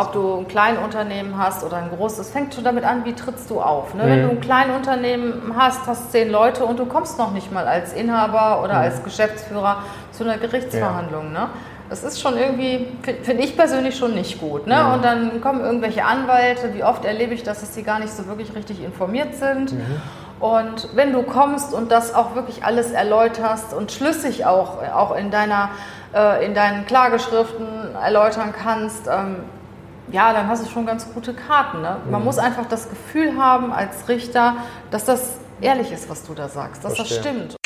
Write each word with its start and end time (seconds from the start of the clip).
Ob 0.00 0.12
du 0.12 0.38
ein 0.38 0.48
Kleinunternehmen 0.48 1.38
hast 1.38 1.64
oder 1.64 1.76
ein 1.78 1.90
großes, 1.90 2.30
fängt 2.30 2.54
schon 2.54 2.64
damit 2.64 2.84
an, 2.84 3.04
wie 3.04 3.14
trittst 3.14 3.50
du 3.50 3.60
auf. 3.60 3.94
Ne? 3.94 4.04
Mhm. 4.04 4.08
Wenn 4.08 4.22
du 4.22 4.30
ein 4.30 4.40
Kleinunternehmen 4.40 5.54
hast, 5.56 5.86
hast 5.86 6.12
zehn 6.12 6.30
Leute 6.30 6.64
und 6.64 6.78
du 6.78 6.86
kommst 6.86 7.18
noch 7.18 7.32
nicht 7.32 7.52
mal 7.52 7.66
als 7.66 7.92
Inhaber 7.92 8.62
oder 8.62 8.74
mhm. 8.74 8.80
als 8.80 9.04
Geschäftsführer 9.04 9.78
zu 10.12 10.24
einer 10.24 10.38
Gerichtsverhandlung. 10.38 11.32
Ja. 11.34 11.40
Ne? 11.40 11.48
Das 11.90 12.02
ist 12.02 12.20
schon 12.20 12.36
irgendwie, 12.36 12.88
finde 13.22 13.42
ich 13.42 13.56
persönlich 13.56 13.96
schon 13.96 14.14
nicht 14.14 14.40
gut. 14.40 14.66
Ne? 14.66 14.76
Mhm. 14.82 14.92
Und 14.92 15.04
dann 15.04 15.40
kommen 15.40 15.60
irgendwelche 15.60 16.04
Anwälte, 16.04 16.74
wie 16.74 16.82
oft 16.82 17.04
erlebe 17.04 17.34
ich 17.34 17.42
das, 17.42 17.60
dass 17.60 17.74
sie 17.74 17.82
gar 17.82 17.98
nicht 17.98 18.12
so 18.12 18.26
wirklich 18.26 18.54
richtig 18.54 18.82
informiert 18.82 19.34
sind. 19.34 19.72
Mhm. 19.72 20.00
Und 20.40 20.88
wenn 20.94 21.12
du 21.12 21.22
kommst 21.22 21.72
und 21.72 21.90
das 21.90 22.14
auch 22.14 22.34
wirklich 22.34 22.64
alles 22.64 22.90
erläuterst 22.90 23.72
und 23.72 23.92
schlüssig 23.92 24.44
auch, 24.44 24.82
auch 24.92 25.16
in, 25.16 25.30
deiner, 25.30 25.70
äh, 26.14 26.44
in 26.44 26.54
deinen 26.54 26.86
Klageschriften 26.86 27.94
erläutern 27.94 28.52
kannst, 28.52 29.06
ähm, 29.06 29.36
ja, 30.12 30.32
dann 30.32 30.48
hast 30.48 30.64
du 30.64 30.70
schon 30.70 30.86
ganz 30.86 31.12
gute 31.12 31.34
Karten. 31.34 31.80
Ne? 31.80 31.96
Man 32.10 32.20
mhm. 32.20 32.26
muss 32.26 32.38
einfach 32.38 32.66
das 32.66 32.88
Gefühl 32.88 33.36
haben 33.36 33.72
als 33.72 34.08
Richter, 34.08 34.56
dass 34.90 35.04
das 35.04 35.38
ehrlich 35.60 35.90
ist, 35.92 36.08
was 36.08 36.24
du 36.24 36.34
da 36.34 36.48
sagst, 36.48 36.84
dass 36.84 36.96
Verstehe. 36.96 37.18
das 37.18 37.26
stimmt. 37.26 37.56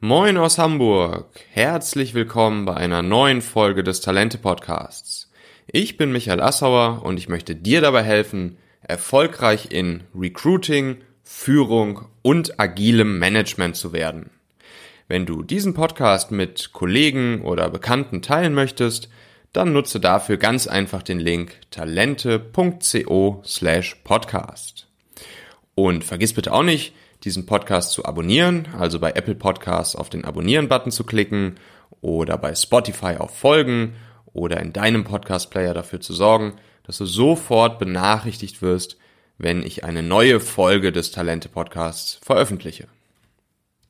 Moin 0.00 0.36
aus 0.36 0.58
Hamburg. 0.58 1.26
Herzlich 1.50 2.14
willkommen 2.14 2.64
bei 2.64 2.74
einer 2.74 3.02
neuen 3.02 3.42
Folge 3.42 3.82
des 3.82 4.00
Talente 4.00 4.38
Podcasts. 4.38 5.32
Ich 5.66 5.96
bin 5.96 6.12
Michael 6.12 6.40
Assauer 6.40 7.02
und 7.02 7.18
ich 7.18 7.28
möchte 7.28 7.56
dir 7.56 7.80
dabei 7.80 8.04
helfen, 8.04 8.56
erfolgreich 8.82 9.72
in 9.72 10.04
Recruiting, 10.14 10.98
Führung 11.28 12.06
und 12.22 12.60
agilem 12.60 13.18
Management 13.18 13.74
zu 13.74 13.92
werden. 13.92 14.30
Wenn 15.08 15.26
du 15.26 15.42
diesen 15.42 15.74
Podcast 15.74 16.30
mit 16.30 16.72
Kollegen 16.72 17.42
oder 17.42 17.68
Bekannten 17.68 18.22
teilen 18.22 18.54
möchtest, 18.54 19.08
dann 19.52 19.72
nutze 19.72 19.98
dafür 19.98 20.36
ganz 20.36 20.68
einfach 20.68 21.02
den 21.02 21.18
Link 21.18 21.60
talente.co 21.72 23.42
slash 23.44 23.96
podcast. 24.04 24.86
Und 25.74 26.04
vergiss 26.04 26.32
bitte 26.32 26.52
auch 26.52 26.62
nicht, 26.62 26.94
diesen 27.24 27.44
Podcast 27.44 27.90
zu 27.90 28.04
abonnieren, 28.04 28.68
also 28.78 29.00
bei 29.00 29.10
Apple 29.10 29.34
Podcasts 29.34 29.96
auf 29.96 30.08
den 30.08 30.24
Abonnieren-Button 30.24 30.92
zu 30.92 31.02
klicken 31.02 31.56
oder 32.00 32.38
bei 32.38 32.54
Spotify 32.54 33.16
auf 33.18 33.36
Folgen 33.36 33.96
oder 34.32 34.60
in 34.60 34.72
deinem 34.72 35.02
Podcast-Player 35.02 35.74
dafür 35.74 36.00
zu 36.00 36.12
sorgen, 36.12 36.54
dass 36.84 36.98
du 36.98 37.04
sofort 37.04 37.80
benachrichtigt 37.80 38.62
wirst, 38.62 38.96
wenn 39.38 39.62
ich 39.62 39.84
eine 39.84 40.02
neue 40.02 40.40
Folge 40.40 40.92
des 40.92 41.10
Talente 41.10 41.48
Podcasts 41.48 42.18
veröffentliche. 42.22 42.88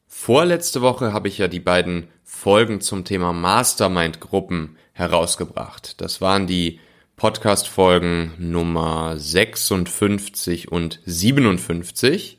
Vorletzte 0.07 0.83
Woche 0.83 1.13
habe 1.13 1.29
ich 1.29 1.39
ja 1.39 1.49
die 1.49 1.61
beiden 1.61 2.09
Folgen 2.25 2.81
zum 2.81 3.05
Thema 3.05 3.33
Mastermind-Gruppen 3.33 4.77
herausgebracht. 4.93 6.01
Das 6.01 6.21
waren 6.21 6.47
die 6.47 6.81
Podcast-Folgen 7.17 8.33
Nummer 8.39 9.15
56 9.17 10.73
und 10.73 11.01
57. 11.05 12.39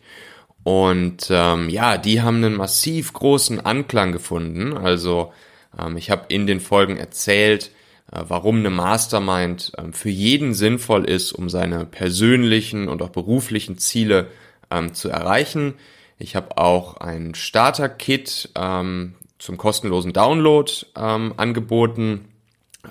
Und 0.63 1.27
ähm, 1.29 1.69
ja, 1.69 1.97
die 1.97 2.21
haben 2.21 2.37
einen 2.37 2.55
massiv 2.55 3.13
großen 3.13 3.65
Anklang 3.65 4.11
gefunden. 4.11 4.75
Also 4.75 5.31
ähm, 5.79 5.97
ich 5.97 6.11
habe 6.11 6.25
in 6.27 6.45
den 6.45 6.59
Folgen 6.59 6.97
erzählt, 6.97 7.67
äh, 7.67 7.76
warum 8.11 8.57
eine 8.57 8.69
Mastermind 8.69 9.73
ähm, 9.77 9.93
für 9.93 10.09
jeden 10.09 10.53
sinnvoll 10.53 11.05
ist, 11.05 11.31
um 11.31 11.49
seine 11.49 11.85
persönlichen 11.85 12.87
und 12.87 13.01
auch 13.01 13.09
beruflichen 13.09 13.77
Ziele 13.77 14.27
ähm, 14.71 14.93
zu 14.93 15.09
erreichen. 15.09 15.73
Ich 16.17 16.35
habe 16.35 16.57
auch 16.57 16.97
ein 16.97 17.35
Starter-Kit 17.35 18.49
ähm, 18.55 19.15
zum 19.39 19.57
kostenlosen 19.57 20.13
Download 20.13 20.71
angeboten, 20.95 22.25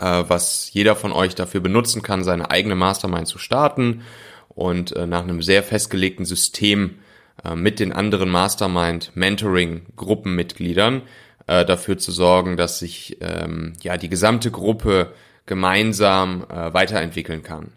äh, 0.00 0.25
was 0.28 0.72
jeder 0.72 0.94
von 0.94 1.12
euch 1.12 1.34
dafür 1.34 1.60
benutzen 1.60 2.03
kann, 2.03 2.22
seine 2.22 2.50
eigene 2.50 2.76
Mastermind 2.76 3.26
zu 3.26 3.38
starten 3.38 4.03
und 4.49 4.94
äh, 4.97 5.06
nach 5.06 5.22
einem 5.22 5.43
sehr 5.43 5.62
festgelegten 5.62 6.25
System 6.25 6.99
äh, 7.44 7.55
mit 7.55 7.81
den 7.81 7.93
anderen 7.93 8.31
Mastermind 8.31 9.12
Mentoring 9.15 9.87
Gruppenmitgliedern 9.97 11.03
äh, 11.47 11.65
dafür 11.65 11.99
zu 11.99 12.12
sorgen, 12.12 12.57
dass 12.57 12.79
sich 12.79 13.19
ähm, 13.21 13.75
ja 13.83 13.97
die 13.97 14.09
gesamte 14.09 14.51
Gruppe 14.51 15.12
gemeinsam 15.47 16.45
äh, 16.51 16.75
weiterentwickeln 16.75 17.43
kann. 17.43 17.73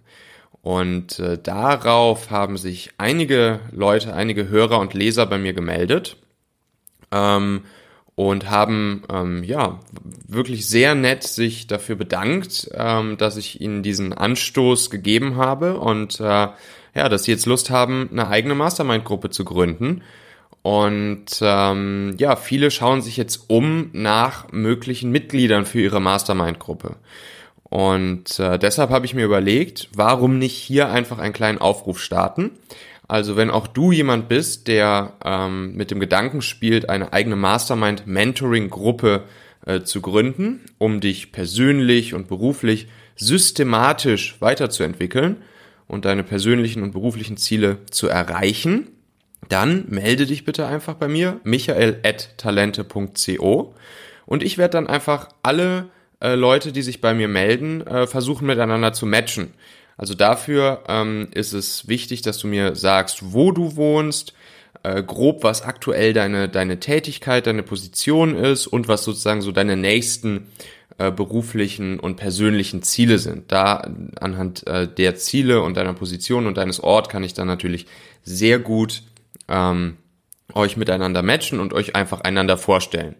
Und 0.61 1.19
äh, 1.19 1.37
darauf 1.37 2.31
haben 2.31 2.57
sich 2.57 2.91
einige 2.97 3.59
Leute, 3.71 4.13
einige 4.13 4.49
Hörer 4.49 4.79
und 4.79 4.93
Leser 4.93 5.25
bei 5.25 5.37
mir 5.37 5.53
gemeldet 5.53 6.17
ähm, 7.11 7.63
und 8.15 8.49
haben 8.49 9.03
ähm, 9.09 9.43
ja 9.43 9.79
wirklich 10.27 10.67
sehr 10.67 10.95
nett 10.95 11.23
sich 11.23 11.67
dafür 11.67 11.95
bedankt, 11.95 12.69
ähm, 12.73 13.17
dass 13.17 13.37
ich 13.37 13.61
ihnen 13.61 13.83
diesen 13.83 14.11
Anstoß 14.11 14.89
gegeben 14.89 15.37
habe 15.37 15.79
und 15.79 16.19
äh, 16.19 16.47
ja, 16.95 17.07
dass 17.07 17.23
sie 17.23 17.31
jetzt 17.31 17.45
Lust 17.45 17.69
haben, 17.69 18.09
eine 18.11 18.27
eigene 18.27 18.55
Mastermind-Gruppe 18.55 19.29
zu 19.29 19.45
gründen 19.45 20.01
und 20.61 21.25
ähm, 21.41 22.15
ja, 22.17 22.35
viele 22.35 22.69
schauen 22.71 23.01
sich 23.01 23.17
jetzt 23.17 23.45
um 23.49 23.89
nach 23.93 24.51
möglichen 24.51 25.11
Mitgliedern 25.11 25.65
für 25.65 25.79
ihre 25.79 26.01
Mastermind-Gruppe. 26.01 26.97
Und 27.63 28.39
äh, 28.39 28.57
deshalb 28.57 28.89
habe 28.89 29.05
ich 29.05 29.13
mir 29.13 29.25
überlegt, 29.25 29.89
warum 29.93 30.37
nicht 30.37 30.55
hier 30.55 30.89
einfach 30.89 31.19
einen 31.19 31.33
kleinen 31.33 31.59
Aufruf 31.59 32.01
starten. 32.01 32.51
Also 33.07 33.35
wenn 33.37 33.49
auch 33.49 33.67
du 33.67 33.91
jemand 33.91 34.27
bist, 34.27 34.67
der 34.67 35.13
ähm, 35.23 35.75
mit 35.75 35.91
dem 35.91 35.99
Gedanken 35.99 36.41
spielt, 36.41 36.89
eine 36.89 37.13
eigene 37.13 37.35
Mastermind-Mentoring-Gruppe 37.35 39.23
äh, 39.65 39.81
zu 39.81 40.01
gründen, 40.01 40.65
um 40.77 40.99
dich 40.99 41.31
persönlich 41.31 42.13
und 42.13 42.27
beruflich 42.27 42.87
systematisch 43.15 44.39
weiterzuentwickeln 44.39 45.37
und 45.87 46.05
deine 46.05 46.23
persönlichen 46.23 46.83
und 46.83 46.91
beruflichen 46.91 47.37
Ziele 47.37 47.77
zu 47.89 48.07
erreichen, 48.07 48.87
dann 49.47 49.85
melde 49.87 50.25
dich 50.25 50.45
bitte 50.45 50.67
einfach 50.67 50.95
bei 50.95 51.07
mir, 51.07 51.39
michael.talente.co 51.43 53.73
und 54.25 54.43
ich 54.43 54.57
werde 54.57 54.73
dann 54.73 54.87
einfach 54.87 55.29
alle 55.41 55.87
äh, 56.21 56.35
Leute, 56.35 56.71
die 56.71 56.81
sich 56.81 57.01
bei 57.01 57.13
mir 57.13 57.27
melden, 57.27 57.85
äh, 57.87 58.07
versuchen 58.07 58.45
miteinander 58.45 58.93
zu 58.93 59.05
matchen. 59.05 59.53
Also 59.97 60.13
dafür 60.13 60.83
ähm, 60.87 61.29
ist 61.33 61.53
es 61.53 61.87
wichtig, 61.87 62.21
dass 62.21 62.39
du 62.39 62.47
mir 62.47 62.75
sagst, 62.75 63.33
wo 63.33 63.51
du 63.51 63.75
wohnst, 63.75 64.33
äh, 64.83 65.03
grob, 65.03 65.43
was 65.43 65.61
aktuell 65.61 66.13
deine, 66.13 66.47
deine 66.47 66.79
Tätigkeit, 66.79 67.47
deine 67.47 67.63
Position 67.63 68.35
ist 68.35 68.67
und 68.67 68.87
was 68.87 69.03
sozusagen 69.03 69.41
so 69.41 69.51
deine 69.51 69.75
nächsten 69.75 70.47
äh, 70.97 71.11
beruflichen 71.11 71.99
und 71.99 72.15
persönlichen 72.15 72.83
Ziele 72.83 73.19
sind. 73.19 73.51
Da 73.51 73.89
anhand 74.19 74.65
äh, 74.67 74.87
der 74.87 75.15
Ziele 75.15 75.61
und 75.61 75.75
deiner 75.75 75.93
Position 75.93 76.47
und 76.47 76.57
deines 76.57 76.79
Ort 76.79 77.09
kann 77.09 77.23
ich 77.23 77.33
dann 77.33 77.47
natürlich 77.47 77.87
sehr 78.23 78.59
gut 78.59 79.03
ähm, 79.49 79.97
euch 80.53 80.77
miteinander 80.77 81.21
matchen 81.21 81.59
und 81.59 81.73
euch 81.73 81.95
einfach 81.95 82.21
einander 82.21 82.57
vorstellen. 82.57 83.15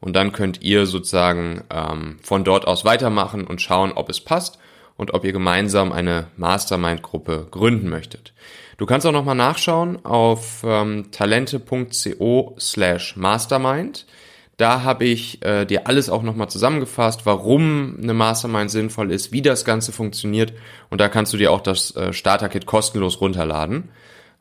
Und 0.00 0.14
dann 0.14 0.32
könnt 0.32 0.62
ihr 0.62 0.86
sozusagen 0.86 1.62
ähm, 1.70 2.18
von 2.22 2.44
dort 2.44 2.66
aus 2.66 2.84
weitermachen 2.84 3.46
und 3.46 3.62
schauen, 3.62 3.92
ob 3.92 4.08
es 4.08 4.20
passt 4.20 4.58
und 4.96 5.14
ob 5.14 5.24
ihr 5.24 5.32
gemeinsam 5.32 5.92
eine 5.92 6.26
Mastermind-Gruppe 6.36 7.46
gründen 7.50 7.88
möchtet. 7.88 8.32
Du 8.78 8.86
kannst 8.86 9.06
auch 9.06 9.12
nochmal 9.12 9.36
nachschauen 9.36 10.04
auf 10.04 10.64
ähm, 10.64 11.12
talente.co 11.12 12.56
slash 12.58 13.16
mastermind. 13.16 14.06
Da 14.56 14.82
habe 14.82 15.04
ich 15.04 15.42
äh, 15.44 15.64
dir 15.64 15.86
alles 15.86 16.10
auch 16.10 16.22
nochmal 16.22 16.48
zusammengefasst, 16.48 17.24
warum 17.24 17.96
eine 18.02 18.12
Mastermind 18.12 18.70
sinnvoll 18.70 19.12
ist, 19.12 19.32
wie 19.32 19.42
das 19.42 19.64
Ganze 19.64 19.92
funktioniert. 19.92 20.52
Und 20.90 21.00
da 21.00 21.08
kannst 21.08 21.32
du 21.32 21.36
dir 21.36 21.52
auch 21.52 21.60
das 21.60 21.94
äh, 21.96 22.12
Starter-Kit 22.12 22.66
kostenlos 22.66 23.20
runterladen. 23.20 23.88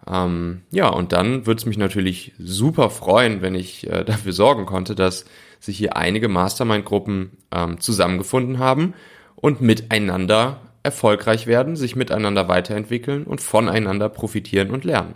Ähm, 0.09 0.61
ja, 0.71 0.87
und 0.87 1.11
dann 1.13 1.45
würde 1.45 1.59
es 1.59 1.65
mich 1.65 1.77
natürlich 1.77 2.33
super 2.39 2.89
freuen, 2.89 3.41
wenn 3.41 3.55
ich 3.55 3.89
äh, 3.89 4.03
dafür 4.05 4.33
sorgen 4.33 4.65
konnte, 4.65 4.95
dass 4.95 5.25
sich 5.59 5.77
hier 5.77 5.95
einige 5.95 6.27
Mastermind-Gruppen 6.27 7.37
ähm, 7.51 7.79
zusammengefunden 7.79 8.59
haben 8.59 8.93
und 9.35 9.61
miteinander 9.61 10.57
erfolgreich 10.83 11.45
werden, 11.45 11.75
sich 11.75 11.95
miteinander 11.95 12.47
weiterentwickeln 12.47 13.23
und 13.23 13.41
voneinander 13.41 14.09
profitieren 14.09 14.71
und 14.71 14.83
lernen. 14.83 15.13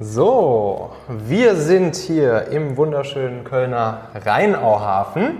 So, 0.00 0.92
wir 1.08 1.56
sind 1.56 1.96
hier 1.96 2.48
im 2.52 2.76
wunderschönen 2.76 3.44
Kölner 3.44 4.08
Rheinauhafen 4.14 5.38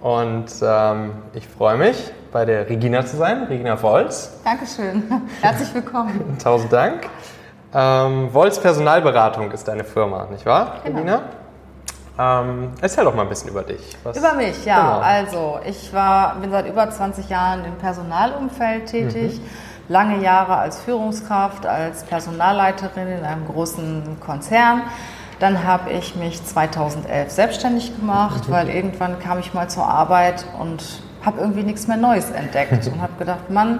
und 0.00 0.46
ähm, 0.62 1.12
ich 1.34 1.46
freue 1.46 1.76
mich, 1.76 1.96
bei 2.32 2.44
der 2.44 2.68
Regina 2.68 3.06
zu 3.06 3.16
sein, 3.16 3.44
Regina 3.44 3.80
Wolz. 3.82 4.40
Dankeschön, 4.44 5.04
herzlich 5.40 5.72
willkommen. 5.74 6.36
Tausend 6.42 6.72
Dank. 6.72 7.08
Ähm, 7.74 8.32
Wolz 8.32 8.60
Personalberatung 8.60 9.50
ist 9.50 9.68
deine 9.68 9.84
Firma, 9.84 10.26
nicht 10.30 10.46
wahr, 10.46 10.76
genau. 10.84 10.98
Regina? 10.98 11.22
Ähm, 12.18 12.72
erzähl 12.80 13.04
doch 13.04 13.14
mal 13.14 13.22
ein 13.22 13.28
bisschen 13.28 13.50
über 13.50 13.62
dich. 13.62 13.96
Was, 14.02 14.16
über 14.16 14.32
mich, 14.34 14.64
ja. 14.64 14.80
Genau. 14.80 14.98
Also, 14.98 15.60
ich 15.64 15.92
war, 15.92 16.34
bin 16.36 16.50
seit 16.50 16.66
über 16.66 16.90
20 16.90 17.28
Jahren 17.28 17.64
im 17.64 17.76
Personalumfeld 17.76 18.86
tätig. 18.86 19.38
Mhm. 19.38 19.44
Lange 19.90 20.22
Jahre 20.22 20.56
als 20.56 20.80
Führungskraft, 20.80 21.64
als 21.64 22.02
Personalleiterin 22.04 23.08
in 23.08 23.24
einem 23.24 23.46
großen 23.46 24.18
Konzern. 24.20 24.82
Dann 25.38 25.64
habe 25.64 25.90
ich 25.90 26.16
mich 26.16 26.44
2011 26.44 27.30
selbstständig 27.30 27.96
gemacht, 27.96 28.48
mhm. 28.48 28.52
weil 28.52 28.68
irgendwann 28.68 29.20
kam 29.20 29.38
ich 29.38 29.54
mal 29.54 29.68
zur 29.68 29.86
Arbeit 29.86 30.44
und 30.58 30.82
habe 31.24 31.40
irgendwie 31.40 31.62
nichts 31.62 31.86
mehr 31.86 31.96
Neues 31.96 32.30
entdeckt 32.30 32.86
und 32.92 33.00
habe 33.00 33.12
gedacht, 33.18 33.48
Mann, 33.48 33.78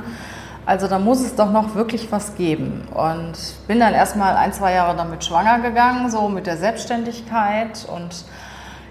also 0.69 0.87
da 0.87 0.99
muss 0.99 1.23
es 1.23 1.35
doch 1.35 1.50
noch 1.50 1.75
wirklich 1.75 2.12
was 2.12 2.35
geben. 2.35 2.87
Und 2.93 3.32
bin 3.67 3.81
dann 3.81 3.94
erstmal 3.94 4.37
ein, 4.37 4.53
zwei 4.53 4.75
Jahre 4.75 4.94
damit 4.94 5.25
schwanger 5.25 5.61
gegangen, 5.61 6.11
so 6.11 6.29
mit 6.29 6.47
der 6.47 6.59
Selbstständigkeit 6.59 7.88
und 7.91 8.26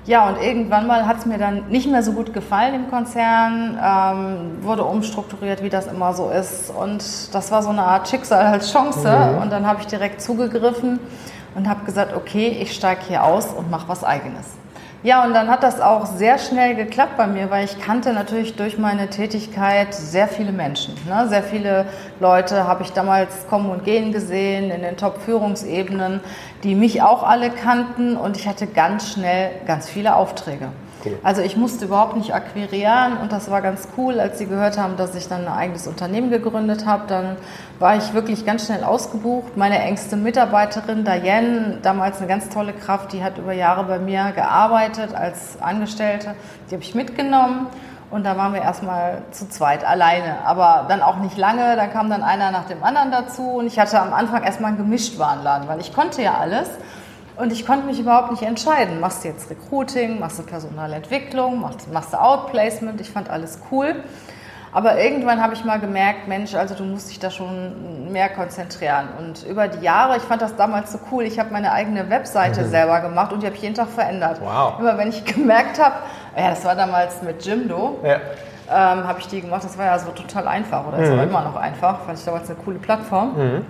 ja, 0.06 0.28
und 0.28 0.42
irgendwann 0.42 0.88
mal 0.88 1.06
hat 1.06 1.18
es 1.20 1.26
mir 1.28 1.38
dann 1.38 1.68
nicht 1.68 1.88
mehr 1.88 2.02
so 2.02 2.14
gut 2.14 2.34
gefallen 2.34 2.74
im 2.74 2.90
Konzern, 2.90 3.78
ähm, 3.80 4.64
wurde 4.64 4.86
umstrukturiert, 4.86 5.62
wie 5.62 5.70
das 5.70 5.86
immer 5.86 6.14
so 6.14 6.30
ist. 6.30 6.72
Und 6.72 7.04
das 7.36 7.52
war 7.52 7.62
so 7.62 7.70
eine 7.70 7.84
Art 7.84 8.08
Schicksal 8.08 8.46
als 8.46 8.72
Chance. 8.72 9.34
Mhm. 9.34 9.42
Und 9.42 9.52
dann 9.52 9.68
habe 9.68 9.82
ich 9.82 9.88
direkt 9.88 10.22
zugegriffen 10.22 11.00
und 11.56 11.70
habe 11.70 11.84
gesagt, 11.86 12.16
okay, 12.16 12.48
ich 12.60 12.74
steige 12.74 13.02
hier 13.06 13.24
aus 13.24 13.48
und 13.48 13.70
mache 13.70 13.90
was 13.90 14.04
eigenes. 14.04 14.48
Ja, 15.08 15.24
und 15.24 15.34
dann 15.34 15.48
hat 15.48 15.64
das 15.64 15.80
auch 15.80 16.06
sehr 16.06 16.38
schnell 16.38 16.76
geklappt 16.76 17.16
bei 17.16 17.28
mir, 17.28 17.50
weil 17.50 17.64
ich 17.64 17.80
kannte 17.80 18.12
natürlich 18.12 18.58
durch 18.58 18.78
meine 18.78 19.10
Tätigkeit 19.10 19.94
sehr 19.94 20.28
viele 20.28 20.52
Menschen. 20.52 20.96
Ne? 21.08 21.30
Sehr 21.30 21.44
viele 21.44 21.86
Leute 22.20 22.68
habe 22.68 22.84
ich 22.84 22.92
damals 22.92 23.48
kommen 23.48 23.70
und 23.70 23.86
gehen 23.86 24.12
gesehen 24.12 24.70
in 24.70 24.82
den 24.82 24.98
Top-Führungsebenen, 24.98 26.20
die 26.66 26.76
mich 26.76 27.04
auch 27.04 27.24
alle 27.24 27.52
kannten 27.52 28.18
und 28.18 28.36
ich 28.36 28.50
hatte 28.50 28.68
ganz 28.68 29.14
schnell 29.14 29.52
ganz 29.66 29.90
viele 29.90 30.14
Aufträge. 30.14 30.68
Cool. 31.12 31.20
Also 31.24 31.42
ich 31.42 31.58
musste 31.58 31.86
überhaupt 31.86 32.16
nicht 32.16 32.34
akquirieren 32.34 33.18
und 33.22 33.32
das 33.32 33.50
war 33.50 33.62
ganz 33.62 33.88
cool, 33.98 34.20
als 34.20 34.38
sie 34.38 34.46
gehört 34.46 34.78
haben, 34.78 34.98
dass 34.98 35.16
ich 35.16 35.28
dann 35.28 35.48
ein 35.48 35.54
eigenes 35.54 35.88
Unternehmen 35.88 36.30
gegründet 36.30 36.86
habe. 36.86 37.04
Dann 37.08 37.38
war 37.80 37.96
ich 37.98 38.14
wirklich 38.14 38.46
ganz 38.46 38.66
schnell 38.66 38.84
ausgebucht. 38.84 39.58
Meine 39.58 39.80
engste 39.80 40.16
Mitarbeiterin 40.16 41.04
Diane, 41.04 41.80
damals 41.82 42.18
eine 42.20 42.28
ganz 42.28 42.50
tolle 42.50 42.74
Kraft, 42.74 43.14
die 43.14 43.24
hat 43.24 43.38
über 43.38 43.54
Jahre 43.54 43.84
bei 43.84 44.00
mir 44.00 44.32
gearbeitet 44.34 45.14
als 45.16 45.62
Angestellte. 45.62 46.36
Die 46.70 46.76
habe 46.76 46.84
ich 46.84 46.96
mitgenommen. 46.96 47.68
Und 48.10 48.26
da 48.26 48.38
waren 48.38 48.54
wir 48.54 48.62
erstmal 48.62 49.22
zu 49.32 49.50
zweit 49.50 49.84
alleine, 49.86 50.38
aber 50.46 50.86
dann 50.88 51.02
auch 51.02 51.18
nicht 51.18 51.38
lange. 51.38 51.76
Dann 51.76 51.92
kam 51.92 52.10
dann 52.10 52.24
einer 52.24 52.52
nach 52.52 52.66
dem 52.66 52.82
anderen 52.82 53.12
dazu 53.12 53.42
und 53.58 53.68
ich 53.68 53.78
hatte 53.80 54.00
am 54.00 54.14
Anfang 54.14 54.44
erstmal 54.44 54.70
einen 54.70 54.78
Gemischtwarenladen, 54.78 55.68
weil 55.68 55.82
ich 55.82 55.94
konnte 55.94 56.22
ja 56.22 56.36
alles. 56.36 56.70
Und 57.38 57.52
ich 57.52 57.66
konnte 57.68 57.86
mich 57.86 58.00
überhaupt 58.00 58.32
nicht 58.32 58.44
entscheiden. 58.44 59.00
Machst 59.00 59.24
du 59.24 59.28
jetzt 59.28 59.50
Recruiting, 59.50 60.20
machst 60.20 60.40
du 60.40 60.44
Personalentwicklung, 60.44 61.62
machst, 61.62 61.92
machst 61.92 62.14
du 62.14 62.18
Outplacement? 62.18 63.00
Ich 63.00 63.12
fand 63.12 63.30
alles 63.30 63.60
cool. 63.72 63.96
Aber 64.74 65.00
irgendwann 65.00 65.42
habe 65.42 65.54
ich 65.54 65.64
mal 65.64 65.80
gemerkt, 65.80 66.28
Mensch, 66.28 66.54
also 66.54 66.76
du 66.76 66.84
musst 66.84 67.10
dich 67.10 67.20
da 67.20 67.32
schon 67.32 68.12
mehr 68.12 68.30
konzentrieren. 68.30 69.08
Und 69.18 69.44
über 69.44 69.68
die 69.68 69.84
Jahre, 69.84 70.18
ich 70.18 70.24
fand 70.24 70.42
das 70.42 70.56
damals 70.56 70.92
so 70.92 71.00
cool, 71.12 71.24
ich 71.24 71.40
habe 71.40 71.52
meine 71.52 71.72
eigene 71.72 72.10
Webseite 72.10 72.62
mhm. 72.62 72.70
selber 72.70 73.00
gemacht 73.02 73.32
und 73.32 73.42
die 73.42 73.46
habe 73.46 73.56
ich 73.56 73.62
jeden 73.62 73.76
Tag 73.76 73.90
verändert. 73.90 74.40
Wow. 74.42 74.80
Immer 74.80 74.98
wenn 74.98 75.10
ich 75.10 75.24
gemerkt 75.36 75.82
habe, 75.82 75.96
ja, 76.36 76.50
das 76.50 76.66
war 76.66 76.76
damals 76.76 77.22
mit 77.22 77.46
Jimdo, 77.46 78.00
ja. 78.04 78.16
ähm, 78.70 79.08
habe 79.08 79.20
ich 79.20 79.28
die 79.28 79.42
gemacht, 79.42 79.64
das 79.64 79.78
war 79.78 79.86
ja 79.86 79.98
so 80.00 80.12
total 80.12 80.48
einfach 80.48 80.86
oder 80.86 80.98
ist 80.98 81.12
mhm. 81.12 81.20
auch 81.20 81.24
immer 81.24 81.42
noch 81.44 81.56
einfach, 81.56 82.02
fand 82.02 82.20
ich 82.20 82.26
damals 82.26 82.50
eine 82.50 82.60
coole 82.60 82.78
Plattform. 82.78 83.38
Mhm. 83.38 83.66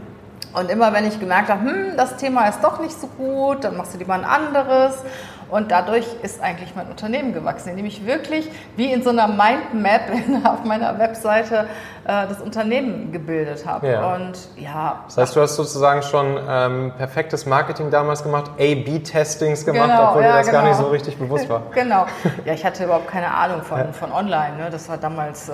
Und 0.57 0.71
immer 0.71 0.94
wenn 0.94 1.07
ich 1.07 1.19
gemerkt 1.19 1.50
habe, 1.50 1.62
hm, 1.62 1.98
das 1.98 2.18
Thema 2.18 2.48
ist 2.48 2.63
doch 2.63 2.80
nicht 2.80 3.00
so 3.00 3.07
gut, 3.07 3.63
dann 3.63 3.77
machst 3.77 3.94
du 3.94 3.98
lieber 4.00 4.13
ein 4.13 4.25
anderes. 4.25 5.04
Und 5.50 5.71
dadurch 5.71 6.06
ist 6.24 6.42
eigentlich 6.42 6.75
mein 6.75 6.88
Unternehmen 6.88 7.31
gewachsen, 7.31 7.69
indem 7.69 7.86
ich 7.86 8.06
wirklich 8.06 8.51
wie 8.75 8.92
in 8.92 9.01
so 9.01 9.12
einer 9.12 9.27
Mindmap 9.27 10.01
auf 10.44 10.65
meiner 10.65 11.00
Webseite 11.00 11.68
äh, 12.04 12.27
das 12.27 12.42
Unternehmen 12.42 13.13
gebildet 13.13 13.65
habe. 13.65 13.88
Ja. 13.88 14.15
Und 14.15 14.38
ja. 14.57 15.04
Das 15.06 15.18
heißt, 15.18 15.36
du 15.36 15.42
hast 15.42 15.56
sozusagen 15.56 16.01
schon 16.01 16.38
ähm, 16.50 16.92
perfektes 16.98 17.45
Marketing 17.45 17.92
damals 17.92 18.24
gemacht, 18.24 18.51
A-B-Testings 18.56 19.63
gemacht, 19.63 19.89
genau, 19.89 20.10
obwohl 20.10 20.24
ja, 20.24 20.31
dir 20.31 20.38
das 20.39 20.48
genau. 20.48 20.60
gar 20.60 20.68
nicht 20.68 20.77
so 20.77 20.88
richtig 20.88 21.18
bewusst 21.18 21.48
war. 21.48 21.63
genau. 21.74 22.07
Ja, 22.44 22.53
ich 22.53 22.65
hatte 22.65 22.83
überhaupt 22.83 23.07
keine 23.07 23.33
Ahnung 23.33 23.62
von, 23.62 23.77
ja. 23.77 23.92
von 23.94 24.12
Online. 24.12 24.57
Ne? 24.57 24.69
Das 24.69 24.89
war 24.89 24.98
damals. 24.98 25.48
Äh, 25.48 25.53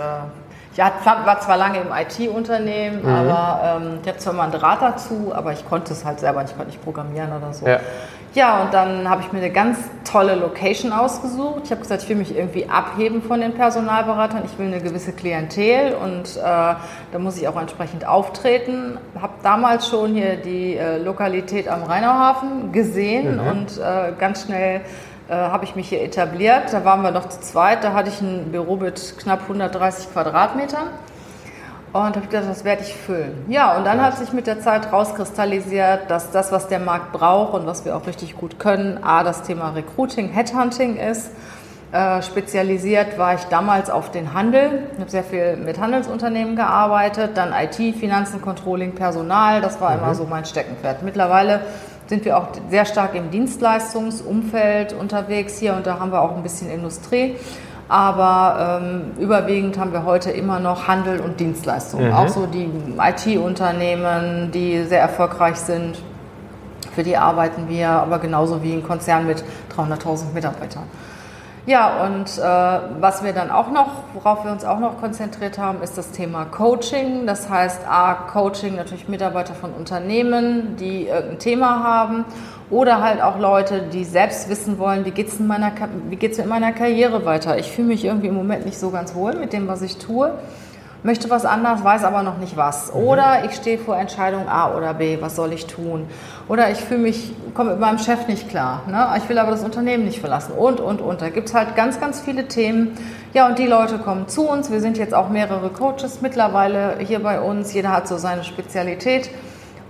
ich 0.74 0.80
war 0.80 1.40
zwar 1.40 1.58
lange 1.58 1.80
im 1.80 1.90
IT-Unternehmen, 1.92 3.04
mhm. 3.04 3.10
aber 3.10 3.80
ähm, 3.82 4.00
ich 4.02 4.08
hatte 4.08 4.20
zwar 4.20 4.34
mal 4.34 4.44
einen 4.44 4.54
Draht 4.54 4.82
dazu, 4.82 5.32
aber 5.34 5.54
ich 5.54 5.68
konnte 5.68 5.94
es 5.94 6.04
halt 6.04 6.20
selber 6.20 6.42
nicht, 6.42 6.52
ich 6.52 6.58
konnte 6.58 6.72
nicht 6.72 6.84
programmieren 6.84 7.32
oder 7.32 7.54
so. 7.54 7.68
Ja. 7.68 7.80
Ja, 8.36 8.64
und 8.64 8.74
dann 8.74 9.08
habe 9.08 9.22
ich 9.22 9.32
mir 9.32 9.38
eine 9.38 9.52
ganz 9.52 9.78
tolle 10.12 10.34
Location 10.34 10.92
ausgesucht. 10.92 11.62
Ich 11.66 11.72
habe 11.72 11.82
gesagt, 11.82 12.02
ich 12.02 12.10
will 12.10 12.16
mich 12.16 12.36
irgendwie 12.36 12.68
abheben 12.68 13.22
von 13.22 13.40
den 13.40 13.54
Personalberatern. 13.54 14.42
Ich 14.46 14.58
will 14.58 14.66
eine 14.66 14.82
gewisse 14.82 15.14
Klientel 15.14 15.94
und 15.94 16.38
äh, 16.38 16.42
da 16.42 17.20
muss 17.20 17.38
ich 17.38 17.48
auch 17.48 17.60
entsprechend 17.60 18.08
auftreten. 18.08 18.98
Habe 19.22 19.34
damals 19.44 19.88
schon 19.88 20.16
hier 20.16 20.38
die 20.38 20.76
äh, 20.76 20.98
Lokalität 20.98 21.68
am 21.68 21.84
Rheinauhafen 21.84 22.72
gesehen 22.72 23.36
mhm. 23.36 23.48
und 23.48 23.78
äh, 23.78 24.14
ganz 24.18 24.46
schnell 24.46 24.82
äh, 25.30 25.34
habe 25.34 25.66
ich 25.66 25.76
mich 25.76 25.90
hier 25.90 26.02
etabliert. 26.02 26.72
Da 26.72 26.84
waren 26.86 27.02
wir 27.02 27.12
noch 27.12 27.30
zu 27.30 27.40
zweit. 27.42 27.84
Da 27.84 27.94
hatte 27.94 28.10
ich 28.10 28.22
ein 28.22 28.52
Büro 28.52 28.76
mit 28.76 29.16
knapp 29.18 29.44
130 29.44 30.12
Quadratmetern. 30.12 30.90
Und 31.94 32.16
habe 32.16 32.22
gedacht, 32.22 32.46
das 32.50 32.64
werde 32.64 32.82
ich 32.82 32.96
füllen. 32.96 33.46
Ja, 33.48 33.78
und 33.78 33.86
dann 33.86 34.02
hat 34.02 34.18
sich 34.18 34.34
mit 34.34 34.48
der 34.48 34.60
Zeit 34.60 34.92
rauskristallisiert, 34.92 36.10
dass 36.10 36.32
das, 36.32 36.52
was 36.52 36.68
der 36.68 36.80
Markt 36.80 37.12
braucht 37.12 37.54
und 37.54 37.68
was 37.68 37.86
wir 37.86 37.96
auch 37.96 38.08
richtig 38.08 38.36
gut 38.36 38.58
können, 38.58 39.04
A, 39.04 39.24
das 39.24 39.44
Thema 39.44 39.70
Recruiting, 39.70 40.30
Headhunting 40.30 40.98
ist. 40.98 41.30
Äh, 41.92 42.24
spezialisiert 42.24 43.20
war 43.20 43.36
ich 43.36 43.44
damals 43.44 43.92
auf 43.92 44.10
den 44.10 44.34
Handel. 44.34 44.88
Ich 44.94 45.00
habe 45.00 45.12
sehr 45.12 45.24
viel 45.24 45.56
mit 45.58 45.80
Handelsunternehmen 45.80 46.56
gearbeitet, 46.56 47.38
dann 47.38 47.54
IT, 47.54 47.76
Finanzen, 47.96 48.42
Controlling, 48.42 48.96
Personal. 48.96 49.62
Das 49.62 49.80
war 49.80 49.92
mhm. 49.92 50.00
immer 50.00 50.16
so 50.16 50.26
mein 50.26 50.46
Steckenpferd. 50.46 51.04
Mittlerweile 51.04 51.62
sind 52.14 52.26
wir 52.26 52.38
auch 52.38 52.50
sehr 52.70 52.86
stark 52.86 53.16
im 53.16 53.32
Dienstleistungsumfeld 53.32 54.94
unterwegs 54.94 55.58
hier 55.58 55.74
und 55.74 55.88
da 55.88 56.00
haben 56.00 56.12
wir 56.12 56.22
auch 56.22 56.36
ein 56.36 56.44
bisschen 56.44 56.70
Industrie. 56.70 57.38
Aber 57.90 58.82
ähm, 58.84 59.20
überwiegend 59.20 59.80
haben 59.80 59.92
wir 59.94 60.06
heute 60.06 60.30
immer 60.30 60.60
noch 60.60 60.88
Handel 60.88 61.20
und 61.22 61.40
Dienstleistungen. 61.40 62.10
Mhm. 62.10 62.14
Auch 62.14 62.28
so 62.28 62.46
die 62.46 62.70
IT-Unternehmen, 63.00 64.52
die 64.52 64.84
sehr 64.84 65.02
erfolgreich 65.02 65.56
sind, 65.56 65.98
für 66.94 67.02
die 67.02 67.18
arbeiten 67.18 67.68
wir, 67.68 67.90
aber 67.90 68.20
genauso 68.20 68.62
wie 68.62 68.74
ein 68.74 68.84
Konzern 68.84 69.26
mit 69.26 69.44
300.000 69.76 70.34
Mitarbeitern. 70.36 70.84
Ja, 71.66 72.04
und 72.06 72.38
äh, 72.38 72.42
was 73.00 73.24
wir 73.24 73.32
dann 73.32 73.50
auch 73.50 73.72
noch, 73.72 73.88
worauf 74.14 74.44
wir 74.44 74.52
uns 74.52 74.66
auch 74.66 74.80
noch 74.80 75.00
konzentriert 75.00 75.58
haben, 75.58 75.82
ist 75.82 75.98
das 75.98 76.12
Thema 76.12 76.44
Coaching. 76.44 77.26
Das 77.26 77.50
heißt, 77.50 77.88
A, 77.88 78.16
Coaching 78.16 78.76
natürlich 78.76 79.08
Mitarbeiter 79.08 79.54
von 79.54 79.72
Unternehmen, 79.72 80.76
die 80.76 81.08
irgendein 81.08 81.40
Thema 81.40 81.82
haben 81.82 82.26
oder 82.70 83.02
halt 83.02 83.22
auch 83.22 83.40
Leute, 83.40 83.84
die 83.94 84.04
selbst 84.04 84.50
wissen 84.50 84.78
wollen, 84.78 85.06
wie 85.06 85.12
geht 85.12 85.30
es 85.30 85.40
in 85.40 85.48
meiner 85.48 86.72
Karriere 86.74 87.24
weiter. 87.24 87.58
Ich 87.58 87.72
fühle 87.72 87.88
mich 87.88 88.04
irgendwie 88.04 88.28
im 88.28 88.36
Moment 88.36 88.66
nicht 88.66 88.78
so 88.78 88.90
ganz 88.90 89.16
wohl 89.16 89.34
mit 89.34 89.54
dem, 89.54 89.70
was 89.70 89.82
ich 89.82 89.98
tue 89.98 90.34
möchte 91.04 91.30
was 91.30 91.46
anders, 91.46 91.84
weiß 91.84 92.04
aber 92.04 92.24
noch 92.24 92.38
nicht 92.38 92.58
was. 92.58 92.94
Mhm. 92.94 93.00
Oder 93.02 93.46
ich 93.46 93.56
stehe 93.56 93.78
vor 93.78 93.98
Entscheidung 93.98 94.48
A 94.48 94.76
oder 94.76 94.94
B, 94.94 95.18
was 95.22 95.36
soll 95.36 95.54
ich 95.54 95.68
tun? 95.68 96.08
Oder 96.48 96.72
ich 96.72 96.80
fühle 96.80 97.02
mich, 97.02 97.34
komme 97.54 97.72
mit 97.72 97.80
meinem 97.80 98.00
Chef 98.00 98.28
nicht 98.28 98.50
klar. 98.50 98.84
Ne? 98.88 99.08
Ich 99.18 99.28
will 99.30 99.38
aber 99.38 99.52
das 99.52 99.64
Unternehmen 99.64 100.06
nicht 100.06 100.20
verlassen 100.20 100.54
und, 100.54 100.80
und, 100.80 101.02
und. 101.02 101.22
Da 101.22 101.30
gibt 101.30 101.50
es 101.50 101.54
halt 101.54 101.76
ganz, 101.76 102.00
ganz 102.00 102.22
viele 102.22 102.48
Themen. 102.48 102.98
Ja, 103.34 103.48
und 103.48 103.60
die 103.60 103.68
Leute 103.68 103.98
kommen 103.98 104.28
zu 104.28 104.48
uns. 104.48 104.72
Wir 104.72 104.80
sind 104.80 104.98
jetzt 104.98 105.14
auch 105.14 105.30
mehrere 105.30 105.70
Coaches 105.70 106.22
mittlerweile 106.22 106.98
hier 107.00 107.22
bei 107.22 107.40
uns. 107.40 107.74
Jeder 107.74 107.92
hat 107.92 108.08
so 108.08 108.18
seine 108.18 108.44
Spezialität. 108.44 109.30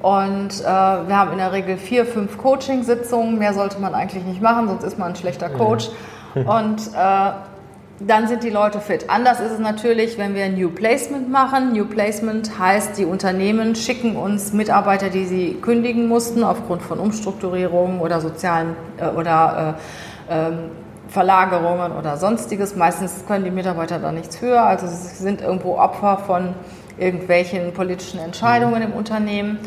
Und 0.02 0.60
äh, 0.62 0.66
wir 0.66 1.18
haben 1.18 1.32
in 1.32 1.38
der 1.38 1.54
Regel 1.54 1.78
vier, 1.78 2.06
fünf 2.06 2.38
Coaching-Sitzungen. 2.38 3.38
Mehr 3.38 3.54
sollte 3.54 3.80
man 3.80 3.94
eigentlich 3.94 4.24
nicht 4.26 4.42
machen, 4.42 4.68
sonst 4.68 4.84
ist 4.84 5.00
man 5.00 5.10
ein 5.10 5.16
schlechter 5.16 5.50
Coach. 5.50 5.90
Mhm. 6.36 6.48
Und 6.48 6.82
äh, 6.94 7.32
dann 8.00 8.28
sind 8.28 8.44
die 8.44 8.50
Leute 8.50 8.80
fit. 8.80 9.10
Anders 9.10 9.40
ist 9.40 9.52
es 9.52 9.60
natürlich, 9.60 10.18
wenn 10.18 10.34
wir 10.36 10.44
ein 10.46 10.56
New 10.56 10.70
Placement 10.70 11.30
machen. 11.30 11.74
New 11.74 11.86
Placement 11.86 12.58
heißt, 12.58 12.98
die 12.98 13.06
Unternehmen 13.06 13.76
schicken 13.76 14.16
uns 14.16 14.52
Mitarbeiter, 14.52 15.10
die 15.10 15.26
sie 15.26 15.54
kündigen 15.62 16.08
mussten 16.08 16.44
aufgrund 16.44 16.82
von 16.82 17.00
Umstrukturierungen 17.00 18.00
oder 18.00 18.20
sozialen 18.20 18.76
äh, 18.98 19.08
oder 19.08 19.76
äh, 20.30 20.34
äh, 20.34 20.52
Verlagerungen 21.08 21.92
oder 21.92 22.18
sonstiges. 22.18 22.76
Meistens 22.76 23.26
können 23.28 23.46
die 23.46 23.52
Mitarbeiter 23.52 24.00
da 24.00 24.12
nichts 24.12 24.38
für, 24.38 24.60
also 24.60 24.88
sie 24.88 25.24
sind 25.24 25.42
irgendwo 25.42 25.78
Opfer 25.78 26.18
von 26.18 26.56
irgendwelchen 26.98 27.74
politischen 27.74 28.20
Entscheidungen 28.20 28.82
im 28.82 28.94
Unternehmen. 28.94 29.60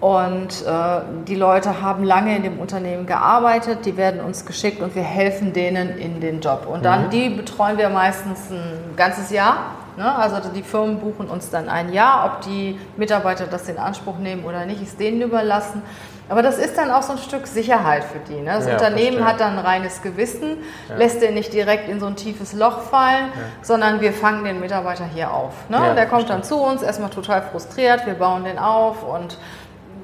Und 0.00 0.64
äh, 0.66 1.00
die 1.26 1.34
Leute 1.34 1.80
haben 1.80 2.04
lange 2.04 2.36
in 2.36 2.42
dem 2.42 2.58
Unternehmen 2.58 3.06
gearbeitet, 3.06 3.86
die 3.86 3.96
werden 3.96 4.20
uns 4.20 4.44
geschickt 4.44 4.82
und 4.82 4.94
wir 4.94 5.02
helfen 5.02 5.54
denen 5.54 5.96
in 5.96 6.20
den 6.20 6.40
Job. 6.40 6.66
Und 6.70 6.84
dann, 6.84 7.06
mhm. 7.06 7.10
die 7.10 7.28
betreuen 7.30 7.78
wir 7.78 7.88
meistens 7.88 8.50
ein 8.50 8.94
ganzes 8.96 9.30
Jahr. 9.30 9.76
Ne? 9.96 10.14
Also 10.14 10.36
die 10.50 10.62
Firmen 10.62 10.98
buchen 10.98 11.28
uns 11.28 11.48
dann 11.48 11.70
ein 11.70 11.92
Jahr. 11.92 12.26
Ob 12.26 12.42
die 12.42 12.78
Mitarbeiter 12.98 13.46
das 13.46 13.68
in 13.68 13.78
Anspruch 13.78 14.18
nehmen 14.18 14.44
oder 14.44 14.66
nicht, 14.66 14.82
ist 14.82 15.00
denen 15.00 15.22
überlassen. 15.22 15.82
Aber 16.28 16.42
das 16.42 16.58
ist 16.58 16.76
dann 16.76 16.90
auch 16.90 17.02
so 17.02 17.12
ein 17.12 17.18
Stück 17.18 17.46
Sicherheit 17.46 18.04
für 18.04 18.18
die. 18.18 18.40
Ne? 18.40 18.46
Das 18.46 18.66
ja, 18.66 18.72
Unternehmen 18.72 19.18
verstehe. 19.18 19.24
hat 19.24 19.40
dann 19.40 19.58
ein 19.58 19.64
reines 19.64 20.02
Gewissen, 20.02 20.58
ja. 20.88 20.96
lässt 20.96 21.22
den 21.22 21.34
nicht 21.34 21.52
direkt 21.52 21.88
in 21.88 22.00
so 22.00 22.06
ein 22.06 22.16
tiefes 22.16 22.52
Loch 22.52 22.80
fallen, 22.80 23.26
ja. 23.26 23.42
sondern 23.62 24.00
wir 24.00 24.12
fangen 24.12 24.44
den 24.44 24.58
Mitarbeiter 24.58 25.04
hier 25.04 25.32
auf. 25.32 25.52
Ne? 25.68 25.78
Der 25.94 26.06
kommt 26.06 26.26
verstehe. 26.26 26.28
dann 26.28 26.42
zu 26.42 26.56
uns, 26.56 26.82
erstmal 26.82 27.10
total 27.10 27.42
frustriert, 27.42 28.06
wir 28.06 28.14
bauen 28.14 28.44
den 28.44 28.58
auf 28.58 29.04
und 29.04 29.38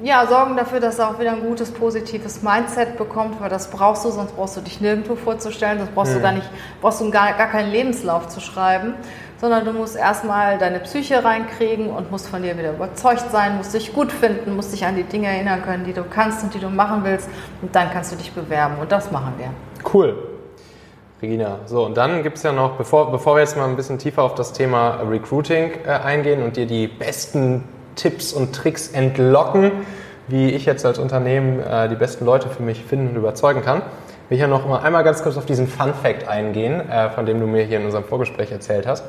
ja, 0.02 0.26
sorgen 0.26 0.56
dafür, 0.56 0.80
dass 0.80 0.99
er 0.99 1.11
auch 1.11 1.21
wieder 1.21 1.32
ein 1.32 1.42
gutes, 1.42 1.71
positives 1.71 2.42
Mindset 2.42 2.99
bekommt, 2.99 3.40
weil 3.40 3.49
das 3.49 3.68
brauchst 3.68 4.04
du, 4.04 4.11
sonst 4.11 4.35
brauchst 4.35 4.56
du 4.56 4.61
dich 4.61 4.80
nirgendwo 4.80 5.14
vorzustellen, 5.14 5.78
sonst 5.78 5.94
brauchst 5.94 6.12
mhm. 6.12 6.16
du 6.16 6.23
gar 6.23 6.32
nicht, 6.32 6.50
brauchst 6.80 7.00
du 7.00 7.11
gar, 7.11 7.32
gar 7.35 7.47
keinen 7.47 7.71
Lebenslauf 7.71 8.28
zu 8.28 8.40
schreiben, 8.40 8.94
sondern 9.40 9.64
du 9.64 9.73
musst 9.73 9.97
erstmal 9.97 10.59
deine 10.59 10.80
Psyche 10.80 11.23
reinkriegen 11.23 11.88
und 11.88 12.11
musst 12.11 12.28
von 12.28 12.42
dir 12.42 12.59
wieder 12.59 12.73
überzeugt 12.73 13.30
sein, 13.30 13.56
musst 13.56 13.75
dich 13.75 13.92
gut 13.92 14.11
finden, 14.11 14.56
musst 14.56 14.73
dich 14.73 14.85
an 14.85 14.97
die 14.97 15.04
Dinge 15.04 15.28
erinnern 15.28 15.62
können, 15.62 15.85
die 15.85 15.92
du 15.92 16.02
kannst 16.02 16.42
und 16.42 16.52
die 16.52 16.61
du 16.61 16.68
machen 16.68 17.02
willst 17.04 17.28
und 17.61 17.75
dann 17.75 17.90
kannst 17.92 18.12
du 18.12 18.16
dich 18.16 18.32
bewerben 18.32 18.76
und 18.80 18.90
das 18.90 19.11
machen 19.12 19.35
wir. 19.38 19.50
Cool. 19.92 20.16
Regina, 21.21 21.61
so 21.66 21.87
und 21.87 21.97
dann 21.97 22.25
gibt 22.25 22.38
es 22.38 22.42
ja 22.42 22.50
noch, 22.50 22.73
bevor, 22.73 23.12
bevor 23.12 23.37
wir 23.37 23.40
jetzt 23.40 23.56
mal 23.56 23.68
ein 23.68 23.76
bisschen 23.76 23.99
tiefer 23.99 24.25
auf 24.25 24.35
das 24.35 24.52
Thema 24.52 25.00
Recruiting 25.09 25.71
äh, 25.87 25.90
eingehen 25.90 26.42
und 26.42 26.56
dir 26.56 26.66
die 26.66 26.88
besten 26.88 27.62
Tipps 27.96 28.32
und 28.32 28.54
Tricks 28.54 28.88
entlocken, 28.88 29.72
wie 30.28 30.50
ich 30.50 30.64
jetzt 30.64 30.87
als 30.87 30.99
Unternehmen 30.99 31.61
äh, 31.61 31.88
die 31.88 31.96
besten 31.96 32.25
Leute 32.25 32.49
für 32.49 32.62
mich 32.62 32.84
finden 32.84 33.08
und 33.08 33.16
überzeugen 33.16 33.62
kann. 33.62 33.82
Will 34.28 34.37
ich 34.37 34.40
ja 34.40 34.46
noch 34.46 34.66
mal 34.66 34.80
einmal 34.80 35.04
ganz 35.04 35.22
kurz 35.22 35.37
auf 35.37 35.46
diesen 35.46 35.68
Fun 35.68 35.92
Fact 35.94 36.28
eingehen, 36.28 36.88
äh, 36.88 37.11
von 37.11 37.26
dem 37.26 37.40
du 37.40 37.46
mir 37.46 37.64
hier 37.64 37.78
in 37.78 37.84
unserem 37.84 38.04
Vorgespräch 38.04 38.50
erzählt 38.50 38.87
hast. 38.87 39.04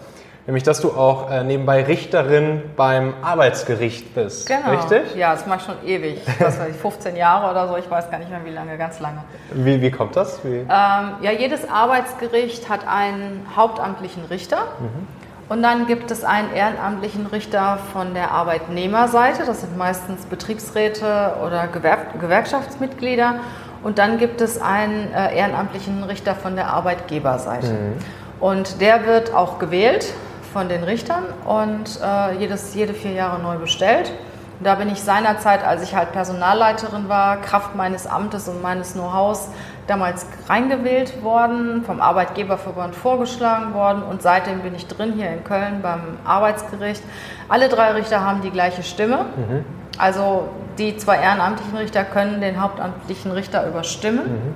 Nämlich, 0.45 0.63
dass 0.63 0.81
du 0.81 0.91
auch 0.91 1.31
äh, 1.31 1.45
nebenbei 1.45 1.83
Richterin 1.83 2.61
beim 2.75 3.13
Arbeitsgericht 3.21 4.13
bist. 4.13 4.47
Genau. 4.47 4.71
Richtig? 4.71 5.15
Ja, 5.15 5.31
das 5.31 5.45
mache 5.45 5.59
ich 5.59 5.65
schon 5.65 5.87
ewig. 5.87 6.21
Was 6.39 6.59
weiß 6.59 6.69
ich, 6.71 6.75
15 6.75 7.15
Jahre 7.15 7.49
oder 7.49 7.69
so, 7.69 7.77
ich 7.77 7.89
weiß 7.89 8.11
gar 8.11 8.17
nicht 8.17 8.29
mehr 8.29 8.43
wie 8.43 8.49
lange, 8.49 8.77
ganz 8.77 8.99
lange. 8.99 9.23
Wie, 9.53 9.81
wie 9.81 9.89
kommt 9.89 10.17
das? 10.17 10.43
Wie? 10.43 10.57
Ähm, 10.57 10.65
ja, 10.67 11.31
jedes 11.37 11.69
Arbeitsgericht 11.69 12.67
hat 12.67 12.85
einen 12.85 13.45
hauptamtlichen 13.55 14.25
Richter. 14.25 14.65
Mhm. 14.79 15.07
Und 15.49 15.61
dann 15.61 15.87
gibt 15.87 16.09
es 16.09 16.23
einen 16.23 16.53
ehrenamtlichen 16.53 17.27
Richter 17.27 17.77
von 17.91 18.13
der 18.13 18.31
Arbeitnehmerseite, 18.31 19.45
das 19.45 19.61
sind 19.61 19.77
meistens 19.77 20.25
Betriebsräte 20.25 21.35
oder 21.45 21.67
Gewerk 21.67 22.19
Gewerkschaftsmitglieder. 22.19 23.35
Und 23.83 23.99
dann 23.99 24.17
gibt 24.17 24.39
es 24.39 24.61
einen 24.61 25.11
äh, 25.13 25.35
ehrenamtlichen 25.35 26.03
Richter 26.05 26.35
von 26.35 26.55
der 26.55 26.67
Arbeitgeberseite. 26.67 27.67
Mhm. 27.67 27.93
Und 28.39 28.81
der 28.81 29.05
wird 29.05 29.33
auch 29.33 29.59
gewählt 29.59 30.05
von 30.53 30.69
den 30.69 30.83
Richtern 30.83 31.23
und 31.45 31.99
äh, 32.01 32.37
jedes, 32.37 32.73
jede 32.75 32.93
vier 32.93 33.11
Jahre 33.11 33.41
neu 33.41 33.57
bestellt. 33.57 34.11
Und 34.59 34.65
da 34.67 34.75
bin 34.75 34.89
ich 34.89 35.01
seinerzeit, 35.01 35.65
als 35.65 35.81
ich 35.81 35.95
halt 35.95 36.13
Personalleiterin 36.13 37.09
war, 37.09 37.41
Kraft 37.41 37.75
meines 37.75 38.07
Amtes 38.07 38.47
und 38.47 38.61
meines 38.61 38.93
Know-hows 38.93 39.49
damals 39.87 40.25
reingewählt 40.47 41.23
worden, 41.23 41.83
vom 41.85 41.99
Arbeitgeberverband 41.99 42.95
vorgeschlagen 42.95 43.73
worden 43.73 44.03
und 44.03 44.21
seitdem 44.21 44.61
bin 44.61 44.75
ich 44.75 44.87
drin 44.87 45.13
hier 45.13 45.29
in 45.29 45.43
Köln 45.43 45.81
beim 45.81 46.17
Arbeitsgericht. 46.23 47.03
Alle 47.49 47.69
drei 47.69 47.91
Richter 47.91 48.21
haben 48.21 48.41
die 48.41 48.51
gleiche 48.51 48.83
Stimme. 48.83 49.25
Mhm. 49.35 49.65
Also 49.97 50.49
die 50.77 50.97
zwei 50.97 51.17
ehrenamtlichen 51.17 51.77
Richter 51.77 52.03
können 52.03 52.41
den 52.41 52.61
hauptamtlichen 52.61 53.31
Richter 53.31 53.67
überstimmen, 53.67 54.23
mhm. 54.23 54.55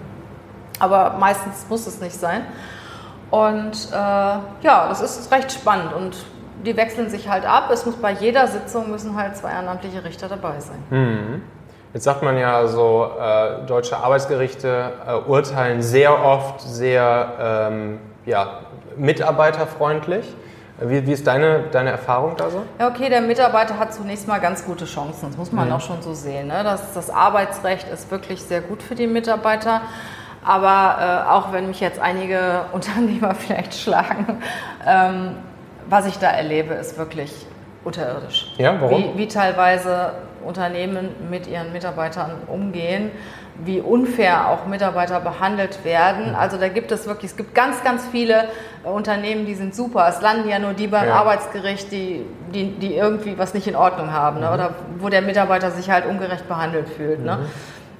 aber 0.80 1.16
meistens 1.20 1.66
muss 1.70 1.86
es 1.86 2.02
nicht 2.02 2.16
sein. 2.16 2.42
Und 3.30 3.90
äh, 3.92 3.96
ja, 3.96 4.88
das 4.90 5.02
ist 5.02 5.32
recht 5.32 5.52
spannend 5.52 5.94
und 5.94 6.16
die 6.66 6.76
wechseln 6.76 7.10
sich 7.10 7.30
halt 7.30 7.46
ab. 7.46 7.70
Es 7.72 7.86
muss 7.86 7.96
bei 7.96 8.12
jeder 8.12 8.48
Sitzung 8.48 8.90
müssen 8.90 9.16
halt 9.16 9.38
zwei 9.38 9.52
ehrenamtliche 9.52 10.04
Richter 10.04 10.28
dabei 10.28 10.60
sein. 10.60 10.84
Mhm. 10.90 11.42
Jetzt 11.94 12.04
sagt 12.04 12.22
man 12.22 12.38
ja 12.38 12.68
so, 12.68 13.12
äh, 13.20 13.66
deutsche 13.66 13.98
Arbeitsgerichte 13.98 14.92
äh, 15.08 15.14
urteilen 15.30 15.82
sehr 15.82 16.24
oft 16.24 16.62
sehr 16.62 17.32
ähm, 17.40 18.00
ja, 18.26 18.60
mitarbeiterfreundlich. 18.98 20.26
Wie, 20.80 21.08
wie, 21.08 21.12
ist 21.12 21.26
deine, 21.26 21.64
deine 21.72 21.90
Erfahrung 21.90 22.36
da 22.38 22.52
so? 22.52 22.62
Ja, 22.78 22.90
okay, 22.90 23.10
der 23.10 23.22
Mitarbeiter 23.22 23.80
hat 23.80 23.94
zunächst 23.94 24.28
mal 24.28 24.40
ganz 24.40 24.64
gute 24.64 24.86
Chancen. 24.86 25.30
Das 25.30 25.38
muss 25.38 25.52
man 25.52 25.70
mhm. 25.70 25.74
auch 25.74 25.82
schon 25.82 26.02
so 26.04 26.14
sehen. 26.14 26.48
Ne? 26.48 26.64
Das, 26.64 26.94
das 26.94 27.10
Arbeitsrecht 27.10 27.90
ist 27.90 28.12
wirklich 28.12 28.44
sehr 28.44 28.62
gut 28.62 28.84
für 28.84 28.94
die 28.94 29.08
Mitarbeiter. 29.08 29.82
Aber 30.44 31.26
äh, 31.26 31.30
auch 31.32 31.52
wenn 31.52 31.68
mich 31.68 31.80
jetzt 31.80 32.00
einige 32.00 32.66
Unternehmer 32.74 33.34
vielleicht 33.34 33.74
schlagen, 33.74 34.42
ähm, 34.86 35.38
was 35.90 36.06
ich 36.06 36.20
da 36.20 36.28
erlebe, 36.30 36.76
ist 36.76 36.98
wirklich 36.98 37.34
unterirdisch. 37.84 38.54
Ja, 38.58 38.80
warum? 38.80 39.16
Wie, 39.16 39.18
wie 39.18 39.28
teilweise 39.28 40.12
Unternehmen 40.48 41.10
mit 41.30 41.48
ihren 41.48 41.74
Mitarbeitern 41.74 42.32
umgehen, 42.48 43.12
wie 43.64 43.82
unfair 43.82 44.50
auch 44.50 44.68
Mitarbeiter 44.68 45.20
behandelt 45.20 45.84
werden. 45.84 46.36
Also 46.36 46.58
da 46.58 46.68
gibt 46.68 46.92
es 46.92 47.08
wirklich, 47.08 47.32
es 47.32 47.38
gibt 47.38 47.56
ganz, 47.56 47.84
ganz 47.84 48.08
viele 48.08 48.46
Unternehmen, 48.84 49.46
die 49.46 49.56
sind 49.56 49.76
super. 49.76 50.08
Es 50.08 50.22
landen 50.22 50.48
ja 50.48 50.60
nur 50.60 50.74
die 50.74 50.88
beim 50.88 51.08
ja. 51.08 51.16
Arbeitsgericht, 51.16 51.92
die, 51.92 52.26
die, 52.54 52.72
die 52.72 52.96
irgendwie 52.96 53.38
was 53.38 53.54
nicht 53.54 53.68
in 53.68 53.76
Ordnung 53.76 54.12
haben 54.12 54.40
ne? 54.40 54.48
Mhm. 54.48 54.54
oder 54.54 54.76
wo 55.00 55.10
der 55.10 55.22
Mitarbeiter 55.22 55.72
sich 55.72 55.90
halt 55.90 56.06
ungerecht 56.06 56.48
behandelt 56.48 56.88
fühlt. 56.90 57.24
Ne? 57.24 57.38
Mhm. 57.38 57.46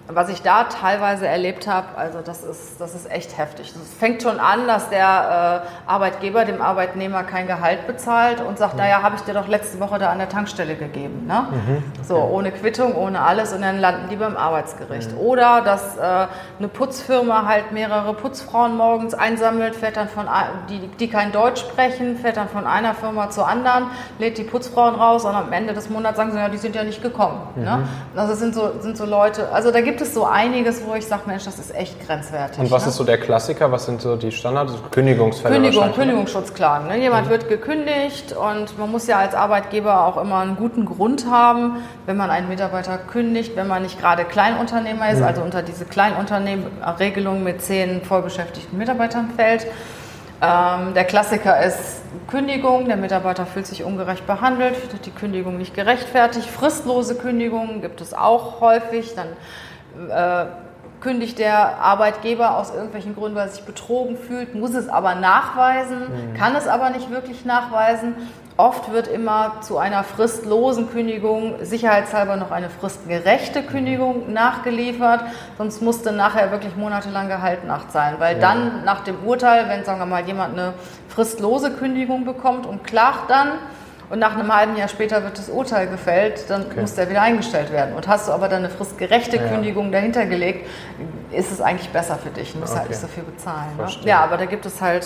Was 0.10 0.30
ich 0.30 0.42
da 0.42 0.64
teilweise 0.66 1.28
erlebt 1.28 1.68
habe, 1.68 1.88
also 1.98 2.20
das 2.24 2.44
ist, 2.44 2.80
das 2.80 2.96
ist 2.96 3.12
echt 3.12 3.38
heftig. 3.38 3.74
Es 3.76 3.94
fängt 4.00 4.24
schon 4.24 4.40
an, 4.40 4.66
dass 4.66 4.90
der 4.90 5.66
äh, 5.66 5.90
Arbeitgeber 5.90 6.46
dem 6.46 6.62
Arbeitnehmer 6.62 7.24
kein 7.24 7.46
Gehalt 7.46 7.88
bezahlt 7.88 8.40
und 8.40 8.58
sagt, 8.58 8.76
mhm. 8.76 8.80
naja, 8.80 9.02
habe 9.04 9.18
ich 9.18 9.22
dir 9.24 9.34
doch 9.34 9.50
letzte 9.50 9.82
Woche 9.82 10.00
da 10.00 10.10
an 10.10 10.20
der 10.20 10.30
Tankstelle 10.30 10.76
gegeben. 10.76 11.26
Ne? 11.28 11.48
Mhm, 11.52 11.78
okay. 11.78 12.04
So, 12.04 12.16
ohne 12.16 12.52
Quittung, 12.54 12.96
ohne 12.96 13.22
alles 13.22 13.52
und 13.52 13.62
dann 13.62 13.80
landen 13.80 14.08
die 14.10 14.16
beim 14.16 14.38
Arbeitsgericht. 14.38 15.12
Mhm. 15.12 15.18
Oder 15.18 15.62
dass 15.62 15.98
äh, 15.98 16.28
eine 16.58 16.70
Putzfirma 16.70 17.46
halt 17.46 17.74
mehrere 17.74 18.14
Putzfrauen 18.14 18.78
morgens 18.78 19.14
einsammelt, 19.14 19.76
fährt 19.76 19.98
dann 19.98 20.08
von, 20.08 20.28
die, 20.70 20.88
die 20.88 21.10
kein 21.10 21.34
Deutsch 21.34 21.60
sprechen, 21.60 22.16
fährt 22.16 22.38
dann 22.38 22.48
von 22.48 22.66
einer 22.66 22.94
Firma 22.94 23.30
zur 23.30 23.46
anderen, 23.46 23.88
lädt 24.20 24.38
die 24.38 24.46
Putzfrauen 24.46 24.96
raus 24.96 25.26
und 25.26 25.36
am 25.36 25.52
Ende 25.52 25.74
des 25.74 25.90
Monats 25.90 26.16
sagen 26.16 26.32
sie, 26.32 26.38
ja, 26.38 26.48
die 26.48 26.58
sind 26.58 26.76
ja 26.76 26.86
nicht 26.86 27.04
gekommen. 27.04 27.42
Ne? 27.58 27.78
Mhm. 27.78 28.20
Also 28.20 28.36
sind 28.36 28.56
so, 28.56 28.80
sind 28.80 28.96
so 28.96 29.06
Leute, 29.06 29.52
also 29.52 29.72
da 29.72 29.82
gibt 29.82 29.97
gibt 29.98 30.10
es 30.10 30.14
so 30.14 30.26
einiges, 30.26 30.86
wo 30.86 30.94
ich 30.94 31.08
sage, 31.08 31.24
Mensch, 31.26 31.46
das 31.46 31.58
ist 31.58 31.74
echt 31.74 32.06
grenzwertig. 32.06 32.60
Und 32.60 32.70
was 32.70 32.84
ne? 32.84 32.90
ist 32.90 32.98
so 32.98 33.04
der 33.04 33.18
Klassiker? 33.18 33.72
Was 33.72 33.88
sind 33.88 34.00
so 34.00 34.16
die 34.16 34.32
Standards? 34.32 34.74
Kündigungsfälle 34.92 35.56
Kündigung, 35.56 35.92
Kündigungsschutzklagen. 35.92 36.88
Ne? 36.88 37.00
Jemand 37.00 37.26
mhm. 37.26 37.32
wird 37.32 37.50
gekündigt 37.50 38.32
und 38.34 38.78
man 38.78 38.92
muss 38.92 39.08
ja 39.08 39.18
als 39.18 39.34
Arbeitgeber 39.34 40.06
auch 40.06 40.22
immer 40.22 40.38
einen 40.38 40.56
guten 40.56 40.86
Grund 40.86 41.26
haben, 41.32 41.78
wenn 42.06 42.16
man 42.16 42.30
einen 42.30 42.48
Mitarbeiter 42.48 43.00
kündigt, 43.00 43.56
wenn 43.56 43.68
man 43.68 43.82
nicht 43.82 44.00
gerade 44.00 44.24
Kleinunternehmer 44.24 45.10
ist, 45.10 45.20
mhm. 45.20 45.26
also 45.26 45.42
unter 45.42 45.64
diese 45.64 45.86
Kleinunternehmerregelung 45.86 47.44
mit 47.44 47.64
zehn 47.64 48.04
vollbeschäftigten 48.04 48.78
Mitarbeitern 48.78 49.32
fällt. 49.36 49.66
Ähm, 50.40 50.94
der 50.94 51.06
Klassiker 51.06 51.60
ist 51.66 52.02
Kündigung, 52.28 52.86
der 52.86 52.98
Mitarbeiter 52.98 53.48
fühlt 53.48 53.66
sich 53.66 53.84
ungerecht 53.84 54.28
behandelt, 54.28 54.76
findet 54.76 55.08
die 55.08 55.12
Kündigung 55.12 55.58
nicht 55.58 55.74
gerechtfertigt. 55.74 56.48
Fristlose 56.48 57.16
Kündigungen 57.16 57.82
gibt 57.82 58.02
es 58.02 58.14
auch 58.14 58.62
häufig. 58.62 59.16
Dann 59.16 59.30
äh, 60.10 60.46
kündigt 61.02 61.40
der 61.40 61.78
Arbeitgeber 61.80 62.58
aus 62.58 62.74
irgendwelchen 62.74 63.16
Gründen, 63.16 63.36
weil 63.36 63.48
er 63.48 63.52
sich 63.52 63.64
betrogen 63.64 64.18
fühlt, 64.18 64.56
muss 64.56 64.74
es 64.74 64.90
aber 64.90 65.16
nachweisen, 65.16 66.00
mhm. 66.00 66.34
kann 66.34 66.56
es 66.56 66.68
aber 66.68 66.90
nicht 66.90 67.12
wirklich 67.12 67.46
nachweisen. 67.46 68.16
Oft 68.60 68.92
wird 68.92 69.08
immer 69.08 69.62
zu 69.62 69.78
einer 69.78 70.04
fristlosen 70.04 70.90
Kündigung 70.90 71.58
sicherheitshalber 71.62 72.38
noch 72.38 72.50
eine 72.50 72.72
fristgerechte 72.72 73.62
Kündigung 73.62 74.34
nachgeliefert, 74.34 75.22
sonst 75.60 75.84
musste 75.84 76.12
nachher 76.12 76.50
wirklich 76.50 76.76
monatelang 76.76 77.28
Gehalt 77.28 77.66
nachzahlen, 77.66 78.16
weil 78.18 78.38
ja. 78.38 78.42
dann 78.42 78.84
nach 78.84 79.02
dem 79.02 79.24
Urteil, 79.24 79.70
wenn 79.70 79.86
sagen 79.86 80.00
wir 80.00 80.08
mal 80.08 80.26
jemand 80.26 80.54
eine 80.54 80.74
fristlose 81.08 81.72
Kündigung 81.72 82.26
bekommt 82.26 82.66
und 82.66 82.84
klagt 82.84 83.30
dann, 83.30 83.52
und 84.10 84.20
nach 84.20 84.38
einem 84.38 84.56
halben 84.56 84.78
Jahr 84.78 84.88
später 84.88 85.24
wird 85.24 85.38
das 85.38 85.50
Urteil 85.50 85.88
gefällt, 85.88 86.50
dann 86.50 86.64
okay. 86.64 86.80
muss 86.80 86.96
der 86.96 87.10
wieder 87.10 87.22
eingestellt 87.22 87.72
werden. 87.72 87.94
Und 87.94 88.08
hast 88.08 88.30
du 88.30 88.32
aber 88.32 88.48
dann 88.48 88.60
eine 88.60 88.70
fristgerechte 88.70 89.38
ja. 89.38 89.48
Kündigung 89.48 89.92
dahinter 89.92 90.26
gelegt, 90.26 90.68
ist 91.32 91.52
es 91.52 91.60
eigentlich 91.60 91.90
besser 91.90 92.16
für 92.16 92.30
dich. 92.30 92.54
Du 92.54 92.60
musst 92.60 92.74
halt 92.76 92.86
okay. 92.86 92.94
halt 92.94 93.02
nicht 93.04 93.14
so 93.14 93.22
viel 93.22 93.24
bezahlen. 93.24 93.70
Ne? 93.78 93.88
Ja, 94.06 94.22
aber 94.22 94.38
da 94.38 94.46
gibt 94.46 94.66
es 94.66 94.82
halt 94.82 95.06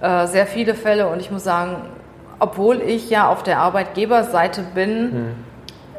äh, 0.00 0.26
sehr 0.26 0.46
viele 0.46 0.74
Fälle 0.74 1.08
und 1.08 1.20
ich 1.20 1.30
muss 1.32 1.42
sagen, 1.42 1.76
obwohl 2.38 2.80
ich 2.80 3.10
ja 3.10 3.28
auf 3.28 3.42
der 3.42 3.58
Arbeitgeberseite 3.58 4.62
bin, 4.72 5.10
hm. 5.10 5.34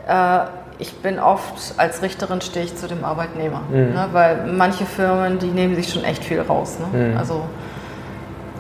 äh, 0.08 0.40
ich 0.80 0.96
bin 1.02 1.20
oft 1.20 1.74
als 1.76 2.02
Richterin 2.02 2.40
stehe 2.40 2.66
ich 2.66 2.78
zu 2.78 2.88
dem 2.88 3.04
Arbeitnehmer, 3.04 3.64
mhm. 3.70 3.94
ne? 3.94 4.08
weil 4.14 4.46
manche 4.48 4.86
Firmen, 4.86 5.38
die 5.38 5.48
nehmen 5.48 5.76
sich 5.76 5.92
schon 5.92 6.06
echt 6.06 6.24
viel 6.24 6.40
raus. 6.40 6.78
Ne? 6.80 7.10
Mhm. 7.10 7.18
Also 7.18 7.44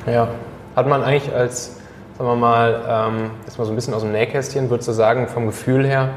ja, 0.05 0.27
hat 0.75 0.87
man 0.87 1.01
eigentlich 1.01 1.33
als 1.33 1.78
sagen 2.19 2.31
wir 2.31 2.35
mal, 2.35 2.81
ähm, 2.85 3.31
jetzt 3.45 3.57
mal 3.57 3.63
so 3.63 3.71
ein 3.71 3.75
bisschen 3.75 3.93
aus 3.93 4.01
dem 4.01 4.11
Nähkästchen, 4.11 4.69
würdest 4.69 4.89
du 4.89 4.91
sagen, 4.91 5.29
vom 5.29 5.45
Gefühl 5.45 5.87
her, 5.87 6.09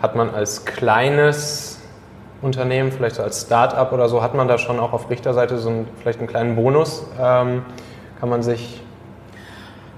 hat 0.00 0.14
man 0.14 0.32
als 0.32 0.64
kleines 0.64 1.80
Unternehmen, 2.40 2.92
vielleicht 2.92 3.16
so 3.16 3.24
als 3.24 3.42
Start-up 3.42 3.92
oder 3.92 4.08
so, 4.08 4.22
hat 4.22 4.34
man 4.34 4.46
da 4.46 4.56
schon 4.56 4.78
auch 4.78 4.92
auf 4.92 5.10
Richterseite 5.10 5.58
so 5.58 5.68
einen, 5.68 5.88
vielleicht 6.00 6.20
einen 6.20 6.28
kleinen 6.28 6.54
Bonus? 6.54 7.04
Ähm, 7.20 7.64
kann 8.20 8.28
man 8.28 8.44
sich 8.44 8.82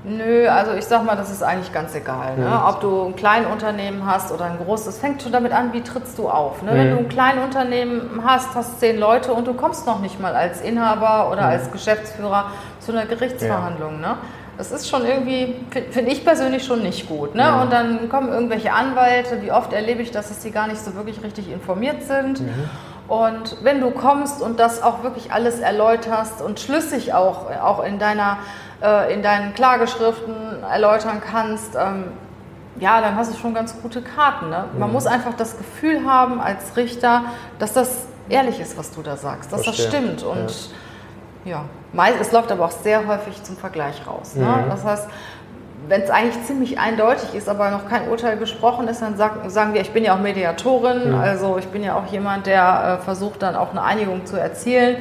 Nö, 0.03 0.49
also 0.49 0.73
ich 0.73 0.87
sag 0.87 1.05
mal, 1.05 1.15
das 1.15 1.31
ist 1.31 1.43
eigentlich 1.43 1.75
ganz 1.75 1.95
egal. 1.95 2.39
Ne? 2.39 2.47
Mhm. 2.47 2.67
Ob 2.67 2.81
du 2.81 3.05
ein 3.09 3.17
Kleinunternehmen 3.17 4.07
hast 4.07 4.33
oder 4.33 4.47
ein 4.47 4.57
großes, 4.57 4.87
das 4.87 4.99
fängt 4.99 5.21
schon 5.21 5.31
damit 5.31 5.53
an, 5.53 5.75
wie 5.75 5.83
trittst 5.83 6.19
du 6.19 6.31
auf. 6.31 6.63
Ne? 6.63 6.73
Mhm. 6.73 6.77
Wenn 6.79 6.91
du 6.93 6.99
ein 7.01 7.09
Kleinunternehmen 7.11 8.23
hast, 8.25 8.55
hast 8.55 8.81
zehn 8.81 8.99
Leute 8.99 9.35
und 9.35 9.47
du 9.47 9.53
kommst 9.53 9.87
noch 9.87 10.01
nicht 10.01 10.19
mal 10.19 10.35
als 10.35 10.63
Inhaber 10.63 11.31
oder 11.31 11.43
mhm. 11.43 11.49
als 11.49 11.71
Geschäftsführer 11.71 12.47
zu 12.79 12.93
einer 12.93 13.05
Gerichtsverhandlung. 13.05 14.01
Ja. 14.01 14.09
Ne? 14.09 14.17
Das 14.61 14.73
ist 14.73 14.91
schon 14.91 15.07
irgendwie, 15.07 15.57
finde 15.91 16.11
ich 16.11 16.23
persönlich 16.23 16.67
schon 16.67 16.83
nicht 16.83 17.09
gut. 17.09 17.35
Ne? 17.35 17.51
Mhm. 17.51 17.61
Und 17.63 17.73
dann 17.73 18.09
kommen 18.11 18.29
irgendwelche 18.29 18.75
Anwälte, 18.75 19.41
wie 19.41 19.51
oft 19.51 19.73
erlebe 19.73 20.03
ich 20.03 20.11
das, 20.11 20.29
dass 20.29 20.41
die 20.41 20.51
gar 20.51 20.67
nicht 20.67 20.85
so 20.85 20.95
wirklich 20.95 21.23
richtig 21.23 21.51
informiert 21.51 22.03
sind. 22.03 22.43
Mhm. 22.43 22.69
Und 23.09 23.57
wenn 23.63 23.81
du 23.81 23.91
kommst 23.91 24.43
und 24.43 24.61
das 24.61 24.83
auch 24.83 25.03
wirklich 25.03 25.33
alles 25.33 25.61
erläuterst 25.61 26.43
und 26.43 26.61
schlüssig 26.61 27.15
auch, 27.15 27.51
auch 27.51 27.83
in, 27.83 27.99
deiner, 27.99 28.37
äh, 28.83 29.15
in 29.15 29.23
deinen 29.23 29.55
Klageschriften 29.55 30.63
erläutern 30.71 31.23
kannst, 31.27 31.75
ähm, 31.75 32.09
ja, 32.79 33.01
dann 33.01 33.17
hast 33.17 33.33
du 33.33 33.39
schon 33.39 33.55
ganz 33.55 33.81
gute 33.81 34.03
Karten. 34.03 34.51
Ne? 34.51 34.67
Man 34.79 34.89
mhm. 34.89 34.95
muss 34.95 35.07
einfach 35.07 35.33
das 35.39 35.57
Gefühl 35.57 36.05
haben 36.05 36.39
als 36.39 36.77
Richter, 36.77 37.25
dass 37.59 37.73
das 37.73 38.09
ehrlich 38.29 38.61
ist, 38.61 38.77
was 38.77 38.93
du 38.93 39.01
da 39.01 39.17
sagst, 39.17 39.55
dass 39.55 39.65
Verstehe. 39.65 39.87
das 39.87 39.95
stimmt. 39.95 40.23
Und 40.23 40.51
ja, 40.51 40.77
ja 41.45 41.65
es 42.21 42.33
läuft 42.33 42.53
aber 42.53 42.67
auch 42.67 42.71
sehr 42.71 43.07
häufig 43.07 43.43
zum 43.43 43.57
Vergleich 43.57 44.07
raus. 44.07 44.35
Ne? 44.37 44.45
Mhm. 44.45 44.71
Das 44.71 44.85
heißt, 44.85 45.09
wenn 45.89 46.03
es 46.03 46.11
eigentlich 46.11 46.45
ziemlich 46.45 46.79
eindeutig 46.79 47.35
ist, 47.35 47.49
aber 47.49 47.71
noch 47.71 47.89
kein 47.89 48.09
Urteil 48.09 48.37
gesprochen 48.37 48.87
ist, 48.89 49.03
dann 49.03 49.17
sag, 49.17 49.51
sagen 49.51 49.75
wir, 49.75 49.81
ich 49.81 49.91
bin 49.91 50.05
ja 50.05 50.15
auch 50.15 50.21
Mediatorin, 50.21 51.11
mhm. 51.11 51.19
also 51.19 51.59
ich 51.59 51.67
bin 51.69 51.83
ja 51.83 51.97
auch 51.97 52.07
jemand, 52.13 52.47
der 52.47 52.99
äh, 53.01 53.05
versucht 53.05 53.43
dann 53.43 53.57
auch 53.57 53.71
eine 53.71 53.83
Einigung 53.83 54.27
zu 54.27 54.37
erzielen. 54.37 54.97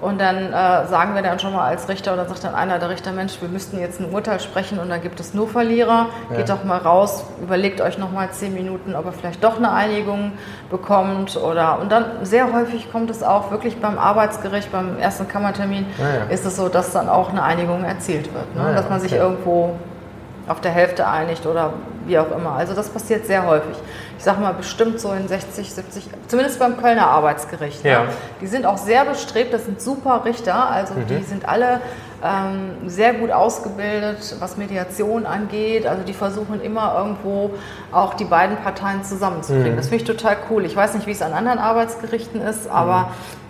Und 0.00 0.20
dann 0.20 0.52
äh, 0.52 0.86
sagen 0.86 1.14
wir 1.14 1.22
dann 1.22 1.38
schon 1.38 1.52
mal 1.52 1.66
als 1.66 1.88
Richter 1.88 2.12
oder 2.12 2.26
sagt 2.26 2.44
dann 2.44 2.54
einer 2.54 2.78
der 2.78 2.90
Richter, 2.90 3.12
Mensch, 3.12 3.40
wir 3.40 3.48
müssten 3.48 3.78
jetzt 3.78 4.00
ein 4.00 4.12
Urteil 4.12 4.40
sprechen 4.40 4.78
und 4.78 4.90
dann 4.90 5.00
gibt 5.00 5.18
es 5.20 5.34
nur 5.34 5.48
Verlierer. 5.48 6.08
Ja. 6.30 6.36
Geht 6.36 6.50
doch 6.50 6.64
mal 6.64 6.78
raus, 6.78 7.24
überlegt 7.40 7.80
euch 7.80 7.96
noch 7.96 8.12
mal 8.12 8.30
zehn 8.30 8.52
Minuten, 8.52 8.94
ob 8.94 9.06
ihr 9.06 9.12
vielleicht 9.12 9.42
doch 9.42 9.56
eine 9.56 9.72
Einigung 9.72 10.32
bekommt 10.70 11.36
oder 11.36 11.78
und 11.80 11.90
dann 11.90 12.04
sehr 12.22 12.52
häufig 12.52 12.90
kommt 12.90 13.10
es 13.10 13.22
auch 13.22 13.50
wirklich 13.50 13.80
beim 13.80 13.98
Arbeitsgericht, 13.98 14.70
beim 14.72 14.98
ersten 14.98 15.28
Kammertermin, 15.28 15.86
ja, 15.98 16.04
ja. 16.04 16.24
ist 16.24 16.44
es 16.44 16.56
so, 16.56 16.68
dass 16.68 16.92
dann 16.92 17.08
auch 17.08 17.30
eine 17.30 17.42
Einigung 17.42 17.84
erzielt 17.84 18.32
wird, 18.34 18.54
ne? 18.56 18.74
dass 18.74 18.88
man 18.88 19.00
sich 19.00 19.12
irgendwo 19.12 19.76
auf 20.48 20.60
der 20.60 20.70
Hälfte 20.70 21.06
einigt 21.06 21.46
oder 21.46 21.72
wie 22.06 22.18
auch 22.18 22.30
immer. 22.36 22.52
Also 22.52 22.74
das 22.74 22.88
passiert 22.88 23.26
sehr 23.26 23.46
häufig. 23.46 23.76
Ich 24.18 24.24
sage 24.24 24.40
mal 24.40 24.52
bestimmt 24.52 25.00
so 25.00 25.12
in 25.12 25.26
60, 25.26 25.72
70, 25.72 26.08
zumindest 26.28 26.58
beim 26.58 26.76
Kölner 26.76 27.08
Arbeitsgericht. 27.08 27.84
Ne? 27.84 27.90
Ja. 27.90 28.04
Die 28.40 28.46
sind 28.46 28.66
auch 28.66 28.78
sehr 28.78 29.04
bestrebt, 29.04 29.52
das 29.52 29.64
sind 29.64 29.80
super 29.80 30.22
Richter, 30.24 30.70
also 30.70 30.94
mhm. 30.94 31.06
die 31.06 31.22
sind 31.22 31.48
alle 31.48 31.80
ähm, 32.22 32.88
sehr 32.88 33.14
gut 33.14 33.30
ausgebildet, 33.30 34.36
was 34.38 34.56
Mediation 34.56 35.26
angeht. 35.26 35.86
Also 35.86 36.02
die 36.02 36.14
versuchen 36.14 36.62
immer 36.62 36.94
irgendwo 36.96 37.50
auch 37.92 38.14
die 38.14 38.24
beiden 38.24 38.56
Parteien 38.58 39.02
zusammenzubringen. 39.04 39.72
Mhm. 39.72 39.76
Das 39.76 39.88
finde 39.88 40.04
ich 40.04 40.08
total 40.08 40.36
cool. 40.50 40.64
Ich 40.64 40.76
weiß 40.76 40.94
nicht, 40.94 41.06
wie 41.06 41.12
es 41.12 41.22
an 41.22 41.32
anderen 41.32 41.58
Arbeitsgerichten 41.58 42.40
ist, 42.40 42.68
aber 42.68 43.00
mhm 43.00 43.43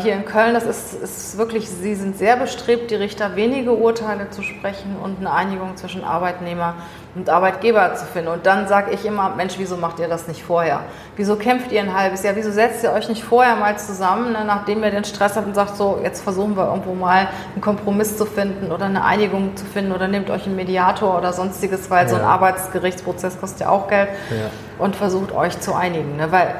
hier 0.00 0.14
in 0.14 0.24
Köln, 0.24 0.54
das 0.54 0.64
ist, 0.64 0.94
ist 0.94 1.38
wirklich, 1.38 1.68
sie 1.68 1.94
sind 1.94 2.18
sehr 2.18 2.36
bestrebt, 2.36 2.90
die 2.90 2.96
Richter 2.96 3.36
wenige 3.36 3.72
Urteile 3.72 4.28
zu 4.30 4.42
sprechen 4.42 4.96
und 5.00 5.18
eine 5.20 5.32
Einigung 5.32 5.76
zwischen 5.76 6.02
Arbeitnehmer 6.02 6.74
und 7.14 7.30
Arbeitgeber 7.30 7.94
zu 7.94 8.04
finden. 8.06 8.28
Und 8.28 8.44
dann 8.44 8.66
sage 8.66 8.90
ich 8.92 9.04
immer, 9.04 9.30
Mensch, 9.36 9.54
wieso 9.56 9.76
macht 9.76 10.00
ihr 10.00 10.08
das 10.08 10.26
nicht 10.26 10.42
vorher? 10.42 10.80
Wieso 11.14 11.36
kämpft 11.36 11.70
ihr 11.70 11.80
ein 11.80 11.96
halbes 11.96 12.24
Jahr? 12.24 12.34
Wieso 12.34 12.50
setzt 12.50 12.82
ihr 12.82 12.92
euch 12.92 13.08
nicht 13.08 13.22
vorher 13.22 13.54
mal 13.54 13.78
zusammen, 13.78 14.32
ne, 14.32 14.44
nachdem 14.44 14.82
ihr 14.82 14.90
den 14.90 15.04
Stress 15.04 15.36
habt 15.36 15.46
und 15.46 15.54
sagt, 15.54 15.76
so, 15.76 16.00
jetzt 16.02 16.22
versuchen 16.22 16.56
wir 16.56 16.66
irgendwo 16.66 16.94
mal 16.94 17.28
einen 17.52 17.60
Kompromiss 17.60 18.16
zu 18.16 18.26
finden 18.26 18.72
oder 18.72 18.86
eine 18.86 19.04
Einigung 19.04 19.56
zu 19.56 19.64
finden 19.64 19.92
oder 19.92 20.08
nehmt 20.08 20.28
euch 20.28 20.46
einen 20.46 20.56
Mediator 20.56 21.16
oder 21.16 21.32
sonstiges, 21.32 21.88
weil 21.88 22.04
ja. 22.04 22.08
so 22.08 22.16
ein 22.16 22.24
Arbeitsgerichtsprozess 22.24 23.38
kostet 23.38 23.60
ja 23.60 23.68
auch 23.68 23.86
Geld 23.86 24.08
ja. 24.30 24.50
und 24.78 24.96
versucht 24.96 25.32
euch 25.32 25.60
zu 25.60 25.72
einigen. 25.72 26.16
Ne? 26.16 26.32
Weil 26.32 26.52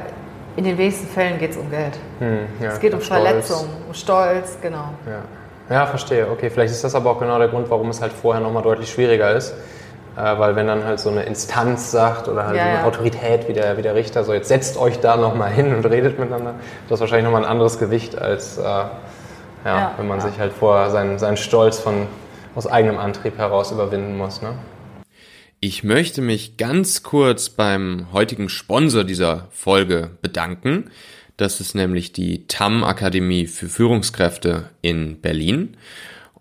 in 0.58 0.64
den 0.64 0.76
wenigsten 0.76 1.06
Fällen 1.06 1.38
geht 1.38 1.52
es 1.52 1.56
um 1.56 1.70
Geld. 1.70 1.96
Hm, 2.18 2.40
ja, 2.60 2.72
es 2.72 2.80
geht 2.80 2.92
um 2.92 3.00
Stolz. 3.00 3.22
Verletzung, 3.22 3.68
um 3.86 3.94
Stolz, 3.94 4.58
genau. 4.60 4.90
Ja. 5.06 5.74
ja, 5.74 5.86
verstehe. 5.86 6.28
Okay, 6.28 6.50
vielleicht 6.50 6.72
ist 6.72 6.82
das 6.82 6.96
aber 6.96 7.10
auch 7.10 7.20
genau 7.20 7.38
der 7.38 7.46
Grund, 7.46 7.70
warum 7.70 7.90
es 7.90 8.02
halt 8.02 8.12
vorher 8.12 8.42
nochmal 8.42 8.64
deutlich 8.64 8.90
schwieriger 8.90 9.32
ist. 9.32 9.54
Äh, 10.16 10.36
weil 10.36 10.56
wenn 10.56 10.66
dann 10.66 10.84
halt 10.84 10.98
so 10.98 11.10
eine 11.10 11.22
Instanz 11.22 11.92
sagt 11.92 12.26
oder 12.26 12.44
halt 12.44 12.56
ja, 12.56 12.64
eine. 12.64 12.84
Autorität 12.84 13.46
wie 13.46 13.52
der, 13.52 13.76
wie 13.76 13.82
der 13.82 13.94
Richter, 13.94 14.24
so 14.24 14.34
jetzt 14.34 14.48
setzt 14.48 14.76
euch 14.76 14.98
da 14.98 15.16
nochmal 15.16 15.52
hin 15.52 15.72
und 15.72 15.86
redet 15.86 16.18
miteinander, 16.18 16.54
das 16.88 16.96
ist 16.96 17.00
wahrscheinlich 17.02 17.24
nochmal 17.24 17.44
ein 17.44 17.50
anderes 17.50 17.78
Gewicht, 17.78 18.18
als 18.18 18.58
äh, 18.58 18.62
ja, 19.64 19.92
wenn 19.96 20.08
man 20.08 20.20
sich 20.20 20.40
halt 20.40 20.52
vorher 20.52 20.90
seinen, 20.90 21.20
seinen 21.20 21.36
Stolz 21.36 21.78
von, 21.78 22.08
aus 22.56 22.66
eigenem 22.66 22.98
Antrieb 22.98 23.38
heraus 23.38 23.70
überwinden 23.70 24.16
muss. 24.16 24.42
Ne? 24.42 24.54
Ich 25.60 25.82
möchte 25.82 26.22
mich 26.22 26.56
ganz 26.56 27.02
kurz 27.02 27.48
beim 27.48 28.12
heutigen 28.12 28.48
Sponsor 28.48 29.02
dieser 29.02 29.48
Folge 29.50 30.10
bedanken. 30.22 30.84
Das 31.36 31.60
ist 31.60 31.74
nämlich 31.74 32.12
die 32.12 32.46
TAM 32.46 32.84
Akademie 32.84 33.48
für 33.48 33.68
Führungskräfte 33.68 34.70
in 34.82 35.20
Berlin. 35.20 35.76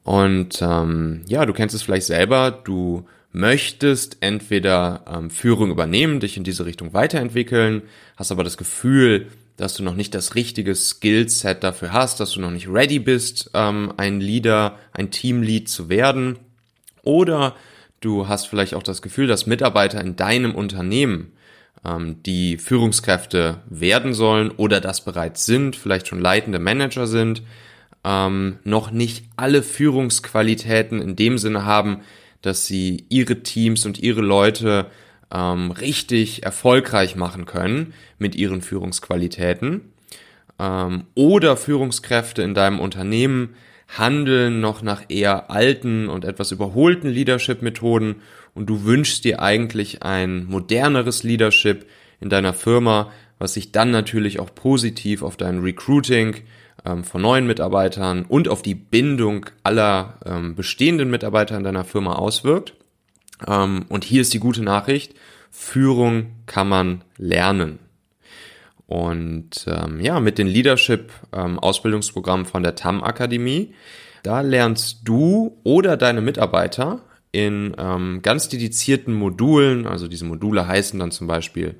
Und 0.03 0.61
ähm, 0.61 1.23
ja, 1.27 1.47
du 1.47 1.53
kennst 1.53 1.73
es 1.73 1.81
vielleicht 1.81 2.05
selber, 2.05 2.51
du 2.51 3.07
möchtest 3.31 4.17
entweder 4.19 5.03
ähm, 5.11 5.31
Führung 5.31 5.71
übernehmen, 5.71 6.19
dich 6.19 6.37
in 6.37 6.43
diese 6.43 6.67
Richtung 6.67 6.93
weiterentwickeln, 6.93 7.81
hast 8.17 8.31
aber 8.31 8.43
das 8.43 8.55
Gefühl, 8.57 9.29
dass 9.57 9.73
du 9.73 9.81
noch 9.81 9.95
nicht 9.95 10.13
das 10.13 10.35
richtige 10.35 10.75
Skillset 10.75 11.63
dafür 11.63 11.91
hast, 11.91 12.19
dass 12.19 12.33
du 12.33 12.39
noch 12.39 12.51
nicht 12.51 12.69
ready 12.69 12.99
bist, 12.99 13.49
ähm, 13.55 13.93
ein 13.97 14.21
Leader, 14.21 14.77
ein 14.93 15.09
Teamlead 15.09 15.69
zu 15.69 15.89
werden. 15.89 16.37
Oder 17.01 17.55
Du 17.99 18.27
hast 18.27 18.47
vielleicht 18.47 18.75
auch 18.75 18.83
das 18.83 19.01
Gefühl, 19.01 19.27
dass 19.27 19.47
Mitarbeiter 19.47 19.99
in 20.01 20.15
deinem 20.15 20.53
Unternehmen, 20.53 21.33
ähm, 21.85 22.21
die 22.23 22.57
Führungskräfte 22.57 23.61
werden 23.69 24.13
sollen 24.13 24.51
oder 24.51 24.81
das 24.81 25.03
bereits 25.03 25.45
sind, 25.45 25.75
vielleicht 25.75 26.07
schon 26.07 26.19
leitende 26.19 26.59
Manager 26.59 27.07
sind, 27.07 27.41
ähm, 28.03 28.59
noch 28.63 28.91
nicht 28.91 29.25
alle 29.35 29.63
Führungsqualitäten 29.63 31.01
in 31.01 31.15
dem 31.15 31.37
Sinne 31.37 31.65
haben, 31.65 32.01
dass 32.41 32.65
sie 32.65 33.05
ihre 33.09 33.41
Teams 33.41 33.85
und 33.85 33.99
ihre 33.99 34.21
Leute 34.21 34.87
ähm, 35.33 35.71
richtig 35.71 36.43
erfolgreich 36.43 37.15
machen 37.15 37.45
können 37.45 37.93
mit 38.19 38.35
ihren 38.35 38.61
Führungsqualitäten. 38.61 39.91
Ähm, 40.59 41.03
oder 41.15 41.57
Führungskräfte 41.57 42.43
in 42.43 42.53
deinem 42.53 42.79
Unternehmen 42.79 43.55
handeln 43.87 44.59
noch 44.59 44.81
nach 44.81 45.03
eher 45.09 45.49
alten 45.49 46.09
und 46.09 46.25
etwas 46.25 46.51
überholten 46.51 47.09
Leadership-Methoden 47.09 48.17
und 48.53 48.67
du 48.67 48.83
wünschst 48.83 49.23
dir 49.23 49.41
eigentlich 49.41 50.03
ein 50.03 50.45
moderneres 50.45 51.23
Leadership 51.23 51.85
in 52.19 52.29
deiner 52.29 52.53
Firma, 52.53 53.11
was 53.39 53.53
sich 53.53 53.71
dann 53.71 53.91
natürlich 53.91 54.39
auch 54.39 54.53
positiv 54.53 55.21
auf 55.21 55.37
dein 55.37 55.59
Recruiting 55.59 56.37
ähm, 56.85 57.03
von 57.03 57.21
neuen 57.21 57.47
Mitarbeitern 57.47 58.25
und 58.27 58.47
auf 58.49 58.61
die 58.61 58.75
Bindung 58.75 59.45
aller 59.63 60.17
ähm, 60.25 60.55
bestehenden 60.55 61.09
Mitarbeiter 61.09 61.55
in 61.55 61.63
deiner 61.63 61.85
Firma 61.85 62.13
auswirkt. 62.13 62.73
Ähm, 63.47 63.85
und 63.89 64.03
hier 64.03 64.21
ist 64.21 64.33
die 64.33 64.39
gute 64.39 64.63
Nachricht, 64.63 65.13
Führung 65.51 66.31
kann 66.45 66.67
man 66.67 67.03
lernen. 67.17 67.79
Und 68.87 69.65
ähm, 69.67 69.99
ja, 69.99 70.19
mit 70.19 70.37
den 70.37 70.47
Leadership-Ausbildungsprogrammen 70.47 72.45
ähm, 72.45 72.51
von 72.51 72.63
der 72.63 72.75
TAM 72.75 73.03
Akademie, 73.03 73.73
da 74.23 74.41
lernst 74.41 75.01
du 75.03 75.59
oder 75.63 75.97
deine 75.97 76.21
Mitarbeiter 76.21 77.01
in 77.31 77.75
ähm, 77.77 78.21
ganz 78.23 78.47
dedizierten 78.47 79.13
Modulen, 79.13 79.85
also 79.85 80.07
diese 80.07 80.25
Module 80.25 80.67
heißen 80.67 80.99
dann 80.99 81.11
zum 81.11 81.27
Beispiel 81.27 81.75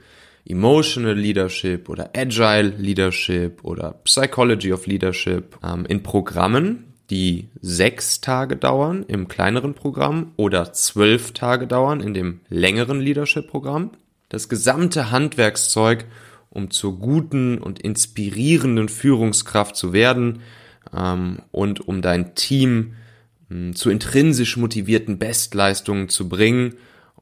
Emotional 0.46 1.14
Leadership 1.14 1.90
oder 1.90 2.12
Agile 2.16 2.74
Leadership 2.78 3.64
oder 3.64 3.96
Psychology 4.04 4.72
of 4.74 4.86
Leadership 4.86 5.58
ähm, 5.64 5.86
in 5.86 6.04
Programmen, 6.04 6.94
die 7.10 7.50
sechs 7.62 8.20
Tage 8.20 8.58
dauern 8.58 9.06
im 9.08 9.30
kleineren 9.30 9.74
Programm 9.74 10.34
oder 10.36 10.74
zwölf 10.74 11.32
Tage 11.32 11.68
dauern 11.68 12.02
in 12.02 12.14
dem 12.14 12.42
längeren 12.50 13.00
Leadership-Programm. 13.00 13.92
Das 14.30 14.50
gesamte 14.50 15.10
Handwerkszeug 15.10 16.06
um 16.58 16.72
zur 16.72 17.00
guten 17.00 17.60
und 17.60 17.80
inspirierenden 17.80 18.90
Führungskraft 18.90 19.76
zu 19.76 19.94
werden 19.94 20.42
ähm, 20.96 21.40
und 21.52 21.88
um 21.88 22.02
dein 22.02 22.36
Team 22.36 22.96
ähm, 23.50 23.76
zu 23.76 23.90
intrinsisch 23.90 24.58
motivierten 24.58 25.20
Bestleistungen 25.20 26.10
zu 26.10 26.28
bringen 26.28 26.74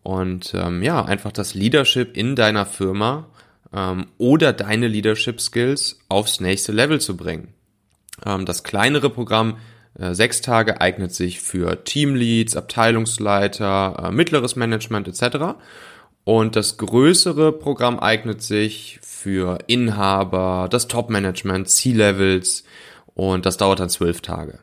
und 0.01 0.53
ähm, 0.55 0.81
ja, 0.81 1.03
einfach 1.03 1.31
das 1.31 1.53
Leadership 1.53 2.15
in 2.15 2.35
deiner 2.35 2.65
Firma 2.65 3.27
ähm, 3.73 4.07
oder 4.17 4.53
deine 4.53 4.87
Leadership 4.87 5.41
Skills 5.41 5.99
aufs 6.09 6.39
nächste 6.39 6.71
Level 6.71 7.01
zu 7.01 7.17
bringen. 7.17 7.49
Ähm, 8.25 8.45
das 8.45 8.63
kleinere 8.63 9.09
Programm 9.09 9.57
äh, 9.99 10.13
Sechs 10.13 10.41
Tage 10.41 10.81
eignet 10.81 11.13
sich 11.13 11.39
für 11.39 11.83
Teamleads, 11.83 12.55
Abteilungsleiter, 12.55 14.05
äh, 14.07 14.11
mittleres 14.11 14.55
Management 14.55 15.07
etc. 15.07 15.55
Und 16.25 16.55
das 16.55 16.77
größere 16.77 17.51
Programm 17.51 17.99
eignet 17.99 18.41
sich 18.41 18.99
für 19.03 19.59
Inhaber, 19.67 20.67
das 20.69 20.87
Top-Management, 20.87 21.69
C-Levels 21.69 22.63
und 23.13 23.45
das 23.45 23.57
dauert 23.57 23.79
dann 23.79 23.89
zwölf 23.89 24.21
Tage. 24.21 24.59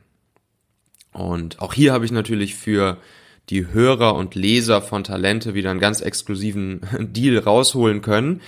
Und 1.12 1.60
auch 1.60 1.72
hier 1.72 1.92
habe 1.92 2.04
ich 2.04 2.10
natürlich 2.10 2.56
für 2.56 2.98
die 3.48 3.68
Hörer 3.68 4.14
und 4.16 4.34
Leser 4.34 4.82
von 4.82 5.04
Talente 5.04 5.54
wieder 5.54 5.70
einen 5.70 5.80
ganz 5.80 6.00
exklusiven 6.00 6.80
Deal 6.98 7.38
rausholen 7.38 8.02
können. 8.02 8.40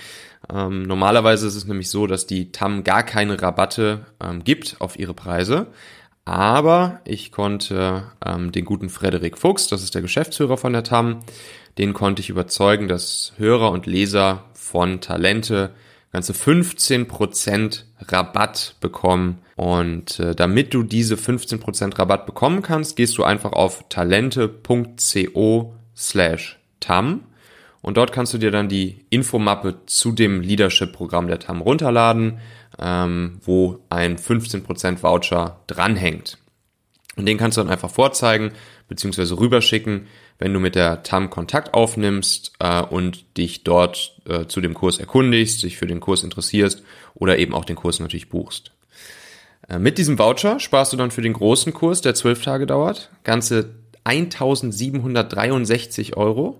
Ähm, 0.53 0.83
normalerweise 0.83 1.47
ist 1.47 1.55
es 1.55 1.65
nämlich 1.65 1.89
so, 1.89 2.07
dass 2.07 2.27
die 2.27 2.51
TAM 2.51 2.83
gar 2.83 3.03
keine 3.03 3.41
Rabatte 3.41 4.05
ähm, 4.21 4.43
gibt 4.43 4.77
auf 4.79 4.99
ihre 4.99 5.13
Preise. 5.13 5.67
Aber 6.25 7.01
ich 7.05 7.31
konnte 7.31 8.11
ähm, 8.25 8.51
den 8.51 8.65
guten 8.65 8.89
Frederik 8.89 9.37
Fuchs, 9.37 9.67
das 9.67 9.83
ist 9.83 9.93
der 9.93 10.01
Geschäftsführer 10.01 10.57
von 10.57 10.73
der 10.73 10.83
TAM, 10.83 11.19
den 11.77 11.93
konnte 11.93 12.21
ich 12.21 12.29
überzeugen, 12.29 12.87
dass 12.87 13.33
Hörer 13.37 13.71
und 13.71 13.85
Leser 13.85 14.45
von 14.53 15.01
Talente 15.01 15.71
ganze 16.11 16.33
15% 16.33 17.83
Rabatt 17.99 18.75
bekommen. 18.79 19.39
Und 19.55 20.19
äh, 20.19 20.35
damit 20.35 20.73
du 20.73 20.83
diese 20.83 21.15
15% 21.15 21.97
Rabatt 21.97 22.25
bekommen 22.25 22.61
kannst, 22.61 22.95
gehst 22.95 23.17
du 23.17 23.23
einfach 23.23 23.51
auf 23.51 23.85
talente.co 23.89 25.75
slash 25.95 26.59
tam 26.79 27.21
und 27.85 27.97
dort 27.97 28.11
kannst 28.11 28.33
du 28.33 28.39
dir 28.39 28.49
dann 28.49 28.67
die 28.67 29.05
Infomappe 29.11 29.85
zu 29.85 30.11
dem 30.11 30.41
Leadership-Programm 30.41 31.27
der 31.27 31.37
TAM 31.37 31.61
runterladen, 31.61 32.39
ähm, 32.79 33.37
wo 33.45 33.77
ein 33.89 34.17
15% 34.17 35.03
Voucher 35.03 35.59
dranhängt. 35.67 36.39
Und 37.15 37.27
den 37.27 37.37
kannst 37.37 37.57
du 37.57 37.61
dann 37.61 37.69
einfach 37.69 37.91
vorzeigen 37.91 38.53
bzw. 38.87 39.35
rüberschicken, 39.35 40.07
wenn 40.37 40.53
du 40.53 40.59
mit 40.59 40.75
der 40.75 41.03
TAM 41.03 41.29
Kontakt 41.29 41.73
aufnimmst 41.73 42.53
äh, 42.59 42.81
und 42.81 43.37
dich 43.37 43.63
dort 43.63 44.17
äh, 44.27 44.47
zu 44.47 44.59
dem 44.61 44.73
Kurs 44.73 44.99
erkundigst, 44.99 45.63
dich 45.63 45.77
für 45.77 45.87
den 45.87 45.99
Kurs 45.99 46.23
interessierst 46.23 46.83
oder 47.13 47.39
eben 47.39 47.53
auch 47.53 47.65
den 47.65 47.77
Kurs 47.77 47.99
natürlich 47.99 48.29
buchst. 48.29 48.71
Äh, 49.69 49.79
mit 49.79 49.97
diesem 49.97 50.19
Voucher 50.19 50.59
sparst 50.59 50.93
du 50.93 50.97
dann 50.97 51.11
für 51.11 51.21
den 51.21 51.33
großen 51.33 51.73
Kurs, 51.73 52.01
der 52.01 52.15
zwölf 52.15 52.43
Tage 52.43 52.67
dauert, 52.67 53.11
ganze 53.23 53.75
1763 54.03 56.17
Euro 56.17 56.59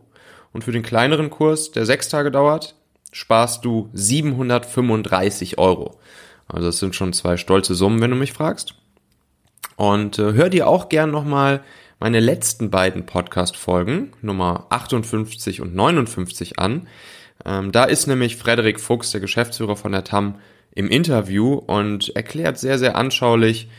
und 0.51 0.63
für 0.63 0.71
den 0.71 0.83
kleineren 0.83 1.29
Kurs, 1.29 1.71
der 1.71 1.85
sechs 1.85 2.09
Tage 2.09 2.31
dauert, 2.31 2.75
sparst 3.11 3.65
du 3.65 3.89
735 3.93 5.57
Euro. 5.57 5.99
Also 6.47 6.67
das 6.67 6.77
sind 6.79 6.95
schon 6.95 7.13
zwei 7.13 7.37
stolze 7.37 7.75
Summen, 7.75 8.01
wenn 8.01 8.11
du 8.11 8.17
mich 8.17 8.33
fragst. 8.33 8.75
Und 9.75 10.19
äh, 10.19 10.33
hör 10.33 10.49
dir 10.49 10.67
auch 10.67 10.89
gern 10.89 11.11
nochmal 11.11 11.63
meine 11.99 12.19
letzten 12.19 12.69
beiden 12.69 13.05
Podcast-Folgen, 13.05 14.13
Nummer 14.21 14.67
58 14.69 15.61
und 15.61 15.75
59 15.75 16.59
an. 16.59 16.87
Ähm, 17.45 17.71
da 17.71 17.85
ist 17.85 18.07
nämlich 18.07 18.35
Frederik 18.35 18.79
Fuchs, 18.79 19.11
der 19.11 19.21
Geschäftsführer 19.21 19.75
von 19.75 19.91
der 19.91 20.03
TAM, 20.03 20.35
im 20.75 20.89
Interview 20.89 21.53
und 21.53 22.15
erklärt 22.15 22.59
sehr, 22.59 22.77
sehr 22.77 22.97
anschaulich, 22.97 23.69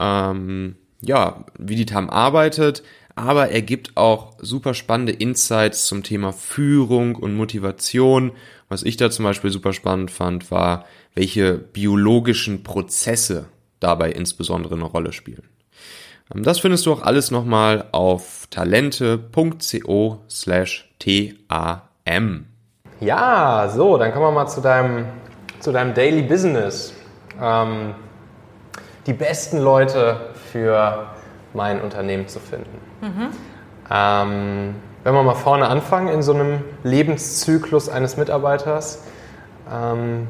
ähm, 0.00 0.76
ja, 1.02 1.44
wie 1.58 1.76
die 1.76 1.86
TAM 1.86 2.08
arbeitet, 2.08 2.82
aber 3.14 3.50
er 3.50 3.62
gibt 3.62 3.96
auch 3.96 4.36
super 4.40 4.74
spannende 4.74 5.12
Insights 5.12 5.86
zum 5.86 6.02
Thema 6.02 6.32
Führung 6.32 7.16
und 7.16 7.34
Motivation. 7.34 8.32
Was 8.68 8.82
ich 8.82 8.96
da 8.96 9.10
zum 9.10 9.24
Beispiel 9.24 9.50
super 9.50 9.72
spannend 9.72 10.10
fand, 10.10 10.50
war, 10.50 10.86
welche 11.14 11.54
biologischen 11.58 12.62
Prozesse 12.62 13.46
dabei 13.80 14.12
insbesondere 14.12 14.76
eine 14.76 14.84
Rolle 14.84 15.12
spielen. 15.12 15.42
Ähm, 16.34 16.42
das 16.42 16.60
findest 16.60 16.86
du 16.86 16.92
auch 16.92 17.02
alles 17.02 17.30
nochmal 17.30 17.86
auf 17.92 18.46
talente.co 18.50 20.18
slash 20.28 20.92
TAM. 20.98 22.46
Ja, 23.00 23.70
so, 23.72 23.96
dann 23.96 24.12
kommen 24.12 24.24
wir 24.24 24.32
mal 24.32 24.46
zu 24.48 24.60
deinem, 24.60 25.06
zu 25.60 25.72
deinem 25.72 25.94
Daily 25.94 26.22
Business. 26.22 26.94
Ähm, 27.40 27.94
die 29.06 29.12
besten 29.12 29.58
Leute 29.58 30.32
für 30.52 31.06
mein 31.54 31.80
Unternehmen 31.80 32.28
zu 32.28 32.40
finden. 32.40 32.78
Mhm. 33.00 33.28
Ähm, 33.90 34.74
wenn 35.04 35.14
wir 35.14 35.22
mal 35.22 35.34
vorne 35.34 35.68
anfangen 35.68 36.08
in 36.08 36.22
so 36.22 36.34
einem 36.34 36.62
Lebenszyklus 36.82 37.88
eines 37.88 38.16
Mitarbeiters, 38.16 39.04
ähm, 39.72 40.28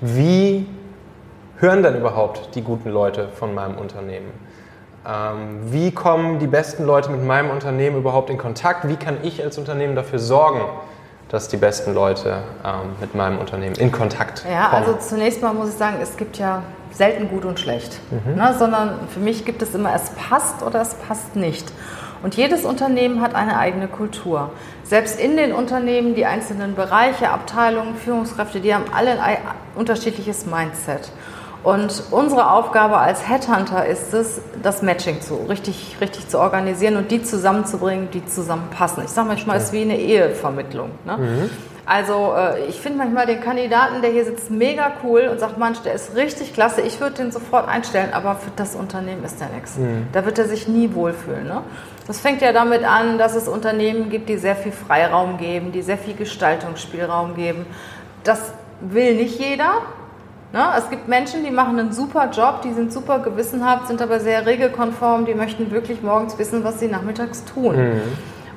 wie 0.00 0.66
hören 1.58 1.82
denn 1.82 1.96
überhaupt 1.96 2.54
die 2.54 2.62
guten 2.62 2.90
Leute 2.90 3.28
von 3.28 3.54
meinem 3.54 3.76
Unternehmen? 3.78 4.32
Ähm, 5.06 5.60
wie 5.70 5.92
kommen 5.92 6.38
die 6.40 6.48
besten 6.48 6.84
Leute 6.84 7.10
mit 7.10 7.24
meinem 7.24 7.50
Unternehmen 7.50 7.96
überhaupt 7.96 8.28
in 8.28 8.38
Kontakt? 8.38 8.88
Wie 8.88 8.96
kann 8.96 9.18
ich 9.22 9.42
als 9.42 9.56
Unternehmen 9.56 9.94
dafür 9.94 10.18
sorgen, 10.18 10.62
dass 11.28 11.48
die 11.48 11.56
besten 11.56 11.94
Leute 11.94 12.42
ähm, 12.64 12.90
mit 13.00 13.14
meinem 13.14 13.38
Unternehmen 13.38 13.76
in 13.76 13.92
Kontakt 13.92 14.42
kommen? 14.42 14.54
Ja, 14.54 14.70
also 14.70 14.94
zunächst 14.94 15.42
mal 15.42 15.54
muss 15.54 15.68
ich 15.70 15.76
sagen, 15.76 15.98
es 16.02 16.16
gibt 16.16 16.38
ja 16.38 16.62
selten 16.90 17.28
gut 17.28 17.44
und 17.44 17.60
schlecht, 17.60 18.00
mhm. 18.10 18.34
ne, 18.34 18.54
sondern 18.58 18.98
für 19.08 19.20
mich 19.20 19.44
gibt 19.44 19.62
es 19.62 19.74
immer, 19.74 19.94
es 19.94 20.10
passt 20.10 20.62
oder 20.62 20.80
es 20.80 20.94
passt 20.94 21.36
nicht. 21.36 21.70
Und 22.22 22.34
jedes 22.34 22.64
Unternehmen 22.64 23.20
hat 23.20 23.34
eine 23.34 23.58
eigene 23.58 23.86
Kultur. 23.86 24.50
Selbst 24.82 25.20
in 25.20 25.36
den 25.36 25.52
Unternehmen, 25.52 26.14
die 26.14 26.24
einzelnen 26.24 26.74
Bereiche, 26.74 27.30
Abteilungen, 27.30 27.94
Führungskräfte, 27.94 28.60
die 28.60 28.74
haben 28.74 28.86
alle 28.92 29.20
ein 29.20 29.36
unterschiedliches 29.76 30.46
Mindset. 30.46 31.12
Und 31.66 32.04
unsere 32.12 32.52
Aufgabe 32.52 32.96
als 32.98 33.28
Headhunter 33.28 33.86
ist 33.86 34.14
es, 34.14 34.40
das 34.62 34.82
Matching 34.82 35.20
zu, 35.20 35.34
richtig, 35.48 35.96
richtig 36.00 36.28
zu 36.28 36.38
organisieren 36.38 36.96
und 36.96 37.10
die 37.10 37.24
zusammenzubringen, 37.24 38.08
die 38.12 38.24
zusammenpassen. 38.24 39.02
Ich 39.02 39.10
sage 39.10 39.26
manchmal, 39.26 39.56
es 39.56 39.64
ist 39.64 39.72
wie 39.72 39.82
eine 39.82 39.98
Ehevermittlung. 39.98 40.92
Ne? 41.04 41.16
Mhm. 41.16 41.50
Also 41.84 42.34
äh, 42.36 42.66
ich 42.66 42.80
finde 42.80 42.98
manchmal 42.98 43.26
den 43.26 43.40
Kandidaten, 43.40 44.00
der 44.00 44.12
hier 44.12 44.24
sitzt, 44.24 44.48
mega 44.48 44.92
cool 45.02 45.28
und 45.28 45.40
sagt, 45.40 45.58
Mensch, 45.58 45.80
der 45.80 45.94
ist 45.94 46.14
richtig 46.14 46.54
klasse, 46.54 46.82
ich 46.82 47.00
würde 47.00 47.16
den 47.16 47.32
sofort 47.32 47.66
einstellen, 47.66 48.10
aber 48.12 48.36
für 48.36 48.52
das 48.54 48.76
Unternehmen 48.76 49.24
ist 49.24 49.40
der 49.40 49.48
nichts. 49.48 49.76
Mhm. 49.76 50.06
Da 50.12 50.24
wird 50.24 50.38
er 50.38 50.44
sich 50.44 50.68
nie 50.68 50.94
wohlfühlen. 50.94 51.48
Ne? 51.48 51.62
Das 52.06 52.20
fängt 52.20 52.42
ja 52.42 52.52
damit 52.52 52.84
an, 52.84 53.18
dass 53.18 53.34
es 53.34 53.48
Unternehmen 53.48 54.08
gibt, 54.08 54.28
die 54.28 54.36
sehr 54.36 54.54
viel 54.54 54.70
Freiraum 54.70 55.36
geben, 55.36 55.72
die 55.72 55.82
sehr 55.82 55.98
viel 55.98 56.14
Gestaltungsspielraum 56.14 57.34
geben. 57.34 57.66
Das 58.22 58.52
will 58.80 59.16
nicht 59.16 59.40
jeder. 59.40 59.82
Ne? 60.52 60.64
Es 60.78 60.88
gibt 60.90 61.08
Menschen, 61.08 61.44
die 61.44 61.50
machen 61.50 61.78
einen 61.78 61.92
super 61.92 62.30
Job, 62.30 62.62
die 62.62 62.72
sind 62.72 62.92
super 62.92 63.18
gewissenhaft, 63.18 63.88
sind 63.88 64.00
aber 64.00 64.20
sehr 64.20 64.46
regelkonform, 64.46 65.26
die 65.26 65.34
möchten 65.34 65.70
wirklich 65.70 66.02
morgens 66.02 66.38
wissen, 66.38 66.64
was 66.64 66.80
sie 66.80 66.88
nachmittags 66.88 67.44
tun. 67.44 67.76
Mhm. 67.76 68.02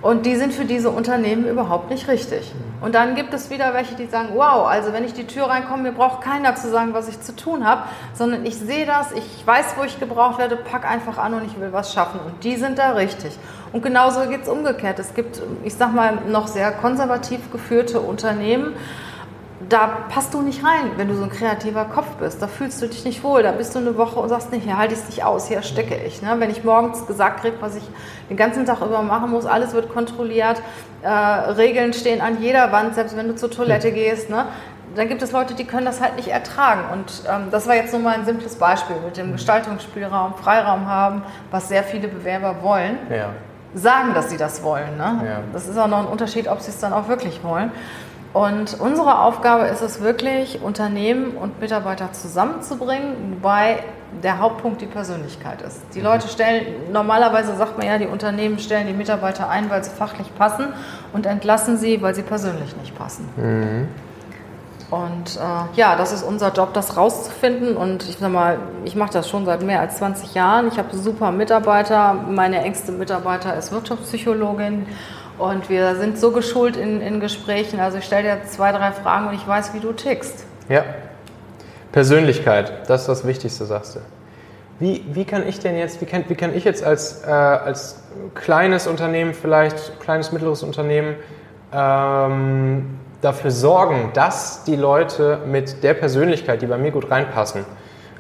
Und 0.02 0.26
die 0.26 0.38
sind 0.38 0.54
für 0.54 0.64
diese 0.64 0.92
Unternehmen 0.92 1.46
überhaupt 1.46 1.90
nicht 1.90 2.08
richtig. 2.08 2.54
Und 2.80 2.96
dann 2.96 3.16
gibt 3.16 3.34
es 3.34 3.50
wieder 3.50 3.74
welche, 3.74 3.96
die 3.96 4.06
sagen, 4.06 4.30
wow, 4.34 4.66
also 4.66 4.94
wenn 4.94 5.04
ich 5.04 5.14
die 5.14 5.28
Tür 5.28 5.50
reinkomme, 5.50 5.84
mir 5.84 5.92
braucht 5.92 6.22
keiner 6.22 6.56
zu 6.56 6.70
sagen, 6.70 6.94
was 6.94 7.10
ich 7.10 7.20
zu 7.20 7.36
tun 7.36 7.66
habe, 7.66 7.84
sondern 8.14 8.46
ich 8.46 8.56
sehe 8.56 8.86
das, 8.86 9.12
ich 9.12 9.46
weiß, 9.46 9.74
wo 9.78 9.84
ich 9.84 10.00
gebraucht 10.00 10.40
werde, 10.40 10.56
pack 10.56 10.90
einfach 10.90 11.18
an 11.18 11.34
und 11.34 11.44
ich 11.44 11.60
will 11.60 11.74
was 11.74 11.94
schaffen. 11.94 12.22
Und 12.26 12.46
die 12.46 12.56
sind 12.56 12.80
da 12.80 12.92
richtig. 12.92 13.38
Und 13.74 13.84
genauso 13.84 14.22
geht 14.30 14.44
es 14.44 14.48
umgekehrt. 14.48 15.00
Es 15.00 15.14
gibt, 15.14 15.42
ich 15.66 15.76
sag 15.76 15.94
mal, 15.94 16.20
noch 16.30 16.48
sehr 16.48 16.72
konservativ 16.72 17.52
geführte 17.52 18.00
Unternehmen, 18.00 18.74
da 19.68 19.88
passt 20.10 20.34
du 20.34 20.42
nicht 20.42 20.64
rein, 20.64 20.92
wenn 20.96 21.10
du 21.10 21.16
so 21.16 21.24
ein 21.24 21.30
kreativer 21.30 21.84
Kopf 21.84 22.08
bist. 22.20 22.42
Da 22.42 22.48
fühlst 22.48 22.82
du 22.82 22.88
dich 22.88 23.04
nicht 23.04 23.24
wohl. 23.24 23.44
Da 23.44 23.52
bist 23.52 23.76
du 23.76 23.80
eine 23.80 23.98
Woche 23.98 24.20
und 24.20 24.30
sagst 24.30 24.54
nicht, 24.54 24.64
hier 24.64 24.78
halte 24.78 24.94
ich 24.94 25.02
es 25.02 25.08
nicht 25.08 25.26
aus, 25.26 25.50
hier 25.50 25.62
stecke 25.64 25.96
ich. 25.96 26.22
Ne? 26.22 26.36
Wenn 26.38 26.50
ich 26.50 26.64
morgens 26.64 27.06
gesagt 27.08 27.42
kriege, 27.42 27.58
was 27.60 27.76
ich 27.76 27.84
den 28.30 28.38
ganzen 28.38 28.66
Tag 28.66 28.82
über 28.82 29.02
machen 29.02 29.32
muss, 29.32 29.46
alles 29.46 29.74
wird 29.74 29.90
kontrolliert, 29.90 30.62
äh, 31.02 31.10
Regeln 31.10 31.92
stehen 31.92 32.22
an 32.22 32.42
jeder 32.42 32.72
Wand, 32.72 32.96
selbst 32.96 33.18
wenn 33.18 33.28
du 33.28 33.36
zur 33.36 33.52
Toilette 33.52 33.92
gehst. 33.92 34.30
Ne? 34.30 34.46
Dann 34.96 35.10
gibt 35.10 35.22
es 35.22 35.34
Leute, 35.34 35.54
die 35.54 35.66
können 35.66 35.86
das 35.86 36.00
halt 36.00 36.16
nicht 36.16 36.30
ertragen. 36.30 36.82
Und 36.94 37.24
ähm, 37.30 37.50
das 37.52 37.68
war 37.68 37.76
jetzt 37.76 37.92
nur 37.92 38.02
mal 38.02 38.16
ein 38.16 38.26
simples 38.26 38.56
Beispiel 38.56 38.96
mit 39.04 39.18
dem 39.18 39.34
Gestaltungsspielraum, 39.34 40.36
Freiraum 40.36 40.88
haben, 40.88 41.24
was 41.52 41.68
sehr 41.68 41.84
viele 41.84 42.08
Bewerber 42.08 42.58
wollen. 42.62 42.98
Ja. 43.10 43.32
Sagen, 43.76 44.14
dass 44.14 44.30
sie 44.30 44.38
das 44.38 44.64
wollen. 44.64 44.98
Ne? 44.98 45.22
Ja. 45.26 45.40
Das 45.52 45.68
ist 45.68 45.78
auch 45.78 45.88
noch 45.88 46.00
ein 46.00 46.08
Unterschied, 46.08 46.48
ob 46.48 46.62
sie 46.62 46.72
es 46.72 46.80
dann 46.80 46.94
auch 46.94 47.10
wirklich 47.10 47.44
wollen. 47.44 47.72
Und 48.34 48.80
unsere 48.80 49.20
Aufgabe 49.20 49.66
ist 49.66 49.82
es 49.82 50.02
wirklich, 50.02 50.62
Unternehmen 50.62 51.32
und 51.32 51.60
Mitarbeiter 51.60 52.12
zusammenzubringen, 52.14 53.36
wobei 53.36 53.84
der 54.24 54.40
Hauptpunkt 54.40 54.82
die 54.82 54.86
Persönlichkeit 54.86 55.62
ist. 55.62 55.82
Die 55.96 56.02
Leute 56.02 56.28
mhm. 56.28 56.32
stellen, 56.32 56.66
normalerweise 56.92 57.56
sagt 57.56 57.78
man 57.78 57.88
ja, 57.88 57.98
die 57.98 58.08
Unternehmen 58.08 58.60
stellen 58.60 58.88
die 58.88 58.94
Mitarbeiter 58.94 59.50
ein, 59.50 59.70
weil 59.70 59.84
sie 59.84 59.92
fachlich 59.92 60.34
passen 60.36 60.68
und 61.14 61.26
entlassen 61.26 61.78
sie, 61.78 62.02
weil 62.02 62.14
sie 62.14 62.24
persönlich 62.24 62.76
nicht 62.78 62.96
passen. 62.96 63.28
Mhm. 63.36 63.88
Und 64.92 65.38
äh, 65.38 65.78
ja, 65.78 65.96
das 65.96 66.12
ist 66.12 66.24
unser 66.24 66.52
Job, 66.52 66.74
das 66.74 66.98
rauszufinden. 66.98 67.78
Und 67.78 68.10
ich 68.10 68.18
sag 68.18 68.32
mal, 68.32 68.58
ich 68.86 68.96
mache 68.96 69.14
das 69.14 69.30
schon 69.30 69.46
seit 69.46 69.62
mehr 69.62 69.80
als 69.82 69.98
20 69.98 70.34
Jahren. 70.34 70.68
Ich 70.68 70.80
habe 70.80 70.96
super 70.96 71.32
Mitarbeiter. 71.32 72.14
Meine 72.14 72.64
engste 72.64 72.92
Mitarbeiter 72.92 73.56
ist 73.56 73.72
Wirtschaftspsychologin. 73.72 74.88
Und 75.40 75.70
wir 75.70 75.96
sind 75.96 76.20
so 76.20 76.32
geschult 76.32 76.76
in, 76.76 77.00
in 77.00 77.22
Gesprächen. 77.22 77.80
Also 77.80 77.98
ich 77.98 78.04
stelle 78.04 78.24
dir 78.24 78.44
zwei, 78.46 78.74
drei 78.74 78.92
Fragen 78.92 79.30
und 79.30 79.34
ich 79.34 79.48
weiß, 79.48 79.74
wie 79.74 79.80
du 79.80 79.94
tickst. 79.94 80.46
Ja. 80.68 80.84
Persönlichkeit, 81.94 82.88
das 82.88 83.02
ist 83.02 83.08
das 83.08 83.26
Wichtigste, 83.26 83.66
sagst 83.66 83.96
du. 83.96 84.00
Wie, 84.80 85.04
wie 85.12 85.26
kann 85.26 85.48
ich 85.48 85.60
denn 85.60 85.78
jetzt, 85.78 86.02
wie 86.02 86.06
kann, 86.06 86.26
wie 86.28 86.36
kann 86.36 86.56
ich 86.56 86.64
jetzt 86.64 86.84
als, 86.84 87.24
äh, 87.26 87.32
als 87.32 88.04
kleines 88.36 88.86
Unternehmen, 88.86 89.34
vielleicht 89.34 90.00
kleines, 90.00 90.32
mittleres 90.32 90.62
Unternehmen, 90.62 91.16
ähm, 91.74 93.00
dafür 93.22 93.52
sorgen, 93.52 94.12
dass 94.14 94.64
die 94.66 94.76
Leute 94.76 95.40
mit 95.46 95.84
der 95.84 95.94
Persönlichkeit, 95.94 96.62
die 96.62 96.68
bei 96.68 96.78
mir 96.78 96.92
gut 96.92 97.10
reinpassen, 97.10 97.66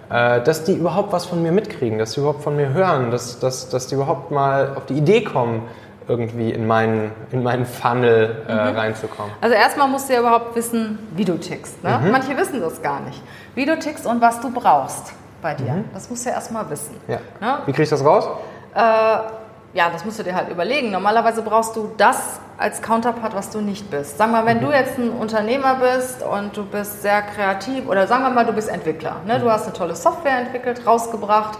äh, 0.09 0.41
dass 0.41 0.63
die 0.63 0.73
überhaupt 0.73 1.13
was 1.13 1.25
von 1.25 1.41
mir 1.43 1.51
mitkriegen, 1.51 1.99
dass 1.99 2.13
sie 2.13 2.21
überhaupt 2.21 2.43
von 2.43 2.55
mir 2.55 2.73
hören, 2.73 3.11
dass, 3.11 3.39
dass, 3.39 3.69
dass 3.69 3.87
die 3.87 3.95
überhaupt 3.95 4.31
mal 4.31 4.73
auf 4.75 4.85
die 4.85 4.95
Idee 4.95 5.23
kommen, 5.23 5.63
irgendwie 6.09 6.51
in 6.51 6.67
meinen, 6.67 7.11
in 7.31 7.43
meinen 7.43 7.65
Funnel 7.65 8.43
äh, 8.47 8.53
mhm. 8.53 8.77
reinzukommen? 8.77 9.31
Also 9.39 9.55
erstmal 9.55 9.87
musst 9.87 10.09
du 10.09 10.13
ja 10.13 10.19
überhaupt 10.19 10.55
wissen, 10.55 10.99
wie 11.15 11.23
du 11.23 11.37
tickst. 11.37 11.83
Ne? 11.83 11.99
Mhm. 12.03 12.11
Manche 12.11 12.35
wissen 12.35 12.59
das 12.59 12.81
gar 12.81 12.99
nicht. 13.01 13.21
Wie 13.55 13.65
du 13.65 13.77
tickst 13.77 14.05
und 14.05 14.19
was 14.19 14.41
du 14.41 14.51
brauchst. 14.51 15.13
bei 15.41 15.53
dir. 15.53 15.71
Mhm. 15.71 15.85
Das 15.93 16.09
musst 16.09 16.25
du 16.25 16.29
ja 16.29 16.35
erstmal 16.35 16.69
wissen. 16.69 16.95
Ja. 17.07 17.19
Ne? 17.39 17.59
Wie 17.65 17.71
kriege 17.71 17.83
ich 17.83 17.89
das 17.89 18.03
raus? 18.03 18.27
Äh, 18.75 18.79
ja, 18.79 19.89
das 19.91 20.03
musst 20.03 20.19
du 20.19 20.23
dir 20.23 20.35
halt 20.35 20.49
überlegen. 20.49 20.91
Normalerweise 20.91 21.41
brauchst 21.41 21.75
du 21.75 21.91
das 21.97 22.39
als 22.57 22.81
Counterpart, 22.81 23.35
was 23.35 23.51
du 23.51 23.61
nicht 23.61 23.89
bist. 23.89 24.17
Sag 24.17 24.31
mal, 24.31 24.45
wenn 24.45 24.57
mhm. 24.57 24.65
du 24.65 24.71
jetzt 24.71 24.97
ein 24.97 25.11
Unternehmer 25.11 25.75
bist 25.75 26.23
und 26.23 26.57
du 26.57 26.65
bist 26.65 27.01
sehr 27.01 27.21
kreativ 27.21 27.87
oder 27.87 28.07
sagen 28.07 28.23
wir 28.23 28.31
mal, 28.31 28.45
du 28.45 28.53
bist 28.53 28.67
Entwickler. 28.67 29.17
Ne? 29.25 29.39
Du 29.39 29.45
mhm. 29.45 29.51
hast 29.51 29.65
eine 29.65 29.73
tolle 29.73 29.95
Software 29.95 30.39
entwickelt, 30.39 30.85
rausgebracht. 30.85 31.59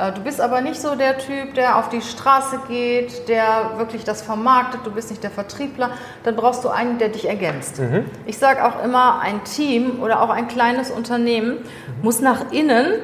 Äh, 0.00 0.12
du 0.12 0.22
bist 0.22 0.40
aber 0.40 0.60
nicht 0.60 0.80
so 0.80 0.94
der 0.94 1.18
Typ, 1.18 1.54
der 1.54 1.76
auf 1.76 1.88
die 1.88 2.00
Straße 2.00 2.60
geht, 2.68 3.28
der 3.28 3.72
wirklich 3.76 4.04
das 4.04 4.22
vermarktet, 4.22 4.80
du 4.84 4.90
bist 4.90 5.10
nicht 5.10 5.22
der 5.22 5.30
Vertriebler, 5.30 5.90
dann 6.24 6.36
brauchst 6.36 6.64
du 6.64 6.68
einen, 6.68 6.98
der 6.98 7.10
dich 7.10 7.28
ergänzt. 7.28 7.78
Mhm. 7.78 8.06
Ich 8.26 8.38
sage 8.38 8.64
auch 8.64 8.82
immer, 8.82 9.20
ein 9.20 9.44
Team 9.44 10.00
oder 10.02 10.22
auch 10.22 10.30
ein 10.30 10.48
kleines 10.48 10.90
Unternehmen 10.90 11.58
mhm. 11.58 12.02
muss 12.02 12.20
nach 12.20 12.50
innen 12.50 12.94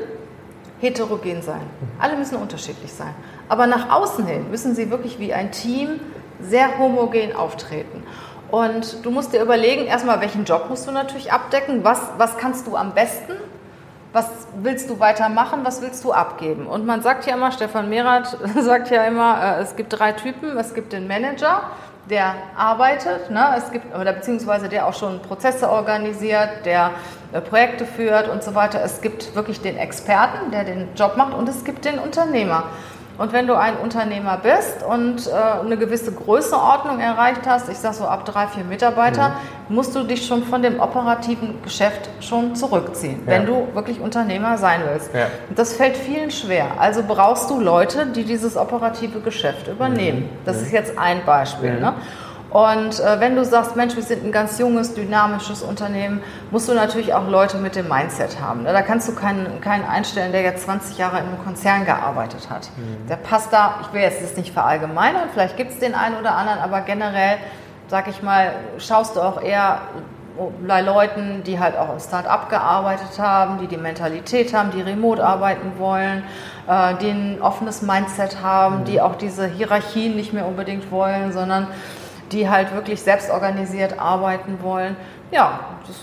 heterogen 0.81 1.43
sein. 1.43 1.63
Alle 1.99 2.17
müssen 2.17 2.37
unterschiedlich 2.37 2.93
sein. 2.93 3.15
Aber 3.49 3.67
nach 3.67 3.91
außen 3.91 4.27
hin 4.27 4.51
müssen 4.51 4.75
sie 4.75 4.91
wirklich 4.91 5.19
wie 5.19 5.33
ein 5.33 5.51
Team 5.51 6.01
sehr 6.41 6.79
homogen 6.79 7.35
auftreten. 7.35 8.03
Und 8.51 9.05
du 9.05 9.11
musst 9.11 9.33
dir 9.33 9.43
überlegen, 9.43 9.87
erstmal, 9.87 10.21
welchen 10.21 10.45
Job 10.45 10.67
musst 10.69 10.87
du 10.87 10.93
natürlich 10.93 11.33
abdecken, 11.33 11.83
was, 11.83 12.01
was 12.19 12.37
kannst 12.37 12.67
du 12.67 12.77
am 12.77 12.95
besten, 12.95 13.33
was 14.17 14.31
willst 14.63 14.89
du 14.89 14.99
weitermachen, 14.99 15.61
was 15.63 15.83
willst 15.83 16.03
du 16.03 16.13
abgeben. 16.13 16.67
Und 16.67 16.87
man 16.87 17.03
sagt 17.03 17.27
ja 17.27 17.35
immer, 17.35 17.53
Stefan 17.53 17.91
Merath 17.91 18.39
sagt 18.61 18.91
ja 18.91 19.05
immer, 19.05 19.59
äh, 19.59 19.63
es 19.63 19.77
gibt 19.77 19.93
drei 19.93 20.13
Typen, 20.13 20.57
es 20.57 20.73
gibt 20.73 20.95
den 20.95 21.07
Manager, 21.07 21.65
der 22.09 22.35
arbeitet, 22.57 23.31
ne? 23.31 23.55
es 23.59 23.71
gibt, 23.71 23.95
oder 23.95 24.15
beziehungsweise 24.15 24.71
der 24.71 24.87
auch 24.87 24.95
schon 24.95 25.21
Prozesse 25.21 25.69
organisiert, 25.69 26.65
der 26.65 26.93
äh, 27.33 27.43
Projekte 27.43 27.85
führt 27.85 28.29
und 28.29 28.43
so 28.43 28.55
weiter. 28.55 28.81
Es 28.83 29.03
gibt 29.03 29.35
wirklich 29.35 29.61
den 29.61 29.77
Experten, 29.77 30.51
der 30.51 30.65
den 30.65 30.89
Job 30.97 31.19
macht 31.19 31.35
und 31.35 31.47
es 31.47 31.63
gibt 31.65 31.85
den 31.85 31.99
Unternehmer. 31.99 32.65
Und 33.19 33.33
wenn 33.33 33.47
du 33.47 33.55
ein 33.55 33.77
Unternehmer 33.77 34.39
bist 34.43 34.83
und 34.87 35.27
äh, 35.27 35.31
eine 35.33 35.77
gewisse 35.77 36.13
Größenordnung 36.13 37.01
erreicht 37.01 37.43
hast, 37.47 37.69
ich 37.69 37.79
sage 37.79 37.95
so 37.95 38.05
ab 38.05 38.27
drei, 38.27 38.47
vier 38.47 38.65
Mitarbeiter, 38.65 39.37
mhm. 39.69 39.75
musst 39.75 39.95
du 39.95 40.03
dich 40.03 40.27
schon 40.27 40.45
von 40.45 40.63
dem 40.63 40.81
operativen 40.81 41.63
Geschäft 41.63 42.11
schon 42.21 42.55
zurückziehen, 42.55 43.23
ja. 43.25 43.33
wenn 43.33 43.47
du 43.47 43.69
wirklich 43.75 44.01
Unternehmer 44.01 44.59
sein 44.59 44.81
willst. 44.91 45.15
Ja. 45.15 45.29
Und 45.49 45.59
das 45.59 45.73
fällt 45.73 45.97
vielen 45.97 46.31
schwer. 46.31 46.67
Also 46.79 47.03
brauchst 47.07 47.49
du 47.51 47.61
Leute, 47.61 48.07
die 48.07 48.25
dieses 48.25 48.57
operative 48.57 49.21
Geschäft 49.21 49.69
übernehmen. 49.69 50.21
Mhm. 50.21 50.29
Das 50.45 50.61
ist 50.61 50.73
jetzt 50.73 50.99
ein 50.99 51.25
Beispiel. 51.25 51.73
Mhm. 51.73 51.81
Ne? 51.81 51.95
Und 52.51 53.01
äh, 53.01 53.21
wenn 53.21 53.35
du 53.35 53.45
sagst, 53.45 53.75
Mensch, 53.77 53.97
wir 53.97 54.03
sind 54.03 54.25
ein 54.25 54.33
ganz 54.33 54.59
junges, 54.59 54.95
dynamisches 54.95 55.63
Unternehmen, 55.63 56.23
musst 56.51 56.69
du 56.69 56.75
natürlich 56.75 57.13
auch 57.13 57.29
Leute 57.29 57.59
mit 57.59 57.75
dem 57.75 57.89
Mindset 57.89 58.41
haben. 58.41 58.63
Ne? 58.63 58.73
Da 58.73 58.83
kannst 58.83 59.09
du 59.09 59.15
keinen, 59.15 59.61
keinen 59.61 59.85
einstellen, 59.85 60.33
der 60.33 60.43
jetzt 60.43 60.65
20 60.65 60.97
Jahre 60.97 61.19
in 61.19 61.27
einem 61.27 61.43
Konzern 61.43 61.85
gearbeitet 61.85 62.49
hat. 62.49 62.71
Mhm. 62.77 63.09
Der 63.09 63.17
passt 63.17 63.53
da, 63.53 63.81
ich 63.83 63.93
will 63.93 64.01
jetzt 64.01 64.23
das 64.23 64.37
nicht 64.37 64.53
verallgemeinern, 64.53 65.29
vielleicht 65.33 65.57
gibt 65.57 65.73
es 65.73 65.79
den 65.81 65.95
einen 65.95 66.17
oder 66.17 66.37
anderen, 66.37 66.61
aber 66.61 66.83
generell, 66.83 67.39
sag 67.89 68.07
ich 68.09 68.23
mal, 68.23 68.53
schaust 68.79 69.17
du 69.17 69.21
auch 69.21 69.43
eher 69.43 69.81
bei 70.67 70.83
Leuten, 70.83 71.43
die 71.45 71.59
halt 71.59 71.77
auch 71.77 71.93
im 71.93 71.99
Start-up 71.99 72.51
gearbeitet 72.51 73.19
haben, 73.19 73.59
die 73.59 73.67
die 73.67 73.77
Mentalität 73.77 74.55
haben, 74.55 74.71
die 74.71 74.83
remote 74.83 75.25
arbeiten 75.25 75.73
wollen, 75.79 76.23
äh, 76.69 76.95
die 77.01 77.11
ein 77.11 77.39
offenes 77.41 77.83
Mindset 77.83 78.43
haben, 78.43 78.81
mhm. 78.81 78.85
die 78.85 79.01
auch 79.01 79.17
diese 79.17 79.47
Hierarchien 79.47 80.15
nicht 80.15 80.33
mehr 80.33 80.47
unbedingt 80.47 80.91
wollen, 80.91 81.33
sondern 81.33 81.69
die 82.33 82.49
halt 82.49 82.75
wirklich 82.75 83.03
selbst 83.03 83.31
organisiert 83.31 83.99
arbeiten 83.99 84.59
wollen. 84.63 84.97
Ja, 85.31 85.61
das 85.87 85.97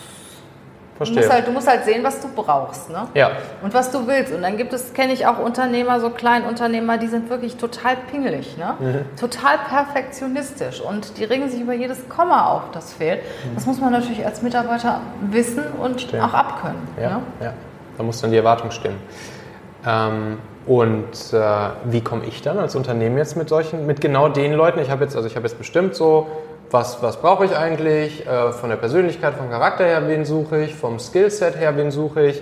Verstehe. 0.97 1.15
Du 1.15 1.21
musst, 1.21 1.33
halt, 1.33 1.47
du 1.47 1.51
musst 1.51 1.67
halt 1.67 1.85
sehen, 1.85 2.03
was 2.03 2.21
du 2.21 2.27
brauchst 2.29 2.89
ne? 2.91 3.07
ja. 3.15 3.31
und 3.63 3.73
was 3.73 3.91
du 3.91 4.05
willst. 4.05 4.31
Und 4.31 4.43
dann 4.43 4.57
gibt 4.57 4.73
es, 4.73 4.93
kenne 4.93 5.11
ich 5.11 5.25
auch 5.25 5.39
Unternehmer, 5.39 5.99
so 5.99 6.11
Kleinunternehmer, 6.11 6.97
die 6.97 7.07
sind 7.07 7.29
wirklich 7.29 7.57
total 7.57 7.97
pingelig, 8.11 8.57
ne? 8.57 8.75
Mhm. 8.79 9.17
total 9.19 9.57
perfektionistisch 9.57 10.81
und 10.81 11.17
die 11.17 11.23
regen 11.23 11.49
sich 11.49 11.61
über 11.61 11.73
jedes 11.73 12.07
Komma 12.09 12.47
auf, 12.47 12.63
das 12.73 12.93
fehlt. 12.93 13.21
Mhm. 13.21 13.55
Das 13.55 13.65
muss 13.65 13.79
man 13.79 13.91
natürlich 13.91 14.23
als 14.23 14.43
Mitarbeiter 14.43 15.01
wissen 15.31 15.63
und 15.79 16.01
Stimmt. 16.01 16.23
auch 16.23 16.33
abkönnen. 16.33 16.87
Ja, 17.01 17.09
ne? 17.09 17.21
ja. 17.41 17.53
da 17.97 18.03
muss 18.03 18.21
dann 18.21 18.29
die 18.29 18.37
Erwartung 18.37 18.69
stimmen. 18.69 18.99
Ähm, 19.85 20.37
und 20.65 21.33
äh, 21.33 21.39
wie 21.85 22.01
komme 22.01 22.25
ich 22.25 22.41
dann 22.41 22.57
als 22.57 22.75
Unternehmen 22.75 23.17
jetzt 23.17 23.35
mit 23.35 23.49
solchen, 23.49 23.85
mit 23.85 23.99
genau 23.99 24.29
den 24.29 24.53
Leuten? 24.53 24.79
Ich 24.79 24.89
habe 24.89 25.03
jetzt, 25.03 25.15
also 25.15 25.27
ich 25.27 25.35
habe 25.35 25.45
jetzt 25.45 25.57
bestimmt 25.57 25.95
so, 25.95 26.27
was, 26.71 27.03
was 27.03 27.17
brauche 27.17 27.45
ich 27.45 27.55
eigentlich? 27.55 28.25
Äh, 28.25 28.51
von 28.53 28.69
der 28.69 28.77
Persönlichkeit, 28.77 29.33
vom 29.35 29.49
Charakter 29.49 29.85
her, 29.85 30.07
wen 30.07 30.25
suche 30.25 30.63
ich? 30.63 30.73
Vom 30.73 30.99
Skillset 30.99 31.57
her, 31.57 31.75
wen 31.75 31.91
suche 31.91 32.27
ich? 32.27 32.41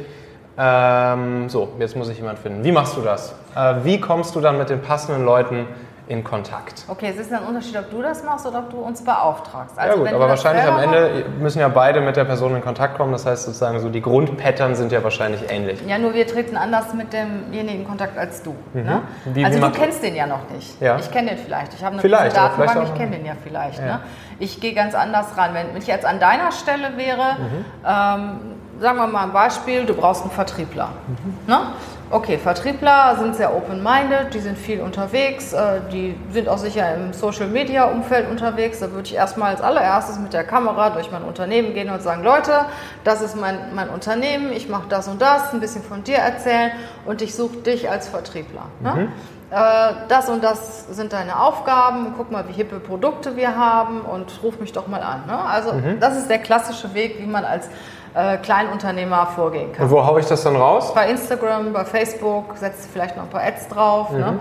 Ähm, 0.57 1.49
so, 1.49 1.69
jetzt 1.79 1.95
muss 1.95 2.09
ich 2.09 2.17
jemanden 2.17 2.41
finden. 2.41 2.63
Wie 2.63 2.71
machst 2.71 2.95
du 2.95 3.01
das? 3.01 3.33
Äh, 3.55 3.75
wie 3.83 3.99
kommst 3.99 4.35
du 4.35 4.41
dann 4.41 4.57
mit 4.57 4.69
den 4.69 4.81
passenden 4.81 5.25
Leuten 5.25 5.67
in 6.11 6.23
Kontakt. 6.25 6.83
Okay, 6.89 7.07
es 7.09 7.17
ist 7.17 7.31
ein 7.31 7.43
Unterschied, 7.43 7.77
ob 7.77 7.89
du 7.89 8.01
das 8.01 8.23
machst 8.23 8.45
oder 8.45 8.59
ob 8.59 8.69
du 8.69 8.77
uns 8.79 9.01
beauftragst. 9.01 9.79
Also 9.79 9.97
ja 9.97 10.03
gut, 10.03 10.13
aber 10.13 10.27
wahrscheinlich 10.27 10.65
am 10.65 10.77
Ende 10.77 11.25
müssen 11.39 11.59
ja 11.59 11.69
beide 11.69 12.01
mit 12.01 12.17
der 12.17 12.25
Person 12.25 12.53
in 12.53 12.61
Kontakt 12.61 12.97
kommen. 12.97 13.13
Das 13.13 13.25
heißt 13.25 13.45
sozusagen 13.45 13.79
so 13.79 13.89
die 13.89 14.01
Grundpattern 14.01 14.75
sind 14.75 14.91
ja 14.91 15.03
wahrscheinlich 15.03 15.49
ähnlich. 15.49 15.81
Ja, 15.87 15.97
nur 15.97 16.13
wir 16.13 16.27
treten 16.27 16.57
anders 16.57 16.93
mit 16.93 17.13
demjenigen 17.13 17.81
in 17.81 17.87
Kontakt 17.87 18.17
als 18.17 18.43
du. 18.43 18.53
Mhm. 18.73 18.83
Ne? 18.83 19.01
Wie, 19.25 19.45
also 19.45 19.57
wie 19.57 19.61
du 19.61 19.71
kennst 19.71 20.03
den 20.03 20.15
ja 20.15 20.27
noch 20.27 20.49
nicht. 20.53 20.81
Ja. 20.81 20.97
Ich 20.97 21.09
kenne 21.09 21.29
den 21.29 21.37
vielleicht. 21.37 21.73
Ich 21.73 21.83
habe 21.83 21.93
eine 21.93 22.01
vielleicht, 22.01 22.35
Datenbank, 22.35 22.89
ich 22.89 22.95
kenne 22.95 23.15
den 23.15 23.25
ja 23.25 23.33
vielleicht. 23.41 23.79
Ja. 23.79 23.85
Ne? 23.85 23.99
Ich 24.39 24.59
gehe 24.59 24.73
ganz 24.73 24.93
anders 24.93 25.37
ran. 25.37 25.53
Wenn 25.53 25.77
ich 25.77 25.87
jetzt 25.87 26.05
an 26.05 26.19
deiner 26.19 26.51
Stelle 26.51 26.97
wäre, 26.97 27.37
mhm. 27.39 27.65
ähm, 27.85 28.39
sagen 28.81 28.97
wir 28.97 29.07
mal 29.07 29.23
ein 29.23 29.31
Beispiel, 29.31 29.85
du 29.85 29.93
brauchst 29.93 30.23
einen 30.23 30.31
Vertriebler. 30.31 30.89
Mhm. 31.07 31.37
Ne? 31.47 31.59
Okay, 32.11 32.37
Vertriebler 32.37 33.15
sind 33.19 33.37
sehr 33.37 33.55
open-minded, 33.55 34.33
die 34.33 34.39
sind 34.41 34.57
viel 34.57 34.81
unterwegs, 34.81 35.53
äh, 35.53 35.79
die 35.93 36.13
sind 36.31 36.49
auch 36.49 36.57
sicher 36.57 36.93
im 36.93 37.13
Social-Media-Umfeld 37.13 38.29
unterwegs. 38.29 38.79
Da 38.79 38.91
würde 38.91 39.07
ich 39.07 39.15
erstmal 39.15 39.51
als 39.51 39.61
allererstes 39.61 40.19
mit 40.19 40.33
der 40.33 40.43
Kamera 40.43 40.89
durch 40.89 41.09
mein 41.09 41.23
Unternehmen 41.23 41.73
gehen 41.73 41.89
und 41.89 42.01
sagen, 42.01 42.21
Leute, 42.21 42.65
das 43.05 43.21
ist 43.21 43.39
mein, 43.39 43.73
mein 43.73 43.89
Unternehmen, 43.89 44.51
ich 44.51 44.67
mache 44.67 44.89
das 44.89 45.07
und 45.07 45.21
das, 45.21 45.53
ein 45.53 45.61
bisschen 45.61 45.83
von 45.83 46.03
dir 46.03 46.17
erzählen 46.17 46.71
und 47.05 47.21
ich 47.21 47.33
suche 47.33 47.57
dich 47.57 47.89
als 47.89 48.09
Vertriebler. 48.09 48.65
Ne? 48.81 48.93
Mhm. 48.93 49.07
Äh, 49.51 49.93
das 50.09 50.27
und 50.27 50.43
das 50.43 50.87
sind 50.93 51.13
deine 51.13 51.39
Aufgaben, 51.39 52.13
guck 52.17 52.29
mal, 52.29 52.45
wie 52.49 52.53
hippe 52.53 52.81
Produkte 52.81 53.37
wir 53.37 53.55
haben 53.55 54.01
und 54.01 54.43
ruf 54.43 54.59
mich 54.59 54.73
doch 54.73 54.87
mal 54.87 55.01
an. 55.01 55.23
Ne? 55.27 55.37
Also 55.37 55.71
mhm. 55.71 56.01
das 56.01 56.17
ist 56.17 56.29
der 56.29 56.39
klassische 56.39 56.93
Weg, 56.93 57.19
wie 57.19 57.25
man 57.25 57.45
als 57.45 57.69
äh, 58.13 58.37
Kleinunternehmer 58.37 59.27
vorgehen 59.27 59.71
kann. 59.73 59.85
Und 59.85 59.91
wo 59.91 60.05
haue 60.05 60.19
ich 60.19 60.25
das 60.25 60.43
dann 60.43 60.55
raus? 60.55 60.93
Bei 60.93 61.09
Instagram, 61.09 61.73
bei 61.73 61.85
Facebook, 61.85 62.57
setzt 62.57 62.89
vielleicht 62.91 63.15
noch 63.15 63.23
ein 63.23 63.29
paar 63.29 63.43
Ads 63.43 63.67
drauf. 63.69 64.11
Ne? 64.11 64.17
Mhm. 64.17 64.23
Ne? 64.23 64.39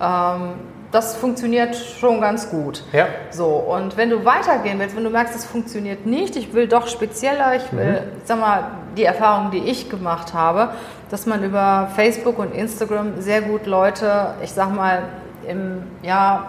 Ähm, 0.00 0.52
das 0.90 1.16
funktioniert 1.16 1.76
schon 1.76 2.20
ganz 2.20 2.50
gut. 2.50 2.82
Ja. 2.92 3.06
So, 3.30 3.46
und 3.46 3.96
wenn 3.96 4.10
du 4.10 4.24
weitergehen 4.24 4.78
willst, 4.80 4.96
wenn 4.96 5.04
du 5.04 5.10
merkst, 5.10 5.36
es 5.36 5.44
funktioniert 5.44 6.04
nicht, 6.04 6.34
ich 6.34 6.52
will 6.52 6.66
doch 6.66 6.88
spezieller, 6.88 7.54
ich 7.54 7.72
will, 7.72 7.92
mhm. 7.92 8.20
sag 8.24 8.40
mal, 8.40 8.64
die 8.96 9.04
Erfahrung, 9.04 9.52
die 9.52 9.58
ich 9.58 9.88
gemacht 9.88 10.34
habe, 10.34 10.70
dass 11.10 11.26
man 11.26 11.44
über 11.44 11.88
Facebook 11.94 12.38
und 12.38 12.52
Instagram 12.52 13.20
sehr 13.20 13.42
gut 13.42 13.66
Leute, 13.66 14.34
ich 14.42 14.50
sag 14.52 14.74
mal, 14.74 15.02
im 15.46 15.82
ja, 16.02 16.46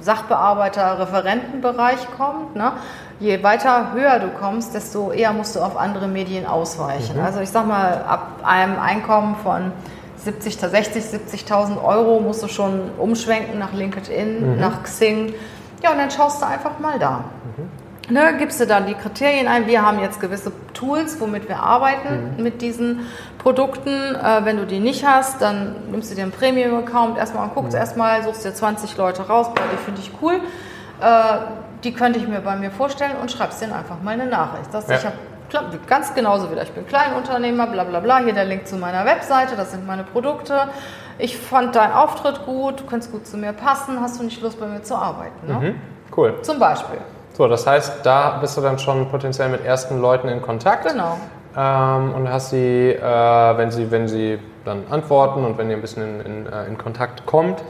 Sachbearbeiter, 0.00 0.98
Referentenbereich 0.98 1.98
kommt. 2.16 2.56
Ne? 2.56 2.72
Je 3.20 3.42
weiter 3.42 3.92
höher 3.92 4.18
du 4.18 4.28
kommst, 4.28 4.74
desto 4.74 5.12
eher 5.12 5.32
musst 5.32 5.56
du 5.56 5.60
auf 5.60 5.76
andere 5.76 6.08
Medien 6.08 6.46
ausweichen. 6.46 7.16
Mhm. 7.16 7.24
Also 7.24 7.40
ich 7.40 7.50
sag 7.50 7.66
mal, 7.66 8.04
ab 8.08 8.40
einem 8.42 8.78
Einkommen 8.78 9.36
von 9.42 9.72
70, 10.16 10.58
60, 10.58 11.04
70.000 11.04 11.82
Euro 11.82 12.20
musst 12.20 12.42
du 12.42 12.48
schon 12.48 12.90
umschwenken 12.98 13.58
nach 13.58 13.72
LinkedIn, 13.72 14.54
mhm. 14.54 14.60
nach 14.60 14.82
Xing. 14.82 15.34
Ja, 15.82 15.90
und 15.90 15.98
dann 15.98 16.10
schaust 16.10 16.42
du 16.42 16.46
einfach 16.46 16.78
mal 16.78 16.98
da. 16.98 17.24
Mhm. 17.56 18.14
Ne, 18.14 18.34
gibst 18.36 18.60
du 18.60 18.66
dann 18.66 18.86
die 18.86 18.94
Kriterien 18.94 19.46
ein. 19.46 19.66
Wir 19.66 19.82
haben 19.82 20.00
jetzt 20.00 20.20
gewisse 20.20 20.52
Tools, 20.74 21.20
womit 21.20 21.48
wir 21.48 21.60
arbeiten 21.60 22.34
mhm. 22.36 22.42
mit 22.42 22.60
diesen 22.60 23.06
Produkten. 23.38 23.90
Äh, 23.90 24.44
wenn 24.44 24.56
du 24.56 24.66
die 24.66 24.80
nicht 24.80 25.06
hast, 25.06 25.40
dann 25.40 25.76
nimmst 25.90 26.10
du 26.10 26.14
dir 26.16 26.22
einen 26.22 26.32
Premium-Account 26.32 27.16
erstmal 27.16 27.44
und 27.44 27.54
guckst 27.54 27.72
mhm. 27.72 27.78
erstmal, 27.78 28.22
suchst 28.22 28.44
dir 28.44 28.54
20 28.54 28.96
Leute 28.96 29.22
raus, 29.28 29.48
die 29.54 29.76
finde 29.84 30.00
ich 30.00 30.10
cool. 30.20 30.40
Äh, 31.00 31.38
die 31.84 31.92
könnte 31.92 32.18
ich 32.18 32.28
mir 32.28 32.40
bei 32.40 32.56
mir 32.56 32.70
vorstellen 32.70 33.16
und 33.20 33.30
schreibst 33.30 33.60
denen 33.60 33.72
einfach 33.72 34.00
mal 34.02 34.12
eine 34.12 34.26
Nachricht. 34.26 34.72
Dass 34.72 34.88
ja. 34.88 34.96
ich 34.96 35.04
habe 35.04 35.16
ganz 35.86 36.14
genauso 36.14 36.50
wieder, 36.50 36.62
ich 36.62 36.72
bin 36.72 36.86
Kleinunternehmer, 36.86 37.66
bla 37.66 37.84
bla 37.84 38.00
bla, 38.00 38.18
hier 38.18 38.32
der 38.32 38.44
Link 38.44 38.66
zu 38.66 38.76
meiner 38.76 39.04
Webseite, 39.04 39.56
das 39.56 39.72
sind 39.72 39.86
meine 39.86 40.04
Produkte. 40.04 40.68
Ich 41.18 41.36
fand 41.36 41.76
deinen 41.76 41.92
Auftritt 41.92 42.44
gut, 42.46 42.80
du 42.80 42.84
könntest 42.84 43.12
gut 43.12 43.26
zu 43.26 43.36
mir 43.36 43.52
passen, 43.52 44.00
hast 44.00 44.18
du 44.18 44.24
nicht 44.24 44.40
Lust 44.42 44.58
bei 44.58 44.66
mir 44.66 44.82
zu 44.82 44.94
arbeiten? 44.94 45.46
Ne? 45.46 45.54
Mhm, 45.54 45.74
cool. 46.16 46.34
Zum 46.42 46.58
Beispiel. 46.58 46.98
So, 47.34 47.48
das 47.48 47.66
heißt, 47.66 48.04
da 48.04 48.38
bist 48.40 48.56
du 48.56 48.60
dann 48.60 48.78
schon 48.78 49.08
potenziell 49.08 49.48
mit 49.48 49.64
ersten 49.64 50.00
Leuten 50.00 50.28
in 50.28 50.42
Kontakt. 50.42 50.86
Genau. 50.86 51.18
Ähm, 51.56 52.14
und 52.14 52.28
hast 52.30 52.50
sie, 52.50 52.90
äh, 52.90 53.56
wenn 53.56 53.70
sie, 53.70 53.90
wenn 53.90 54.08
sie 54.08 54.38
dann 54.64 54.84
antworten 54.90 55.44
und 55.44 55.58
wenn 55.58 55.70
ihr 55.70 55.76
ein 55.76 55.82
bisschen 55.82 56.20
in, 56.20 56.46
in, 56.46 56.52
äh, 56.52 56.66
in 56.66 56.78
Kontakt 56.78 57.26
kommt, 57.26 57.62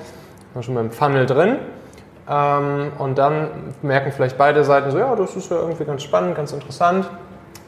schon 0.61 0.75
mit 0.75 0.85
dem 0.85 0.91
Funnel 0.91 1.27
drin. 1.27 1.59
Ähm, 2.33 2.93
und 2.99 3.19
dann 3.19 3.75
merken 3.83 4.11
vielleicht 4.13 4.39
beide 4.39 4.65
Seiten 4.65 4.91
so, 4.91 4.99
ja, 4.99 5.15
das 5.15 5.37
ist 5.37 5.51
ja 5.51 5.59
irgendwie 5.59 5.85
ganz 5.85 6.03
spannend, 6.03 6.35
ganz 6.35 6.53
interessant. 6.53 7.11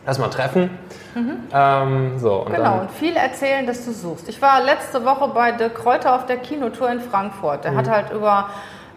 erstmal 0.06 0.30
treffen. 0.30 0.70
Mhm. 1.14 1.36
Ähm, 1.52 2.18
so, 2.18 2.42
und 2.42 2.54
genau, 2.54 2.80
und 2.80 2.90
viel 2.90 3.16
erzählen, 3.16 3.66
dass 3.66 3.84
du 3.84 3.92
suchst. 3.92 4.28
Ich 4.28 4.40
war 4.40 4.62
letzte 4.62 5.04
Woche 5.04 5.28
bei 5.28 5.52
De 5.52 5.70
Kräuter 5.70 6.14
auf 6.14 6.26
der 6.26 6.38
Kinotour 6.38 6.90
in 6.90 7.00
Frankfurt. 7.00 7.64
Der 7.64 7.72
mhm. 7.72 7.76
hat 7.76 7.90
halt 7.90 8.10
über 8.10 8.48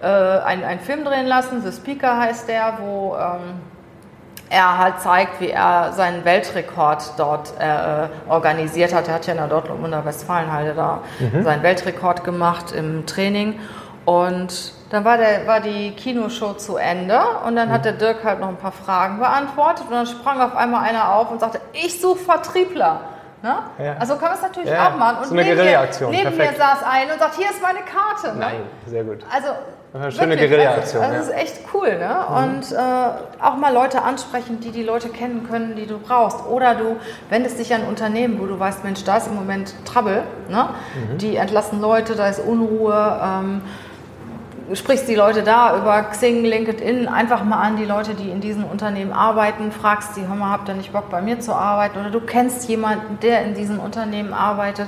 äh, 0.01 0.05
einen, 0.05 0.63
einen 0.63 0.79
Film 0.79 1.03
drehen 1.03 1.27
lassen, 1.27 1.61
The 1.61 1.71
Speaker 1.71 2.17
heißt 2.19 2.47
der, 2.47 2.77
wo 2.81 3.15
ähm, 3.15 3.61
er 4.49 4.77
halt 4.77 4.99
zeigt, 5.01 5.41
wie 5.41 5.49
er 5.49 5.91
seinen 5.93 6.23
Weltrekord 6.23 7.13
dort 7.17 7.53
äh, 7.59 8.07
organisiert 8.29 8.93
hat. 8.93 9.07
Er 9.07 9.15
hat 9.15 9.27
ja 9.27 9.33
in 9.33 9.39
der 9.39 9.47
Dortmunder 9.47 10.05
Westfalenhalle 10.05 10.73
da 10.73 11.01
mhm. 11.19 11.43
seinen 11.43 11.63
Weltrekord 11.63 12.23
gemacht 12.23 12.71
im 12.71 13.05
Training. 13.05 13.59
Und 14.05 14.73
dann 14.89 15.03
war, 15.03 15.17
der, 15.17 15.45
war 15.47 15.59
die 15.59 15.91
Kinoshow 15.91 16.53
zu 16.53 16.77
Ende 16.77 17.19
und 17.45 17.55
dann 17.55 17.71
hat 17.71 17.85
der 17.85 17.93
Dirk 17.93 18.23
halt 18.23 18.39
noch 18.39 18.47
ein 18.47 18.57
paar 18.57 18.71
Fragen 18.71 19.19
beantwortet 19.19 19.85
und 19.87 19.93
dann 19.93 20.05
sprang 20.05 20.41
auf 20.41 20.55
einmal 20.55 20.83
einer 20.83 21.13
auf 21.13 21.29
und 21.31 21.39
sagte, 21.39 21.59
ich 21.73 21.99
suche 21.99 22.19
Vertriebler. 22.19 23.01
Ne? 23.43 23.55
Ja. 23.77 23.95
Also 23.99 24.15
kann 24.15 24.29
man 24.29 24.33
es 24.33 24.41
natürlich 24.41 24.69
ja, 24.69 24.89
auch 24.89 24.97
machen. 24.97 25.17
Und 25.19 25.27
so 25.27 25.33
eine 25.35 25.43
neben, 25.43 25.63
mir, 25.63 25.89
neben 26.09 26.37
mir 26.37 26.53
saß 26.53 26.83
einer 26.83 27.13
und 27.13 27.19
sagt, 27.19 27.35
hier 27.35 27.49
ist 27.49 27.61
meine 27.61 27.79
Karte. 27.79 28.33
Ne? 28.33 28.39
Nein, 28.39 28.61
sehr 28.85 29.03
gut. 29.03 29.19
Also 29.31 29.49
Schöne 30.11 30.35
Guerilla-Aktion. 30.35 31.01
Also, 31.01 31.13
also 31.13 31.13
ja. 31.13 31.17
das 31.17 31.27
ist 31.27 31.33
echt 31.33 31.73
cool. 31.73 31.97
Ne? 31.97 32.15
Mhm. 32.29 32.35
Und 32.35 32.71
äh, 32.71 33.43
auch 33.43 33.55
mal 33.57 33.73
Leute 33.73 34.01
ansprechen, 34.01 34.59
die 34.59 34.71
die 34.71 34.83
Leute 34.83 35.09
kennen 35.09 35.47
können, 35.49 35.75
die 35.75 35.85
du 35.85 35.97
brauchst. 35.99 36.45
Oder 36.45 36.75
du 36.75 36.97
wendest 37.29 37.57
dich 37.59 37.73
an 37.73 37.83
Unternehmen, 37.83 38.39
wo 38.39 38.45
du 38.45 38.59
weißt, 38.59 38.83
Mensch, 38.83 39.03
da 39.03 39.17
ist 39.17 39.27
im 39.27 39.35
Moment 39.35 39.73
Trouble. 39.85 40.23
Ne? 40.49 40.69
Mhm. 40.95 41.17
Die 41.17 41.35
entlassen 41.37 41.79
Leute, 41.79 42.15
da 42.15 42.27
ist 42.27 42.39
Unruhe. 42.39 43.19
Ähm, 43.23 43.61
sprichst 44.73 45.07
die 45.07 45.15
Leute 45.15 45.43
da 45.43 45.77
über 45.77 46.03
Xing, 46.03 46.43
LinkedIn 46.43 47.07
einfach 47.07 47.43
mal 47.43 47.61
an, 47.61 47.77
die 47.77 47.85
Leute, 47.85 48.13
die 48.13 48.29
in 48.29 48.41
diesen 48.41 48.63
Unternehmen 48.63 49.13
arbeiten, 49.13 49.71
fragst 49.71 50.15
sie, 50.15 50.27
hör 50.27 50.35
mal, 50.35 50.51
habt 50.51 50.67
ihr 50.67 50.75
nicht 50.75 50.91
Bock 50.91 51.09
bei 51.09 51.21
mir 51.21 51.39
zu 51.39 51.53
arbeiten? 51.53 51.99
Oder 51.99 52.09
du 52.09 52.19
kennst 52.19 52.67
jemanden, 52.67 53.19
der 53.21 53.45
in 53.45 53.53
diesen 53.53 53.79
Unternehmen 53.79 54.33
arbeitet. 54.33 54.87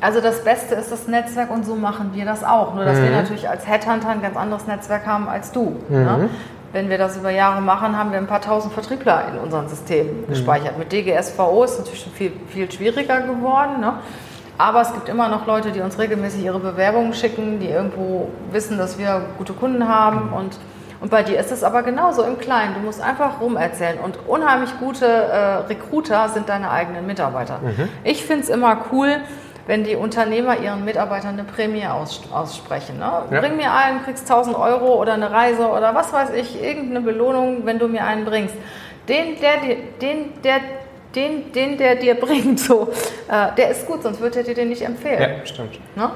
Also 0.00 0.20
das 0.20 0.44
Beste 0.44 0.74
ist 0.74 0.92
das 0.92 1.08
Netzwerk 1.08 1.50
und 1.50 1.64
so 1.64 1.74
machen 1.76 2.10
wir 2.12 2.26
das 2.26 2.44
auch. 2.44 2.74
Nur 2.74 2.84
dass 2.84 2.98
mhm. 2.98 3.04
wir 3.04 3.10
natürlich 3.12 3.48
als 3.48 3.66
Headhunter 3.66 4.10
ein 4.10 4.20
ganz 4.20 4.36
anderes 4.36 4.66
Netzwerk 4.66 5.06
haben 5.06 5.28
als 5.28 5.52
du. 5.52 5.76
Ne? 5.88 5.98
Mhm. 5.98 6.04
Ne? 6.04 6.30
Wenn 6.72 6.90
wir 6.90 6.98
das 6.98 7.16
über 7.16 7.30
Jahre 7.30 7.62
machen, 7.62 7.96
haben 7.96 8.10
wir 8.10 8.18
ein 8.18 8.26
paar 8.26 8.40
tausend 8.42 8.74
Vertriebler 8.74 9.28
in 9.32 9.38
unseren 9.38 9.68
Systemen 9.68 10.22
mhm. 10.22 10.26
gespeichert. 10.26 10.78
Mit 10.78 10.92
DGSVO 10.92 11.64
ist 11.64 11.72
es 11.72 11.78
natürlich 11.78 12.02
schon 12.02 12.12
viel, 12.12 12.32
viel 12.48 12.70
schwieriger 12.70 13.20
geworden. 13.20 13.80
Ne? 13.80 13.94
Aber 14.56 14.82
es 14.82 14.92
gibt 14.92 15.08
immer 15.08 15.28
noch 15.28 15.46
Leute, 15.46 15.72
die 15.72 15.80
uns 15.80 15.98
regelmäßig 15.98 16.44
ihre 16.44 16.60
Bewerbungen 16.60 17.12
schicken, 17.12 17.58
die 17.58 17.68
irgendwo 17.68 18.28
wissen, 18.52 18.78
dass 18.78 18.98
wir 18.98 19.22
gute 19.36 19.52
Kunden 19.52 19.88
haben. 19.88 20.32
Und, 20.32 20.58
und 21.00 21.10
bei 21.10 21.22
dir 21.22 21.38
ist 21.38 21.50
es 21.50 21.64
aber 21.64 21.82
genauso 21.82 22.22
im 22.22 22.38
Kleinen. 22.38 22.74
Du 22.74 22.80
musst 22.80 23.00
einfach 23.00 23.40
rumerzählen. 23.40 23.98
Und 23.98 24.18
unheimlich 24.28 24.70
gute 24.78 25.06
äh, 25.06 25.56
Recruiter 25.66 26.28
sind 26.28 26.48
deine 26.48 26.70
eigenen 26.70 27.06
Mitarbeiter. 27.06 27.58
Mhm. 27.62 27.88
Ich 28.04 28.24
finde 28.24 28.44
es 28.44 28.48
immer 28.48 28.84
cool, 28.92 29.16
wenn 29.66 29.82
die 29.82 29.96
Unternehmer 29.96 30.58
ihren 30.58 30.84
Mitarbeitern 30.84 31.32
eine 31.32 31.44
Prämie 31.44 31.86
aus, 31.86 32.22
aussprechen. 32.32 32.98
Ne? 32.98 33.10
Ja. 33.30 33.40
Bring 33.40 33.56
mir 33.56 33.72
einen, 33.72 34.04
kriegst 34.04 34.30
1000 34.30 34.56
Euro 34.56 35.00
oder 35.00 35.14
eine 35.14 35.30
Reise 35.30 35.68
oder 35.68 35.94
was 35.94 36.12
weiß 36.12 36.30
ich, 36.30 36.62
irgendeine 36.62 37.00
Belohnung, 37.00 37.62
wenn 37.64 37.78
du 37.78 37.88
mir 37.88 38.04
einen 38.04 38.24
bringst. 38.24 38.54
Den, 39.08 39.40
der, 39.40 39.56
den, 40.00 40.42
der 40.42 40.60
den, 41.14 41.52
den 41.52 41.78
der 41.78 41.96
dir 41.96 42.14
bringt, 42.14 42.60
so, 42.60 42.88
äh, 43.28 43.54
der 43.56 43.70
ist 43.70 43.86
gut, 43.86 44.02
sonst 44.02 44.20
würde 44.20 44.38
er 44.38 44.44
dir 44.44 44.54
den 44.54 44.68
nicht 44.68 44.82
empfehlen. 44.82 45.20
Ja, 45.20 45.46
stimmt. 45.46 45.78
Ne? 45.96 46.10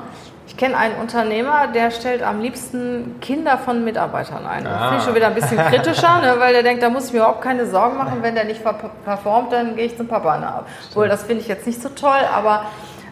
Ich 0.47 0.57
kenne 0.57 0.77
einen 0.77 0.95
Unternehmer, 0.97 1.67
der 1.67 1.91
stellt 1.91 2.23
am 2.23 2.41
liebsten 2.41 3.17
Kinder 3.21 3.59
von 3.59 3.85
Mitarbeitern 3.85 4.47
ein. 4.47 4.65
Das 4.65 4.73
ah. 4.73 4.85
finde 4.89 4.97
ich 4.97 5.05
schon 5.05 5.15
wieder 5.15 5.27
ein 5.27 5.35
bisschen 5.35 5.59
kritischer, 5.59 6.21
ne, 6.21 6.37
weil 6.39 6.55
der 6.55 6.63
denkt, 6.69 6.83
da 6.83 6.89
muss 6.89 7.07
ich 7.07 7.13
mir 7.13 7.19
überhaupt 7.19 7.43
keine 7.43 7.67
Sorgen 7.67 7.99
machen, 7.99 8.23
wenn 8.23 8.35
der 8.35 8.45
nicht 8.45 8.63
performt, 9.05 9.53
dann 9.53 9.77
gehe 9.77 9.85
ich 9.85 9.97
zum 9.97 10.09
Papa 10.09 10.39
nach. 10.39 10.63
Obwohl, 10.91 11.09
das 11.09 11.25
finde 11.25 11.43
ich 11.43 11.49
jetzt 11.49 11.67
nicht 11.67 11.83
so 11.83 11.91
toll, 11.91 12.21
aber 12.35 12.65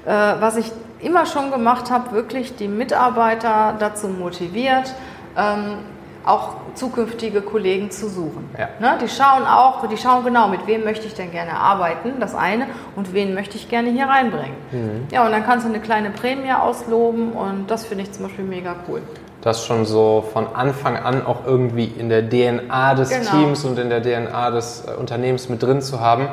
äh, 0.06 0.10
was 0.40 0.56
ich 0.56 0.72
immer 1.00 1.26
schon 1.26 1.50
gemacht 1.50 1.90
habe, 1.90 2.12
wirklich 2.12 2.56
die 2.56 2.68
Mitarbeiter 2.68 3.74
dazu 3.78 4.08
motiviert, 4.08 4.94
ähm, 5.36 5.78
auch 6.26 6.54
zukünftige 6.74 7.40
Kollegen 7.40 7.90
zu 7.90 8.08
suchen. 8.08 8.50
Ja. 8.58 8.68
Ne? 8.80 8.98
Die 9.00 9.08
schauen 9.08 9.46
auch, 9.46 9.86
die 9.86 9.96
schauen 9.96 10.24
genau, 10.24 10.48
mit 10.48 10.66
wem 10.66 10.84
möchte 10.84 11.06
ich 11.06 11.14
denn 11.14 11.30
gerne 11.30 11.52
arbeiten, 11.52 12.20
das 12.20 12.34
eine, 12.34 12.66
und 12.96 13.14
wen 13.14 13.32
möchte 13.32 13.56
ich 13.56 13.68
gerne 13.68 13.90
hier 13.90 14.06
reinbringen. 14.06 14.56
Mhm. 14.72 15.06
Ja, 15.10 15.24
und 15.24 15.32
dann 15.32 15.44
kannst 15.44 15.64
du 15.64 15.70
eine 15.70 15.80
kleine 15.80 16.10
Prämie 16.10 16.52
ausloben 16.52 17.32
und 17.32 17.70
das 17.70 17.86
finde 17.86 18.04
ich 18.04 18.12
zum 18.12 18.24
Beispiel 18.24 18.44
mega 18.44 18.74
cool. 18.88 19.02
Das 19.40 19.64
schon 19.64 19.84
so 19.84 20.24
von 20.32 20.48
Anfang 20.54 20.96
an 20.96 21.24
auch 21.24 21.46
irgendwie 21.46 21.84
in 21.84 22.08
der 22.08 22.28
DNA 22.28 22.94
des 22.94 23.10
genau. 23.10 23.30
Teams 23.30 23.64
und 23.64 23.78
in 23.78 23.88
der 23.88 24.02
DNA 24.02 24.50
des 24.50 24.84
äh, 24.86 24.98
Unternehmens 24.98 25.48
mit 25.48 25.62
drin 25.62 25.80
zu 25.80 26.00
haben, 26.00 26.28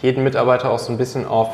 jeden 0.00 0.24
Mitarbeiter 0.24 0.70
auch 0.70 0.78
so 0.78 0.90
ein 0.90 0.96
bisschen 0.96 1.26
auf 1.26 1.50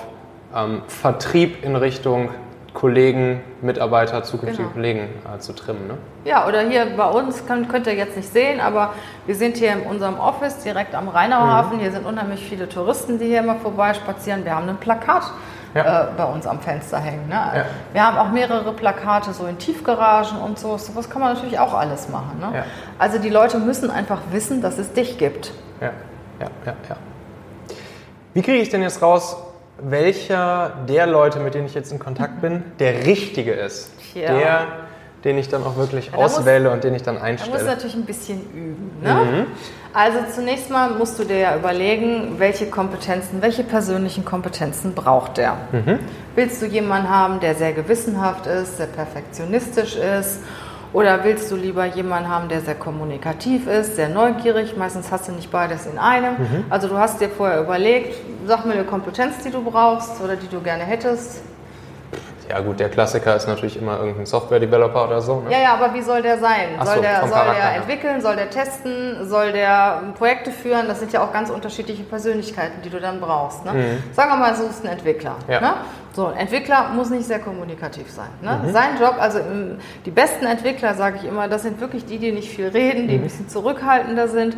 ähm, 0.54 0.82
Vertrieb 0.86 1.64
in 1.64 1.74
Richtung 1.74 2.28
Kollegen, 2.72 3.42
Mitarbeiter, 3.62 4.22
zukünftige 4.22 4.62
genau. 4.62 4.74
Kollegen 4.74 5.08
äh, 5.34 5.38
zu 5.38 5.52
trimmen. 5.52 5.88
Ne? 5.88 5.94
Ja, 6.24 6.46
oder 6.46 6.60
hier 6.60 6.86
bei 6.96 7.08
uns 7.08 7.44
kann, 7.46 7.66
könnt 7.66 7.86
ihr 7.86 7.94
jetzt 7.94 8.16
nicht 8.16 8.32
sehen, 8.32 8.60
aber 8.60 8.94
wir 9.26 9.34
sind 9.34 9.56
hier 9.56 9.72
in 9.72 9.82
unserem 9.82 10.18
Office 10.20 10.58
direkt 10.58 10.94
am 10.94 11.08
Rheinauhafen. 11.08 11.76
Mhm. 11.76 11.80
Hier 11.80 11.90
sind 11.90 12.06
unheimlich 12.06 12.40
viele 12.40 12.68
Touristen, 12.68 13.18
die 13.18 13.26
hier 13.26 13.42
mal 13.42 13.56
vorbeispazieren. 13.56 14.44
Wir 14.44 14.54
haben 14.54 14.68
ein 14.68 14.76
Plakat 14.76 15.24
ja. 15.74 16.04
äh, 16.04 16.06
bei 16.16 16.24
uns 16.24 16.46
am 16.46 16.60
Fenster 16.60 16.98
hängen. 16.98 17.28
Ne? 17.28 17.34
Ja. 17.34 17.64
Wir 17.92 18.06
haben 18.06 18.18
auch 18.18 18.30
mehrere 18.30 18.72
Plakate 18.72 19.32
so 19.32 19.46
in 19.46 19.58
Tiefgaragen 19.58 20.38
und 20.38 20.58
so. 20.58 20.78
Sowas 20.78 21.10
kann 21.10 21.20
man 21.20 21.34
natürlich 21.34 21.58
auch 21.58 21.74
alles 21.74 22.08
machen. 22.08 22.38
Ne? 22.38 22.58
Ja. 22.58 22.64
Also 22.98 23.18
die 23.18 23.30
Leute 23.30 23.58
müssen 23.58 23.90
einfach 23.90 24.20
wissen, 24.30 24.62
dass 24.62 24.78
es 24.78 24.92
dich 24.92 25.18
gibt. 25.18 25.52
Ja, 25.80 25.90
ja, 26.40 26.46
ja. 26.66 26.74
ja. 26.88 26.96
Wie 28.32 28.42
kriege 28.42 28.58
ich 28.58 28.68
denn 28.68 28.82
jetzt 28.82 29.02
raus, 29.02 29.36
welcher 29.82 30.72
der 30.88 31.06
Leute, 31.06 31.40
mit 31.40 31.54
denen 31.54 31.66
ich 31.66 31.74
jetzt 31.74 31.92
in 31.92 31.98
Kontakt 31.98 32.40
bin, 32.40 32.62
der 32.78 33.06
richtige 33.06 33.52
ist. 33.52 33.90
Ja. 34.14 34.38
Der, 34.38 34.66
den 35.24 35.38
ich 35.38 35.48
dann 35.48 35.62
auch 35.64 35.76
wirklich 35.76 36.10
ja, 36.12 36.14
auswähle 36.14 36.64
muss, 36.64 36.74
und 36.74 36.84
den 36.84 36.94
ich 36.94 37.02
dann 37.02 37.18
einstelle. 37.18 37.52
Da 37.52 37.58
musst 37.58 37.68
du 37.68 37.74
natürlich 37.74 37.96
ein 37.96 38.06
bisschen 38.06 38.40
üben. 38.54 38.90
Ne? 39.02 39.14
Mhm. 39.14 39.46
Also 39.92 40.18
zunächst 40.34 40.70
mal 40.70 40.90
musst 40.90 41.18
du 41.18 41.24
dir 41.24 41.38
ja 41.38 41.56
überlegen, 41.56 42.36
welche 42.38 42.66
Kompetenzen, 42.66 43.42
welche 43.42 43.64
persönlichen 43.64 44.24
Kompetenzen 44.24 44.94
braucht 44.94 45.36
der. 45.36 45.56
Mhm. 45.72 45.98
Willst 46.34 46.62
du 46.62 46.66
jemanden 46.66 47.10
haben, 47.10 47.40
der 47.40 47.54
sehr 47.54 47.72
gewissenhaft 47.72 48.46
ist, 48.46 48.78
sehr 48.78 48.86
perfektionistisch 48.86 49.96
ist 49.96 50.40
oder 50.92 51.22
willst 51.24 51.50
du 51.50 51.56
lieber 51.56 51.84
jemanden 51.86 52.28
haben, 52.28 52.48
der 52.48 52.60
sehr 52.60 52.74
kommunikativ 52.74 53.66
ist, 53.68 53.96
sehr 53.96 54.08
neugierig? 54.08 54.76
Meistens 54.76 55.12
hast 55.12 55.28
du 55.28 55.32
nicht 55.32 55.50
beides 55.50 55.86
in 55.86 55.98
einem. 55.98 56.34
Mhm. 56.34 56.64
Also 56.68 56.88
du 56.88 56.98
hast 56.98 57.20
dir 57.20 57.28
vorher 57.28 57.60
überlegt, 57.60 58.16
sag 58.46 58.64
mir 58.66 58.72
eine 58.72 58.84
Kompetenz, 58.84 59.38
die 59.44 59.50
du 59.50 59.62
brauchst 59.62 60.20
oder 60.20 60.36
die 60.36 60.48
du 60.48 60.60
gerne 60.60 60.84
hättest. 60.84 61.42
Ja 62.50 62.58
gut, 62.60 62.80
der 62.80 62.88
Klassiker 62.88 63.36
ist 63.36 63.46
natürlich 63.46 63.76
immer 63.76 63.98
irgendein 63.98 64.26
Software-Developer 64.26 65.06
oder 65.06 65.20
so. 65.20 65.40
Ne? 65.40 65.52
Ja, 65.52 65.58
ja, 65.60 65.74
aber 65.74 65.94
wie 65.94 66.02
soll 66.02 66.20
der 66.20 66.36
sein? 66.38 66.70
Ach 66.78 66.84
soll 66.84 66.96
so, 66.96 67.02
der, 67.02 67.20
soll 67.28 67.54
der 67.54 67.76
entwickeln, 67.76 68.20
soll 68.20 68.34
der 68.34 68.50
testen, 68.50 69.28
soll 69.28 69.52
der 69.52 70.02
Projekte 70.18 70.50
führen? 70.50 70.88
Das 70.88 70.98
sind 70.98 71.12
ja 71.12 71.22
auch 71.22 71.32
ganz 71.32 71.48
unterschiedliche 71.48 72.02
Persönlichkeiten, 72.02 72.82
die 72.82 72.90
du 72.90 72.98
dann 72.98 73.20
brauchst. 73.20 73.64
Ne? 73.64 73.72
Mhm. 73.72 74.14
Sagen 74.14 74.30
wir 74.32 74.36
mal, 74.36 74.52
du 74.52 74.66
bist 74.66 74.84
ein 74.84 74.90
Entwickler. 74.90 75.36
Ja. 75.46 75.60
Ne? 75.60 75.74
So, 76.12 76.26
ein 76.26 76.38
Entwickler 76.38 76.88
muss 76.92 77.08
nicht 77.10 77.26
sehr 77.26 77.38
kommunikativ 77.38 78.10
sein. 78.10 78.30
Ne? 78.42 78.60
Mhm. 78.64 78.72
Sein 78.72 78.98
Job, 79.00 79.14
also 79.20 79.38
die 80.04 80.10
besten 80.10 80.44
Entwickler, 80.44 80.94
sage 80.94 81.18
ich 81.22 81.28
immer, 81.28 81.46
das 81.46 81.62
sind 81.62 81.80
wirklich 81.80 82.04
die, 82.04 82.18
die 82.18 82.32
nicht 82.32 82.50
viel 82.50 82.66
reden, 82.66 83.06
die 83.06 83.14
mhm. 83.14 83.20
ein 83.20 83.24
bisschen 83.24 83.48
zurückhaltender 83.48 84.26
sind 84.26 84.56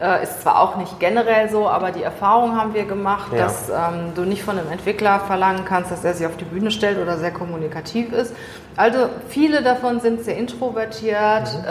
äh, 0.00 0.22
ist 0.22 0.42
zwar 0.42 0.60
auch 0.60 0.76
nicht 0.76 0.98
generell 0.98 1.48
so, 1.48 1.68
aber 1.68 1.92
die 1.92 2.02
Erfahrung 2.02 2.56
haben 2.56 2.74
wir 2.74 2.84
gemacht, 2.84 3.32
ja. 3.32 3.44
dass 3.44 3.70
ähm, 3.70 4.12
du 4.14 4.22
nicht 4.22 4.42
von 4.42 4.58
einem 4.58 4.70
Entwickler 4.70 5.20
verlangen 5.20 5.64
kannst, 5.64 5.90
dass 5.90 6.04
er 6.04 6.14
sich 6.14 6.26
auf 6.26 6.36
die 6.36 6.44
Bühne 6.44 6.70
stellt 6.70 6.98
oder 6.98 7.16
sehr 7.18 7.30
kommunikativ 7.30 8.12
ist. 8.12 8.34
Also 8.76 9.08
viele 9.28 9.62
davon 9.62 10.00
sind 10.00 10.22
sehr 10.24 10.36
introvertiert, 10.36 11.52
mhm. 11.54 11.64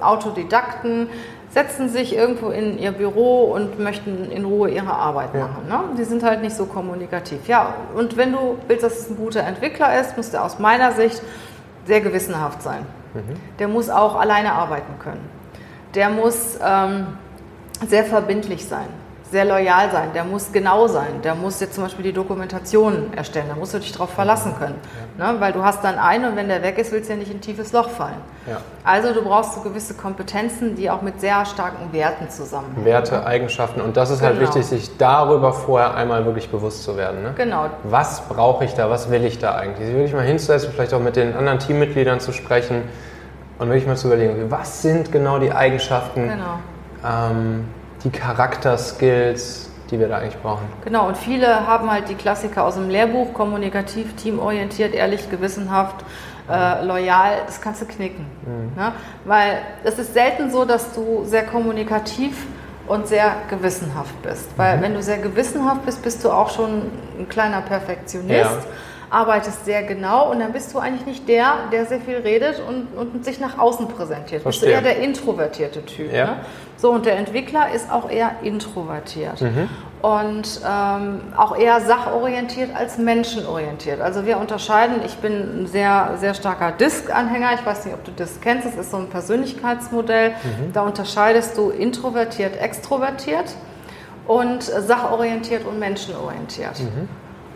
äh, 0.00 0.02
Autodidakten, 0.02 1.08
setzen 1.50 1.88
sich 1.88 2.14
irgendwo 2.14 2.50
in 2.50 2.78
ihr 2.78 2.92
Büro 2.92 3.44
und 3.44 3.78
möchten 3.78 4.30
in 4.30 4.44
Ruhe 4.44 4.70
ihre 4.70 4.92
Arbeit 4.92 5.30
ja. 5.34 5.40
machen. 5.40 5.68
Ne? 5.68 5.96
Die 5.98 6.04
sind 6.04 6.22
halt 6.22 6.42
nicht 6.42 6.56
so 6.56 6.66
kommunikativ. 6.66 7.48
Ja, 7.48 7.74
und 7.94 8.16
wenn 8.16 8.32
du 8.32 8.58
willst, 8.66 8.82
dass 8.82 8.98
es 8.98 9.10
ein 9.10 9.16
guter 9.16 9.40
Entwickler 9.40 9.98
ist, 10.00 10.16
muss 10.16 10.30
der 10.30 10.44
aus 10.44 10.58
meiner 10.58 10.92
Sicht 10.92 11.22
sehr 11.86 12.00
gewissenhaft 12.00 12.62
sein. 12.62 12.86
Mhm. 13.14 13.36
Der 13.58 13.68
muss 13.68 13.88
auch 13.90 14.18
alleine 14.18 14.52
arbeiten 14.52 14.98
können. 14.98 15.28
Der 15.94 16.10
muss 16.10 16.58
ähm, 16.62 17.06
sehr 17.86 18.04
verbindlich 18.04 18.66
sein, 18.66 18.88
sehr 19.30 19.44
loyal 19.44 19.90
sein, 19.90 20.08
der 20.14 20.24
muss 20.24 20.52
genau 20.52 20.86
sein, 20.88 21.20
der 21.22 21.34
muss 21.34 21.60
jetzt 21.60 21.74
zum 21.74 21.84
Beispiel 21.84 22.04
die 22.04 22.12
Dokumentation 22.12 23.12
erstellen, 23.14 23.46
da 23.48 23.54
musst 23.54 23.74
du 23.74 23.78
dich 23.78 23.92
darauf 23.92 24.10
verlassen 24.10 24.54
können. 24.58 24.76
Ja. 25.18 25.32
Ne? 25.32 25.40
Weil 25.40 25.52
du 25.52 25.62
hast 25.62 25.84
dann 25.84 25.98
einen 25.98 26.30
und 26.30 26.36
wenn 26.36 26.48
der 26.48 26.62
weg 26.62 26.78
ist, 26.78 26.92
willst 26.92 27.08
du 27.08 27.12
ja 27.12 27.18
nicht 27.18 27.30
in 27.30 27.38
ein 27.38 27.40
tiefes 27.40 27.72
Loch 27.72 27.90
fallen. 27.90 28.16
Ja. 28.46 28.58
Also 28.84 29.12
du 29.12 29.22
brauchst 29.22 29.54
so 29.54 29.60
gewisse 29.60 29.94
Kompetenzen, 29.94 30.76
die 30.76 30.90
auch 30.90 31.02
mit 31.02 31.20
sehr 31.20 31.44
starken 31.44 31.92
Werten 31.92 32.30
zusammenhängen. 32.30 32.84
Werte? 32.84 33.26
Eigenschaften 33.26 33.80
und 33.80 33.96
das 33.96 34.10
ist 34.10 34.22
halt 34.22 34.38
genau. 34.38 34.46
halt 34.46 34.56
wichtig, 34.56 34.80
sich 34.80 34.96
darüber 34.96 35.52
vorher 35.52 35.94
einmal 35.94 36.24
wirklich 36.24 36.48
bewusst 36.50 36.82
zu 36.82 36.96
werden. 36.96 37.22
Ne? 37.22 37.34
Genau. 37.36 37.66
Was 37.84 38.22
brauche 38.22 38.64
ich 38.64 38.74
da, 38.74 38.88
was 38.88 39.10
will 39.10 39.24
ich 39.24 39.38
da 39.38 39.56
eigentlich? 39.56 39.86
Sich 39.86 39.94
wirklich 39.94 40.14
mal 40.14 40.24
hinzusetzen, 40.24 40.70
vielleicht 40.72 40.94
auch 40.94 41.00
mit 41.00 41.16
den 41.16 41.36
anderen 41.36 41.58
Teammitgliedern 41.58 42.20
zu 42.20 42.32
sprechen 42.32 42.82
und 43.58 43.68
wirklich 43.68 43.86
mal 43.86 43.96
zu 43.96 44.06
überlegen, 44.06 44.50
was 44.50 44.82
sind 44.82 45.12
genau 45.12 45.38
die 45.38 45.52
Eigenschaften, 45.52 46.28
genau 46.28 46.58
ähm, 47.04 47.64
die 48.04 48.10
Charakterskills, 48.10 49.70
die 49.90 49.98
wir 49.98 50.08
da 50.08 50.18
eigentlich 50.18 50.40
brauchen. 50.40 50.66
Genau, 50.84 51.08
und 51.08 51.16
viele 51.16 51.66
haben 51.66 51.90
halt 51.90 52.08
die 52.08 52.14
Klassiker 52.14 52.64
aus 52.64 52.74
dem 52.74 52.90
Lehrbuch, 52.90 53.32
kommunikativ, 53.32 54.14
teamorientiert, 54.16 54.94
ehrlich, 54.94 55.30
gewissenhaft, 55.30 56.04
äh, 56.50 56.84
loyal, 56.84 57.42
das 57.46 57.60
kannst 57.60 57.82
du 57.82 57.86
knicken. 57.86 58.26
Mhm. 58.44 58.80
Ne? 58.80 58.92
Weil 59.24 59.58
es 59.84 59.98
ist 59.98 60.14
selten 60.14 60.50
so, 60.50 60.64
dass 60.64 60.92
du 60.94 61.24
sehr 61.24 61.44
kommunikativ 61.44 62.46
und 62.86 63.06
sehr 63.06 63.36
gewissenhaft 63.50 64.20
bist. 64.22 64.56
Weil 64.56 64.78
mhm. 64.78 64.82
wenn 64.82 64.94
du 64.94 65.02
sehr 65.02 65.18
gewissenhaft 65.18 65.84
bist, 65.84 66.02
bist 66.02 66.24
du 66.24 66.30
auch 66.30 66.50
schon 66.50 66.90
ein 67.18 67.28
kleiner 67.28 67.60
Perfektionist. 67.60 68.30
Ja 68.30 68.50
arbeitest 69.10 69.64
sehr 69.64 69.82
genau 69.82 70.30
und 70.30 70.40
dann 70.40 70.52
bist 70.52 70.74
du 70.74 70.78
eigentlich 70.78 71.06
nicht 71.06 71.28
der, 71.28 71.68
der 71.72 71.86
sehr 71.86 72.00
viel 72.00 72.16
redet 72.16 72.60
und, 72.66 72.88
und 72.96 73.24
sich 73.24 73.40
nach 73.40 73.58
außen 73.58 73.88
präsentiert. 73.88 74.42
Verstehe. 74.42 74.70
Bist 74.70 74.82
du 74.82 74.88
eher 74.88 74.94
der 74.94 75.02
introvertierte 75.02 75.84
Typ. 75.84 76.12
Ja. 76.12 76.26
Ne? 76.26 76.36
So, 76.76 76.92
und 76.92 77.06
der 77.06 77.16
Entwickler 77.16 77.72
ist 77.74 77.90
auch 77.90 78.08
eher 78.08 78.36
introvertiert. 78.42 79.40
Mhm. 79.40 79.68
Und 80.00 80.60
ähm, 80.64 81.20
auch 81.36 81.56
eher 81.56 81.80
sachorientiert 81.80 82.70
als 82.76 82.98
menschenorientiert. 82.98 84.00
Also 84.00 84.26
wir 84.26 84.38
unterscheiden, 84.38 85.00
ich 85.04 85.16
bin 85.16 85.62
ein 85.62 85.66
sehr, 85.66 86.12
sehr 86.18 86.34
starker 86.34 86.70
Disk-Anhänger, 86.70 87.54
ich 87.54 87.66
weiß 87.66 87.84
nicht, 87.84 87.94
ob 87.94 88.04
du 88.04 88.12
Disk 88.12 88.40
kennst, 88.40 88.64
das 88.64 88.76
ist 88.76 88.92
so 88.92 88.98
ein 88.98 89.08
Persönlichkeitsmodell. 89.08 90.30
Mhm. 90.30 90.72
Da 90.72 90.82
unterscheidest 90.82 91.58
du 91.58 91.70
introvertiert, 91.70 92.56
extrovertiert 92.60 93.56
und 94.28 94.62
sachorientiert 94.62 95.66
und 95.66 95.80
menschenorientiert. 95.80 96.78
Mhm. 96.78 97.08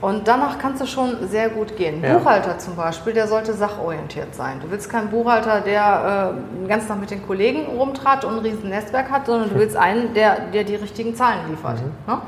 Und 0.02 0.26
danach 0.26 0.58
kannst 0.58 0.82
du 0.82 0.86
schon 0.86 1.28
sehr 1.28 1.48
gut 1.48 1.76
gehen. 1.76 2.02
Ja. 2.02 2.18
Buchhalter 2.18 2.58
zum 2.58 2.74
Beispiel, 2.74 3.12
der 3.12 3.28
sollte 3.28 3.52
sachorientiert 3.52 4.34
sein. 4.34 4.58
Du 4.60 4.68
willst 4.68 4.90
keinen 4.90 5.10
Buchhalter, 5.10 5.60
der 5.60 6.34
äh, 6.64 6.68
ganzen 6.68 6.88
Tag 6.88 7.00
mit 7.00 7.12
den 7.12 7.24
Kollegen 7.24 7.66
rumtrat 7.78 8.24
und 8.24 8.34
ein 8.34 8.38
riesen 8.40 8.68
Netzwerk 8.68 9.12
hat, 9.12 9.26
sondern 9.26 9.50
du 9.50 9.54
willst 9.60 9.76
einen, 9.76 10.12
der 10.12 10.40
dir 10.50 10.64
die 10.64 10.74
richtigen 10.74 11.14
Zahlen 11.14 11.48
liefert. 11.48 11.80
Mhm. 11.80 12.12
Ne? 12.12 12.20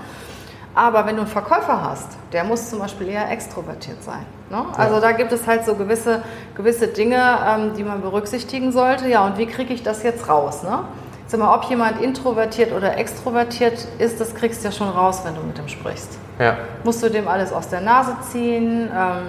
Aber 0.76 1.04
wenn 1.06 1.16
du 1.16 1.22
einen 1.22 1.30
Verkäufer 1.30 1.82
hast, 1.82 2.10
der 2.32 2.44
muss 2.44 2.70
zum 2.70 2.78
Beispiel 2.78 3.08
eher 3.08 3.28
extrovertiert 3.30 4.04
sein. 4.04 4.24
Ne? 4.50 4.64
Also 4.76 4.94
ja. 4.94 5.00
da 5.00 5.12
gibt 5.12 5.32
es 5.32 5.44
halt 5.44 5.64
so 5.64 5.74
gewisse, 5.74 6.22
gewisse 6.54 6.86
Dinge, 6.86 7.38
ähm, 7.44 7.72
die 7.76 7.82
man 7.82 8.02
berücksichtigen 8.02 8.70
sollte. 8.70 9.08
Ja, 9.08 9.26
und 9.26 9.36
wie 9.36 9.46
kriege 9.46 9.74
ich 9.74 9.82
das 9.82 10.04
jetzt 10.04 10.28
raus? 10.28 10.62
Ne? 10.62 10.84
Sag 11.26 11.40
mal, 11.40 11.52
ob 11.52 11.64
jemand 11.64 12.00
introvertiert 12.00 12.72
oder 12.72 12.98
extrovertiert 12.98 13.88
ist, 13.98 14.20
das 14.20 14.36
kriegst 14.36 14.62
du 14.62 14.68
ja 14.68 14.72
schon 14.72 14.88
raus, 14.88 15.22
wenn 15.24 15.34
du 15.34 15.42
mit 15.42 15.58
ihm 15.58 15.68
sprichst. 15.68 16.18
Ja. 16.38 16.58
Musst 16.84 17.02
du 17.02 17.08
dem 17.08 17.28
alles 17.28 17.52
aus 17.52 17.68
der 17.68 17.80
Nase 17.80 18.16
ziehen? 18.30 18.90
Ähm, 18.92 19.28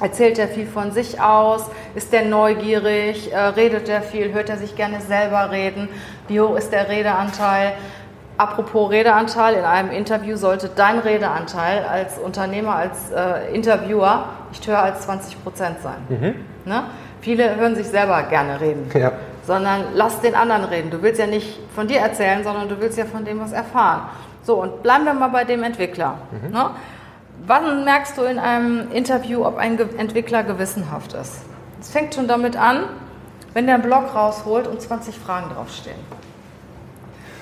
erzählt 0.00 0.38
er 0.38 0.48
viel 0.48 0.66
von 0.66 0.92
sich 0.92 1.20
aus? 1.20 1.70
Ist 1.94 2.12
der 2.12 2.24
neugierig? 2.24 3.32
Äh, 3.32 3.38
redet 3.38 3.88
er 3.88 4.02
viel? 4.02 4.32
Hört 4.32 4.48
er 4.48 4.56
sich 4.56 4.76
gerne 4.76 5.00
selber 5.00 5.50
reden? 5.50 5.88
Wie 6.28 6.40
hoch 6.40 6.56
ist 6.56 6.72
der 6.72 6.88
Redeanteil? 6.88 7.72
Apropos 8.36 8.90
Redeanteil, 8.90 9.54
in 9.54 9.64
einem 9.64 9.90
Interview 9.92 10.36
sollte 10.36 10.68
dein 10.74 10.98
Redeanteil 10.98 11.84
als 11.84 12.18
Unternehmer, 12.18 12.74
als 12.74 13.12
äh, 13.12 13.54
Interviewer 13.54 14.24
nicht 14.50 14.66
höher 14.66 14.82
als 14.82 15.02
20 15.02 15.40
Prozent 15.44 15.76
sein. 15.82 15.96
Mhm. 16.08 16.34
Ne? 16.64 16.82
Viele 17.20 17.54
hören 17.54 17.76
sich 17.76 17.86
selber 17.86 18.24
gerne 18.24 18.60
reden. 18.60 18.90
Ja 18.92 19.12
sondern 19.46 19.84
lass 19.94 20.20
den 20.20 20.34
anderen 20.34 20.64
reden. 20.64 20.90
Du 20.90 21.02
willst 21.02 21.20
ja 21.20 21.26
nicht 21.26 21.58
von 21.74 21.86
dir 21.86 22.00
erzählen, 22.00 22.42
sondern 22.42 22.68
du 22.68 22.80
willst 22.80 22.98
ja 22.98 23.04
von 23.04 23.24
dem 23.24 23.40
was 23.40 23.52
erfahren. 23.52 24.02
So, 24.44 24.60
und 24.60 24.82
bleiben 24.82 25.04
wir 25.04 25.14
mal 25.14 25.28
bei 25.28 25.44
dem 25.44 25.62
Entwickler. 25.62 26.18
Mhm. 26.30 26.52
Ne? 26.52 26.70
Wann 27.46 27.84
merkst 27.84 28.16
du 28.16 28.22
in 28.22 28.38
einem 28.38 28.90
Interview, 28.92 29.44
ob 29.44 29.56
ein 29.56 29.78
Entwickler 29.98 30.44
gewissenhaft 30.44 31.14
ist? 31.14 31.42
Es 31.80 31.90
fängt 31.90 32.14
schon 32.14 32.28
damit 32.28 32.56
an, 32.56 32.84
wenn 33.54 33.66
der 33.66 33.76
einen 33.76 33.84
Blog 33.84 34.14
rausholt 34.14 34.66
und 34.66 34.80
20 34.80 35.18
Fragen 35.18 35.50
draufstehen. 35.54 35.98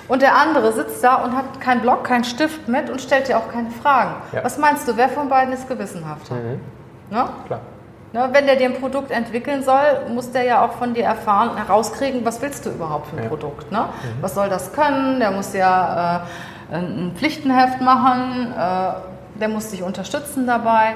Und 0.07 0.21
der 0.21 0.35
andere 0.35 0.73
sitzt 0.73 1.03
da 1.03 1.15
und 1.15 1.35
hat 1.35 1.61
keinen 1.61 1.81
Block, 1.81 2.03
keinen 2.03 2.23
Stift 2.23 2.67
mit 2.67 2.89
und 2.89 3.01
stellt 3.01 3.27
dir 3.27 3.37
auch 3.37 3.49
keine 3.49 3.71
Fragen. 3.71 4.15
Ja. 4.33 4.43
Was 4.43 4.57
meinst 4.57 4.87
du, 4.87 4.97
wer 4.97 5.09
von 5.09 5.29
beiden 5.29 5.53
ist 5.53 5.67
gewissenhafter? 5.67 6.35
Mhm. 6.35 6.59
Ne? 7.09 7.25
Klar. 7.47 7.61
Ne, 8.11 8.29
wenn 8.31 8.45
der 8.45 8.57
dir 8.57 8.67
ein 8.67 8.79
Produkt 8.79 9.09
entwickeln 9.09 9.63
soll, 9.63 10.05
muss 10.09 10.31
der 10.31 10.43
ja 10.43 10.63
auch 10.63 10.73
von 10.73 10.93
dir 10.93 11.03
erfahren, 11.03 11.57
herauskriegen, 11.57 12.23
was 12.23 12.43
willst 12.43 12.63
du 12.63 12.69
überhaupt 12.69 13.07
für 13.07 13.17
ein 13.17 13.23
ja. 13.23 13.29
Produkt. 13.29 13.71
Ne? 13.71 13.79
Mhm. 13.79 14.21
Was 14.21 14.35
soll 14.35 14.49
das 14.49 14.71
können? 14.71 15.19
Der 15.19 15.31
muss 15.31 15.53
ja 15.53 16.17
äh, 16.17 16.19
ein 16.79 17.11
Pflichtenheft 17.15 17.81
machen, 17.81 18.53
äh, 18.57 19.39
der 19.39 19.49
muss 19.49 19.69
dich 19.69 19.83
unterstützen 19.83 20.47
dabei. 20.47 20.95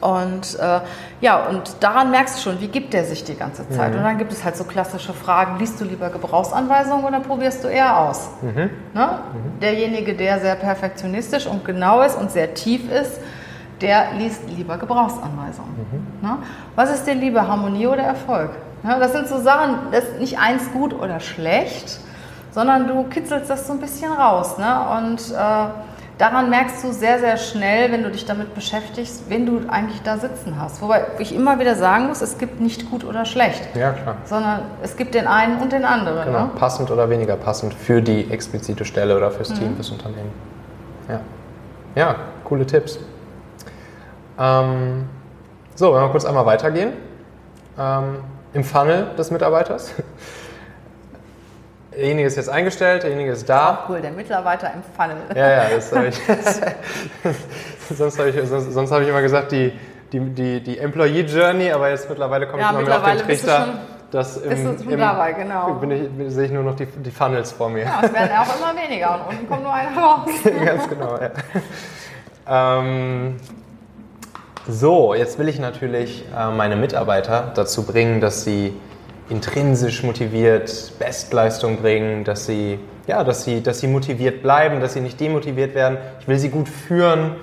Und 0.00 0.58
äh, 0.58 0.80
ja, 1.20 1.46
und 1.46 1.76
daran 1.78 2.10
merkst 2.10 2.36
du 2.36 2.50
schon, 2.50 2.60
wie 2.60 2.66
gibt 2.66 2.92
der 2.92 3.04
sich 3.04 3.22
die 3.22 3.36
ganze 3.36 3.68
Zeit. 3.70 3.92
Mhm. 3.92 3.98
Und 3.98 4.04
dann 4.04 4.18
gibt 4.18 4.32
es 4.32 4.44
halt 4.44 4.56
so 4.56 4.64
klassische 4.64 5.12
Fragen, 5.12 5.60
liest 5.60 5.80
du 5.80 5.84
lieber 5.84 6.10
Gebrauchsanweisungen 6.10 7.04
oder 7.04 7.20
probierst 7.20 7.62
du 7.62 7.68
eher 7.68 7.96
aus? 8.00 8.30
Mhm. 8.42 8.56
Ne? 8.56 8.70
Mhm. 8.94 9.60
Derjenige, 9.60 10.14
der 10.14 10.40
sehr 10.40 10.56
perfektionistisch 10.56 11.46
und 11.46 11.64
genau 11.64 12.02
ist 12.02 12.16
und 12.16 12.32
sehr 12.32 12.52
tief 12.54 12.90
ist, 12.90 13.20
der 13.80 14.14
liest 14.18 14.48
lieber 14.48 14.76
Gebrauchsanweisungen. 14.76 15.70
Mhm. 16.20 16.28
Ne? 16.28 16.38
Was 16.74 16.92
ist 16.92 17.06
dir 17.06 17.14
lieber, 17.14 17.46
Harmonie 17.46 17.86
oder 17.86 18.02
Erfolg? 18.02 18.50
Ne? 18.82 18.96
Das 18.98 19.12
sind 19.12 19.28
so 19.28 19.40
Sachen, 19.40 19.76
das 19.92 20.04
ist 20.04 20.20
nicht 20.20 20.38
eins 20.40 20.72
gut 20.72 20.94
oder 20.94 21.20
schlecht, 21.20 22.00
sondern 22.52 22.86
du 22.86 23.04
kitzelst 23.04 23.50
das 23.50 23.66
so 23.66 23.72
ein 23.72 23.80
bisschen 23.80 24.12
raus. 24.12 24.58
Ne? 24.58 24.80
Und 24.98 25.30
äh, 25.30 25.70
daran 26.18 26.50
merkst 26.50 26.84
du 26.84 26.92
sehr, 26.92 27.18
sehr 27.18 27.36
schnell, 27.38 27.90
wenn 27.90 28.02
du 28.02 28.10
dich 28.10 28.26
damit 28.26 28.54
beschäftigst, 28.54 29.24
wen 29.28 29.46
du 29.46 29.68
eigentlich 29.68 30.02
da 30.02 30.18
sitzen 30.18 30.56
hast. 30.60 30.80
Wobei 30.82 31.06
ich 31.18 31.34
immer 31.34 31.58
wieder 31.58 31.74
sagen 31.74 32.06
muss, 32.06 32.20
es 32.20 32.38
gibt 32.38 32.60
nicht 32.60 32.90
gut 32.90 33.04
oder 33.04 33.24
schlecht. 33.24 33.74
Ja, 33.74 33.92
klar. 33.92 34.16
Sondern 34.24 34.60
es 34.82 34.96
gibt 34.96 35.14
den 35.14 35.26
einen 35.26 35.60
und 35.60 35.72
den 35.72 35.84
anderen. 35.84 36.26
Genau, 36.26 36.44
ne? 36.44 36.50
passend 36.56 36.90
oder 36.90 37.08
weniger 37.10 37.36
passend 37.36 37.74
für 37.74 38.02
die 38.02 38.30
explizite 38.30 38.84
Stelle 38.84 39.16
oder 39.16 39.30
fürs 39.30 39.50
mhm. 39.50 39.54
Team, 39.54 39.74
fürs 39.74 39.90
Unternehmen. 39.90 40.30
Ja. 41.08 41.20
ja, 41.96 42.14
coole 42.44 42.64
Tipps. 42.66 42.98
Ähm, 44.38 45.06
so, 45.74 45.94
wenn 45.94 46.02
wir 46.02 46.08
kurz 46.10 46.24
einmal 46.24 46.46
weitergehen. 46.46 46.92
Ähm, 47.78 48.18
Im 48.52 48.64
Funnel 48.64 49.06
des 49.16 49.30
Mitarbeiters. 49.30 49.94
Derjenige 51.94 52.26
ist 52.26 52.36
jetzt 52.36 52.48
eingestellt, 52.48 53.02
derjenige 53.02 53.32
ist 53.32 53.48
da. 53.48 53.84
Auch 53.84 53.88
cool, 53.90 54.00
der 54.00 54.12
Mitarbeiter 54.12 54.72
im 54.72 54.82
Funnel. 54.96 55.16
Ja, 55.34 55.50
ja, 55.50 55.68
das 55.74 55.94
habe 55.94 56.08
ich. 56.08 56.16
sonst 57.96 58.18
habe 58.18 58.30
ich, 58.30 58.48
sonst, 58.48 58.72
sonst 58.72 58.90
hab 58.90 59.02
ich 59.02 59.08
immer 59.08 59.20
gesagt, 59.20 59.52
die, 59.52 59.72
die, 60.12 60.20
die, 60.20 60.62
die 60.62 60.78
Employee 60.78 61.22
Journey, 61.22 61.70
aber 61.70 61.90
jetzt 61.90 62.08
mittlerweile 62.08 62.46
komme 62.46 62.62
ja, 62.62 62.70
ich 62.70 62.78
immer 62.78 62.88
mehr 62.88 62.98
auf 62.98 63.10
den 63.10 63.18
Trichter. 63.18 63.68
Das 64.10 64.36
im, 64.36 64.76
schon 64.78 64.90
im, 64.90 64.98
dabei, 64.98 65.32
genau. 65.32 65.72
Bin 65.74 65.90
ich, 65.90 66.10
bin, 66.10 66.30
sehe 66.30 66.44
ich 66.44 66.52
nur 66.52 66.62
noch 66.62 66.76
die, 66.76 66.84
die 66.84 67.10
Funnels 67.10 67.50
vor 67.50 67.70
mir. 67.70 67.84
Ja, 67.84 68.00
es 68.02 68.12
werden 68.12 68.30
auch 68.36 68.56
immer 68.58 68.82
weniger 68.82 69.14
und 69.14 69.30
unten 69.30 69.48
kommt 69.48 69.62
nur 69.62 69.72
einer 69.72 69.98
raus. 69.98 70.28
Ganz 70.64 70.88
genau, 70.88 71.18
ja. 71.18 71.30
Ähm, 72.46 73.36
so, 74.68 75.14
jetzt 75.14 75.38
will 75.38 75.48
ich 75.48 75.58
natürlich 75.58 76.26
äh, 76.36 76.50
meine 76.50 76.76
Mitarbeiter 76.76 77.52
dazu 77.54 77.86
bringen, 77.86 78.20
dass 78.20 78.44
sie 78.44 78.74
intrinsisch 79.28 80.02
motiviert 80.02 80.92
Bestleistung 80.98 81.78
bringen, 81.78 82.24
dass 82.24 82.46
sie, 82.46 82.78
ja, 83.06 83.24
dass, 83.24 83.44
sie, 83.44 83.62
dass 83.62 83.80
sie 83.80 83.86
motiviert 83.86 84.42
bleiben, 84.42 84.80
dass 84.80 84.94
sie 84.94 85.00
nicht 85.00 85.18
demotiviert 85.20 85.74
werden. 85.74 85.98
Ich 86.20 86.28
will 86.28 86.38
sie 86.38 86.48
gut 86.48 86.68
führen. 86.68 87.36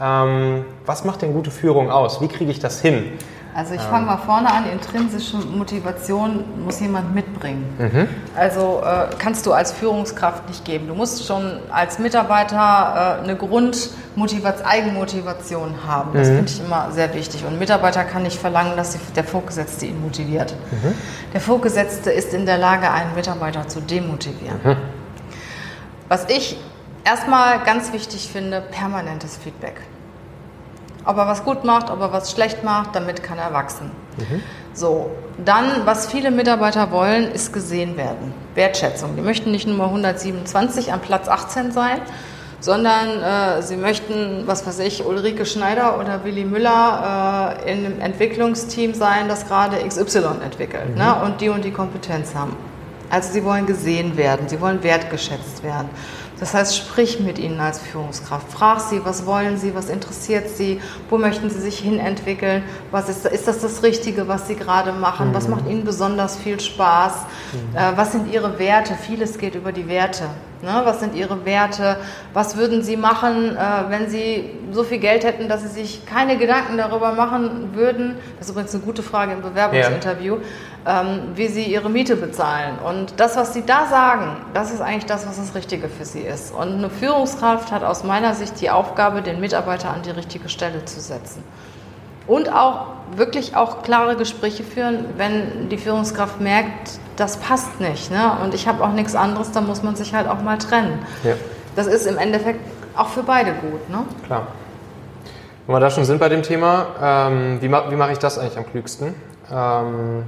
Ähm, 0.00 0.64
was 0.84 1.04
macht 1.04 1.22
denn 1.22 1.32
gute 1.32 1.50
Führung 1.50 1.90
aus? 1.90 2.20
Wie 2.20 2.28
kriege 2.28 2.50
ich 2.50 2.60
das 2.60 2.80
hin? 2.80 3.12
Also 3.56 3.72
ich 3.72 3.80
fange 3.80 4.04
mal 4.04 4.18
vorne 4.18 4.52
an, 4.52 4.70
intrinsische 4.70 5.38
Motivation 5.38 6.44
muss 6.62 6.78
jemand 6.80 7.14
mitbringen. 7.14 7.64
Mhm. 7.78 8.08
Also 8.36 8.82
äh, 8.84 9.06
kannst 9.18 9.46
du 9.46 9.54
als 9.54 9.72
Führungskraft 9.72 10.46
nicht 10.46 10.66
geben. 10.66 10.88
Du 10.88 10.94
musst 10.94 11.26
schon 11.26 11.60
als 11.70 11.98
Mitarbeiter 11.98 13.18
äh, 13.18 13.24
eine 13.24 13.34
Grundmotivation, 13.34 14.66
Eigenmotivation 14.66 15.74
haben. 15.86 16.10
Das 16.12 16.28
mhm. 16.28 16.34
finde 16.34 16.52
ich 16.52 16.60
immer 16.60 16.92
sehr 16.92 17.14
wichtig. 17.14 17.46
Und 17.46 17.54
ein 17.54 17.58
Mitarbeiter 17.58 18.04
kann 18.04 18.24
nicht 18.24 18.38
verlangen, 18.38 18.76
dass 18.76 18.98
der 19.16 19.24
Vorgesetzte 19.24 19.86
ihn 19.86 20.02
motiviert. 20.02 20.54
Mhm. 20.70 20.92
Der 21.32 21.40
Vorgesetzte 21.40 22.10
ist 22.10 22.34
in 22.34 22.44
der 22.44 22.58
Lage, 22.58 22.90
einen 22.90 23.14
Mitarbeiter 23.14 23.66
zu 23.68 23.80
demotivieren. 23.80 24.60
Mhm. 24.62 24.76
Was 26.08 26.28
ich 26.28 26.58
erstmal 27.04 27.60
ganz 27.60 27.94
wichtig 27.94 28.28
finde, 28.30 28.60
permanentes 28.60 29.38
Feedback 29.38 29.80
ob 31.06 31.16
er 31.16 31.26
was 31.26 31.44
gut 31.44 31.64
macht, 31.64 31.90
ob 31.90 32.00
er 32.00 32.12
was 32.12 32.32
schlecht 32.32 32.64
macht, 32.64 32.94
damit 32.94 33.22
kann 33.22 33.38
er 33.38 33.52
wachsen. 33.52 33.90
Mhm. 34.18 34.42
So, 34.72 35.10
dann, 35.44 35.86
was 35.86 36.06
viele 36.06 36.30
Mitarbeiter 36.30 36.90
wollen, 36.90 37.30
ist 37.32 37.52
gesehen 37.52 37.96
werden. 37.96 38.34
Wertschätzung. 38.54 39.16
Die 39.16 39.22
möchten 39.22 39.50
nicht 39.50 39.66
nur 39.66 39.86
127 39.86 40.92
an 40.92 41.00
Platz 41.00 41.28
18 41.28 41.72
sein, 41.72 42.00
sondern 42.60 43.22
äh, 43.22 43.62
sie 43.62 43.76
möchten, 43.76 44.42
was 44.46 44.66
weiß 44.66 44.80
ich, 44.80 45.06
Ulrike 45.06 45.46
Schneider 45.46 45.98
oder 45.98 46.24
Willi 46.24 46.44
Müller 46.44 47.56
äh, 47.64 47.72
in 47.72 47.86
einem 47.86 48.00
Entwicklungsteam 48.00 48.94
sein, 48.94 49.28
das 49.28 49.46
gerade 49.46 49.76
XY 49.86 50.42
entwickelt 50.44 50.90
mhm. 50.90 50.98
ne, 50.98 51.14
und 51.24 51.40
die 51.40 51.48
und 51.48 51.64
die 51.64 51.70
Kompetenz 51.70 52.34
haben. 52.34 52.56
Also 53.08 53.32
sie 53.32 53.44
wollen 53.44 53.66
gesehen 53.66 54.16
werden, 54.16 54.48
sie 54.48 54.60
wollen 54.60 54.82
wertgeschätzt 54.82 55.62
werden. 55.62 55.88
Das 56.38 56.52
heißt, 56.52 56.76
sprich 56.76 57.20
mit 57.20 57.38
ihnen 57.38 57.60
als 57.60 57.78
Führungskraft. 57.78 58.52
Frag 58.52 58.80
sie, 58.80 59.04
was 59.04 59.24
wollen 59.24 59.56
sie, 59.56 59.74
was 59.74 59.88
interessiert 59.88 60.50
sie, 60.50 60.80
wo 61.08 61.16
möchten 61.16 61.48
sie 61.48 61.60
sich 61.60 61.78
hinentwickeln, 61.78 62.62
was 62.90 63.08
ist, 63.08 63.24
ist 63.24 63.48
das 63.48 63.60
das 63.60 63.82
Richtige, 63.82 64.28
was 64.28 64.46
sie 64.46 64.54
gerade 64.54 64.92
machen, 64.92 65.30
mhm. 65.30 65.34
was 65.34 65.48
macht 65.48 65.66
ihnen 65.66 65.84
besonders 65.84 66.36
viel 66.36 66.60
Spaß, 66.60 67.12
mhm. 67.52 67.76
äh, 67.76 67.96
was 67.96 68.12
sind 68.12 68.32
ihre 68.32 68.58
Werte. 68.58 68.94
Vieles 68.94 69.38
geht 69.38 69.54
über 69.54 69.72
die 69.72 69.88
Werte. 69.88 70.24
Ne? 70.62 70.82
Was 70.84 71.00
sind 71.00 71.14
ihre 71.14 71.44
Werte? 71.44 71.98
Was 72.32 72.56
würden 72.56 72.82
sie 72.82 72.96
machen, 72.96 73.56
äh, 73.56 73.90
wenn 73.90 74.08
sie 74.08 74.50
so 74.72 74.84
viel 74.84 74.98
Geld 74.98 75.24
hätten, 75.24 75.48
dass 75.48 75.62
sie 75.62 75.68
sich 75.68 76.06
keine 76.06 76.38
Gedanken 76.38 76.76
darüber 76.76 77.12
machen 77.12 77.74
würden? 77.74 78.16
Das 78.38 78.46
ist 78.46 78.52
übrigens 78.52 78.74
eine 78.74 78.84
gute 78.84 79.02
Frage 79.02 79.32
im 79.32 79.42
Bewerbungsinterview, 79.42 80.38
ja. 80.84 81.02
ähm, 81.02 81.20
wie 81.34 81.48
sie 81.48 81.64
ihre 81.64 81.90
Miete 81.90 82.16
bezahlen. 82.16 82.78
Und 82.78 83.14
das, 83.18 83.36
was 83.36 83.54
sie 83.54 83.64
da 83.64 83.86
sagen, 83.86 84.36
das 84.54 84.72
ist 84.72 84.80
eigentlich 84.80 85.06
das, 85.06 85.26
was 85.26 85.36
das 85.36 85.54
Richtige 85.54 85.88
für 85.88 86.04
sie 86.04 86.20
ist. 86.20 86.54
Und 86.54 86.72
eine 86.72 86.90
Führungskraft 86.90 87.70
hat 87.70 87.84
aus 87.84 88.04
meiner 88.04 88.34
Sicht 88.34 88.60
die 88.60 88.70
Aufgabe, 88.70 89.22
den 89.22 89.40
Mitarbeiter 89.40 89.90
an 89.90 90.02
die 90.02 90.10
richtige 90.10 90.48
Stelle 90.48 90.84
zu 90.84 91.00
setzen. 91.00 91.44
Und 92.26 92.52
auch 92.52 92.86
wirklich 93.14 93.54
auch 93.54 93.82
klare 93.82 94.16
Gespräche 94.16 94.64
führen, 94.64 95.04
wenn 95.16 95.68
die 95.68 95.78
Führungskraft 95.78 96.40
merkt, 96.40 96.98
das 97.16 97.36
passt 97.38 97.80
nicht. 97.80 98.10
Ne? 98.10 98.32
Und 98.42 98.54
ich 98.54 98.66
habe 98.66 98.82
auch 98.82 98.92
nichts 98.92 99.14
anderes, 99.14 99.52
dann 99.52 99.66
muss 99.66 99.82
man 99.82 99.96
sich 99.96 100.14
halt 100.14 100.28
auch 100.28 100.42
mal 100.42 100.58
trennen. 100.58 100.98
Ja. 101.22 101.34
Das 101.76 101.86
ist 101.86 102.06
im 102.06 102.18
Endeffekt 102.18 102.60
auch 102.96 103.08
für 103.08 103.22
beide 103.22 103.52
gut. 103.52 103.88
Ne? 103.88 104.04
Klar. 104.24 104.48
Wenn 105.66 105.74
wir 105.74 105.80
da 105.80 105.90
schon 105.90 106.04
sind 106.04 106.18
bei 106.18 106.28
dem 106.28 106.42
Thema, 106.42 106.86
ähm, 107.00 107.58
wie, 107.60 107.70
wie 107.70 107.96
mache 107.96 108.12
ich 108.12 108.18
das 108.18 108.38
eigentlich 108.38 108.56
am 108.56 108.66
klügsten? 108.66 109.14
Ähm, 109.52 110.24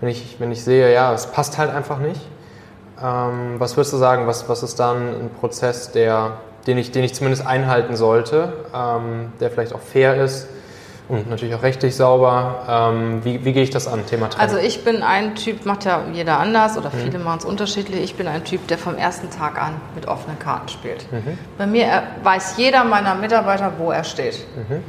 wenn, 0.00 0.08
ich, 0.08 0.36
wenn 0.38 0.52
ich 0.52 0.64
sehe, 0.64 0.92
ja, 0.92 1.12
es 1.12 1.26
passt 1.26 1.58
halt 1.58 1.72
einfach 1.72 1.98
nicht. 1.98 2.20
Ähm, 3.02 3.56
was 3.58 3.76
würdest 3.76 3.92
du 3.92 3.96
sagen, 3.96 4.26
was, 4.26 4.48
was 4.48 4.62
ist 4.62 4.78
dann 4.78 5.08
ein 5.08 5.30
Prozess, 5.40 5.92
der, 5.92 6.32
den, 6.66 6.78
ich, 6.78 6.92
den 6.92 7.04
ich 7.04 7.14
zumindest 7.14 7.46
einhalten 7.46 7.96
sollte, 7.96 8.52
ähm, 8.74 9.32
der 9.40 9.50
vielleicht 9.50 9.74
auch 9.74 9.80
fair 9.80 10.16
ist? 10.22 10.48
Und 11.06 11.28
natürlich 11.28 11.54
auch 11.54 11.62
rechtlich 11.62 11.94
sauber. 11.96 12.64
Ähm, 12.66 13.24
wie, 13.24 13.44
wie, 13.44 13.52
gehe 13.52 13.62
ich 13.62 13.70
das 13.70 13.86
an, 13.86 14.06
Thema 14.06 14.30
Training? 14.30 14.54
Also 14.54 14.56
ich 14.56 14.84
bin 14.84 15.02
ein 15.02 15.34
Typ, 15.34 15.66
macht 15.66 15.84
ja 15.84 16.00
jeder 16.12 16.38
anders 16.38 16.78
oder 16.78 16.90
viele 16.90 17.18
mhm. 17.18 17.24
machen 17.24 17.38
es 17.40 17.44
unterschiedlich. 17.44 18.02
Ich 18.02 18.14
bin 18.14 18.26
ein 18.26 18.42
Typ, 18.44 18.66
der 18.68 18.78
vom 18.78 18.96
ersten 18.96 19.28
Tag 19.30 19.60
an 19.60 19.74
mit 19.94 20.08
offenen 20.08 20.38
Karten 20.38 20.68
spielt. 20.68 21.10
Mhm. 21.12 21.38
Bei 21.58 21.66
mir 21.66 21.84
äh, 21.84 22.02
weiß 22.22 22.56
jeder 22.56 22.84
meiner 22.84 23.14
Mitarbeiter, 23.14 23.72
wo 23.78 23.90
er 23.90 24.04
steht. 24.04 24.46
Mhm. 24.56 24.82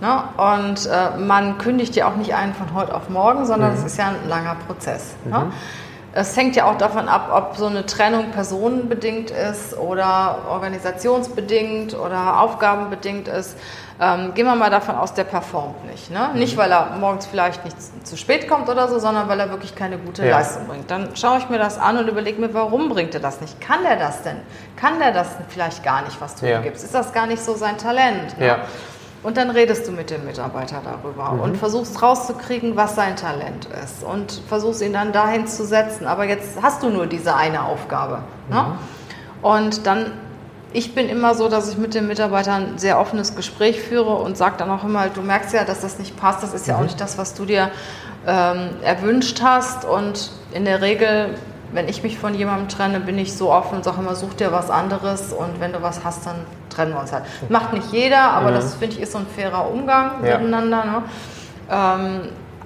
Ne? 0.00 0.22
Und 0.36 0.86
äh, 0.86 1.18
man 1.18 1.58
kündigt 1.58 1.96
ja 1.96 2.08
auch 2.08 2.16
nicht 2.16 2.34
einen 2.34 2.54
von 2.54 2.72
heute 2.72 2.94
auf 2.94 3.08
morgen, 3.08 3.44
sondern 3.44 3.74
es 3.74 3.80
mhm. 3.80 3.86
ist 3.86 3.98
ja 3.98 4.08
ein 4.08 4.28
langer 4.28 4.56
Prozess. 4.66 5.16
Ne? 5.24 5.50
Mhm. 6.16 6.20
Es 6.20 6.36
hängt 6.36 6.56
ja 6.56 6.64
auch 6.64 6.78
davon 6.78 7.08
ab, 7.08 7.30
ob 7.32 7.56
so 7.56 7.66
eine 7.66 7.86
Trennung 7.86 8.30
personenbedingt 8.30 9.30
ist 9.30 9.76
oder 9.76 10.38
organisationsbedingt 10.50 11.94
oder 11.94 12.40
aufgabenbedingt 12.40 13.28
ist. 13.28 13.56
Ähm, 13.98 14.34
gehen 14.34 14.44
wir 14.44 14.54
mal 14.54 14.68
davon 14.68 14.94
aus, 14.94 15.14
der 15.14 15.24
performt 15.24 15.86
nicht. 15.86 16.10
Ne? 16.10 16.30
Mhm. 16.32 16.38
Nicht, 16.38 16.56
weil 16.56 16.70
er 16.70 16.96
morgens 17.00 17.26
vielleicht 17.26 17.64
nicht 17.64 17.76
zu 18.06 18.16
spät 18.16 18.48
kommt 18.48 18.68
oder 18.68 18.88
so, 18.88 18.98
sondern 18.98 19.28
weil 19.28 19.40
er 19.40 19.50
wirklich 19.50 19.74
keine 19.74 19.96
gute 19.96 20.26
ja. 20.26 20.38
Leistung 20.38 20.66
bringt. 20.66 20.90
Dann 20.90 21.16
schaue 21.16 21.38
ich 21.38 21.48
mir 21.48 21.58
das 21.58 21.78
an 21.78 21.96
und 21.96 22.08
überlege 22.08 22.40
mir, 22.40 22.52
warum 22.52 22.90
bringt 22.90 23.14
er 23.14 23.20
das 23.20 23.40
nicht? 23.40 23.60
Kann 23.60 23.82
der 23.84 23.96
das 23.96 24.22
denn? 24.22 24.36
Kann 24.76 24.98
der 24.98 25.12
das 25.12 25.28
vielleicht 25.48 25.82
gar 25.82 26.02
nicht, 26.02 26.20
was 26.20 26.34
du 26.34 26.46
ja. 26.46 26.58
ihm 26.58 26.64
gibst? 26.64 26.84
Ist 26.84 26.94
das 26.94 27.12
gar 27.12 27.26
nicht 27.26 27.42
so 27.42 27.54
sein 27.54 27.78
Talent? 27.78 28.38
Ne? 28.38 28.46
Ja. 28.46 28.58
Und 29.26 29.36
dann 29.36 29.50
redest 29.50 29.88
du 29.88 29.90
mit 29.90 30.10
dem 30.10 30.24
Mitarbeiter 30.24 30.80
darüber 30.84 31.32
mhm. 31.32 31.40
und 31.40 31.56
versuchst 31.56 32.00
rauszukriegen, 32.00 32.76
was 32.76 32.94
sein 32.94 33.16
Talent 33.16 33.66
ist 33.82 34.04
und 34.04 34.40
versuchst 34.48 34.80
ihn 34.82 34.92
dann 34.92 35.10
dahin 35.12 35.48
zu 35.48 35.64
setzen. 35.64 36.06
Aber 36.06 36.28
jetzt 36.28 36.62
hast 36.62 36.84
du 36.84 36.90
nur 36.90 37.08
diese 37.08 37.34
eine 37.34 37.64
Aufgabe. 37.64 38.20
Ne? 38.48 38.62
Mhm. 38.62 39.44
Und 39.44 39.86
dann 39.88 40.12
ich 40.72 40.94
bin 40.94 41.08
immer 41.08 41.34
so, 41.34 41.48
dass 41.48 41.68
ich 41.68 41.76
mit 41.76 41.94
den 41.94 42.06
Mitarbeitern 42.06 42.74
ein 42.74 42.78
sehr 42.78 43.00
offenes 43.00 43.34
Gespräch 43.34 43.80
führe 43.80 44.14
und 44.14 44.36
sage 44.36 44.56
dann 44.58 44.70
auch 44.70 44.84
immer, 44.84 45.08
du 45.08 45.22
merkst 45.22 45.52
ja, 45.54 45.64
dass 45.64 45.80
das 45.80 45.98
nicht 45.98 46.16
passt, 46.16 46.44
das 46.44 46.54
ist 46.54 46.68
ja 46.68 46.74
mhm. 46.74 46.80
auch 46.80 46.84
nicht 46.84 47.00
das, 47.00 47.18
was 47.18 47.34
du 47.34 47.46
dir 47.46 47.72
ähm, 48.28 48.70
erwünscht 48.82 49.40
hast. 49.42 49.84
Und 49.84 50.30
in 50.52 50.64
der 50.64 50.82
Regel, 50.82 51.30
wenn 51.72 51.88
ich 51.88 52.04
mich 52.04 52.16
von 52.16 52.32
jemandem 52.32 52.68
trenne, 52.68 53.00
bin 53.00 53.18
ich 53.18 53.32
so 53.32 53.50
offen 53.50 53.78
und 53.78 53.84
sage 53.84 54.00
immer, 54.00 54.14
such 54.14 54.34
dir 54.34 54.52
was 54.52 54.70
anderes 54.70 55.32
und 55.32 55.58
wenn 55.58 55.72
du 55.72 55.82
was 55.82 56.04
hast, 56.04 56.26
dann 56.26 56.36
trennen 56.76 56.92
wir 56.92 57.00
uns 57.00 57.12
halt. 57.12 57.24
Macht 57.48 57.72
nicht 57.72 57.92
jeder, 57.92 58.30
aber 58.32 58.50
mhm. 58.50 58.54
das 58.54 58.74
finde 58.74 58.96
ich 58.96 59.02
ist 59.02 59.12
so 59.12 59.18
ein 59.18 59.26
fairer 59.26 59.70
Umgang 59.70 60.24
ja. 60.24 60.38
miteinander. 60.38 60.84
Ne? 60.84 61.02
Ähm, 61.70 62.20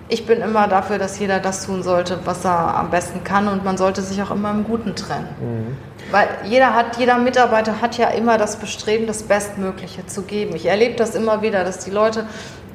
ich 0.08 0.26
bin 0.26 0.40
immer 0.40 0.66
dafür, 0.66 0.98
dass 0.98 1.18
jeder 1.18 1.38
das 1.38 1.66
tun 1.66 1.82
sollte, 1.82 2.18
was 2.24 2.44
er 2.44 2.76
am 2.76 2.90
besten 2.90 3.22
kann 3.22 3.46
und 3.46 3.64
man 3.64 3.76
sollte 3.76 4.02
sich 4.02 4.20
auch 4.22 4.32
immer 4.32 4.50
im 4.50 4.64
Guten 4.64 4.96
trennen. 4.96 5.28
Mhm. 5.40 5.76
Weil 6.11 6.28
jeder 6.44 6.74
hat, 6.74 6.96
jeder 6.96 7.18
Mitarbeiter 7.18 7.80
hat 7.80 7.96
ja 7.96 8.08
immer 8.08 8.36
das 8.36 8.56
Bestreben, 8.56 9.06
das 9.06 9.22
Bestmögliche 9.22 10.04
zu 10.06 10.22
geben. 10.22 10.56
Ich 10.56 10.66
erlebe 10.66 10.96
das 10.96 11.14
immer 11.14 11.42
wieder, 11.42 11.62
dass 11.62 11.78
die 11.78 11.92
Leute 11.92 12.26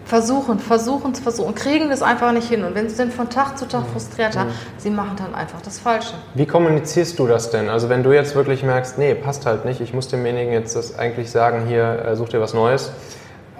versuchen, 0.05 0.59
versuchen, 0.59 1.15
versuchen, 1.15 1.55
kriegen 1.55 1.89
das 1.89 2.01
einfach 2.01 2.31
nicht 2.31 2.47
hin. 2.47 2.63
Und 2.63 2.75
wenn 2.75 2.87
sie 2.89 2.95
dann 2.95 3.11
von 3.11 3.29
Tag 3.29 3.57
zu 3.57 3.67
Tag 3.67 3.81
mhm. 3.81 3.91
frustriert 3.91 4.37
haben, 4.37 4.49
mhm. 4.49 4.53
sie 4.77 4.89
machen 4.91 5.15
dann 5.17 5.35
einfach 5.35 5.61
das 5.61 5.79
Falsche. 5.79 6.13
Wie 6.35 6.45
kommunizierst 6.45 7.17
du 7.17 7.27
das 7.27 7.49
denn? 7.49 7.69
Also 7.69 7.89
wenn 7.89 8.03
du 8.03 8.13
jetzt 8.13 8.35
wirklich 8.35 8.63
merkst, 8.63 8.97
nee, 8.97 9.15
passt 9.15 9.45
halt 9.45 9.65
nicht, 9.65 9.81
ich 9.81 9.93
muss 9.93 10.07
demjenigen 10.07 10.53
jetzt 10.53 10.75
das 10.75 10.97
eigentlich 10.97 11.31
sagen, 11.31 11.65
hier, 11.67 12.05
äh, 12.05 12.15
such 12.15 12.29
dir 12.29 12.39
was 12.39 12.53
Neues. 12.53 12.91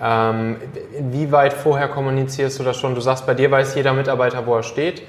Ähm, 0.01 0.57
wie 0.99 1.31
weit 1.31 1.53
vorher 1.53 1.87
kommunizierst 1.87 2.59
du 2.59 2.63
das 2.63 2.77
schon? 2.77 2.95
Du 2.95 3.01
sagst, 3.01 3.25
bei 3.25 3.33
dir 3.33 3.49
weiß 3.49 3.75
jeder 3.75 3.93
Mitarbeiter, 3.93 4.45
wo 4.45 4.55
er 4.55 4.63
steht. 4.63 5.01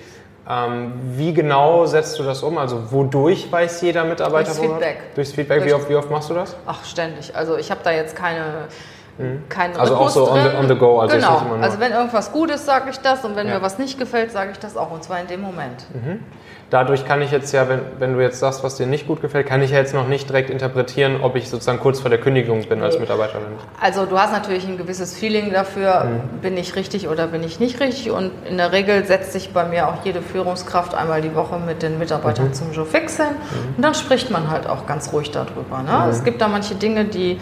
Ähm, 0.48 0.92
wie 1.16 1.34
genau 1.34 1.86
setzt 1.86 2.18
du 2.18 2.22
das 2.22 2.42
um? 2.44 2.56
Also 2.56 2.92
wodurch 2.92 3.50
weiß 3.50 3.82
jeder 3.82 4.04
Mitarbeiter? 4.04 4.54
Durchs 4.54 4.60
Feedback. 4.60 5.14
Durchs 5.16 5.32
Feedback. 5.32 5.64
Wie 5.64 5.74
oft, 5.74 5.90
wie 5.90 5.96
oft 5.96 6.08
machst 6.08 6.30
du 6.30 6.34
das? 6.34 6.56
Ach, 6.66 6.84
ständig. 6.84 7.34
Also 7.34 7.56
ich 7.58 7.72
habe 7.72 7.80
da 7.82 7.90
jetzt 7.90 8.14
keine 8.14 8.68
Mhm. 9.18 9.44
Kein 9.48 9.76
also 9.76 9.96
auch 9.96 10.08
so 10.08 10.30
on 10.30 10.40
the, 10.42 10.56
on 10.56 10.68
the, 10.68 10.74
go. 10.74 11.00
Also 11.00 11.16
genau. 11.16 11.42
Also 11.60 11.80
wenn 11.80 11.92
irgendwas 11.92 12.32
gut 12.32 12.50
ist, 12.50 12.66
sage 12.66 12.90
ich 12.90 12.98
das 12.98 13.24
und 13.24 13.36
wenn 13.36 13.48
ja. 13.48 13.54
mir 13.54 13.62
was 13.62 13.78
nicht 13.78 13.98
gefällt, 13.98 14.30
sage 14.30 14.50
ich 14.52 14.58
das 14.58 14.76
auch 14.76 14.90
und 14.90 15.02
zwar 15.02 15.20
in 15.20 15.26
dem 15.26 15.40
Moment. 15.40 15.86
Mhm. 15.94 16.20
Dadurch 16.68 17.06
kann 17.06 17.22
ich 17.22 17.30
jetzt 17.30 17.52
ja, 17.52 17.68
wenn, 17.68 17.80
wenn 18.00 18.14
du 18.14 18.20
jetzt 18.20 18.40
sagst, 18.40 18.64
was 18.64 18.74
dir 18.74 18.86
nicht 18.86 19.06
gut 19.06 19.22
gefällt, 19.22 19.46
kann 19.46 19.62
ich 19.62 19.70
ja 19.70 19.78
jetzt 19.78 19.94
noch 19.94 20.08
nicht 20.08 20.28
direkt 20.28 20.50
interpretieren, 20.50 21.20
ob 21.22 21.36
ich 21.36 21.48
sozusagen 21.48 21.78
kurz 21.78 22.00
vor 22.00 22.10
der 22.10 22.18
Kündigung 22.18 22.64
bin 22.64 22.82
als 22.82 22.98
Mitarbeiter 22.98 23.38
oder 23.38 23.50
nicht. 23.50 23.64
Also 23.80 24.04
du 24.04 24.18
hast 24.18 24.32
natürlich 24.32 24.66
ein 24.66 24.76
gewisses 24.76 25.14
Feeling 25.14 25.52
dafür, 25.52 26.04
mhm. 26.04 26.40
bin 26.40 26.56
ich 26.56 26.74
richtig 26.74 27.08
oder 27.08 27.28
bin 27.28 27.44
ich 27.44 27.60
nicht 27.60 27.78
richtig 27.78 28.10
und 28.10 28.32
in 28.50 28.56
der 28.56 28.72
Regel 28.72 29.04
setzt 29.04 29.32
sich 29.32 29.52
bei 29.52 29.64
mir 29.64 29.86
auch 29.86 30.04
jede 30.04 30.20
Führungskraft 30.20 30.92
einmal 30.92 31.22
die 31.22 31.36
Woche 31.36 31.56
mit 31.60 31.82
den 31.82 32.00
Mitarbeitern 32.00 32.48
mhm. 32.48 32.54
zum 32.54 32.72
Joe 32.72 32.84
Fix 32.84 33.16
hin 33.16 33.36
und 33.76 33.82
dann 33.82 33.94
spricht 33.94 34.32
man 34.32 34.50
halt 34.50 34.68
auch 34.68 34.86
ganz 34.86 35.12
ruhig 35.12 35.30
darüber. 35.30 35.82
Ne? 35.84 36.06
Mhm. 36.06 36.10
Es 36.10 36.24
gibt 36.24 36.40
da 36.40 36.48
manche 36.48 36.74
Dinge, 36.74 37.04
die 37.04 37.38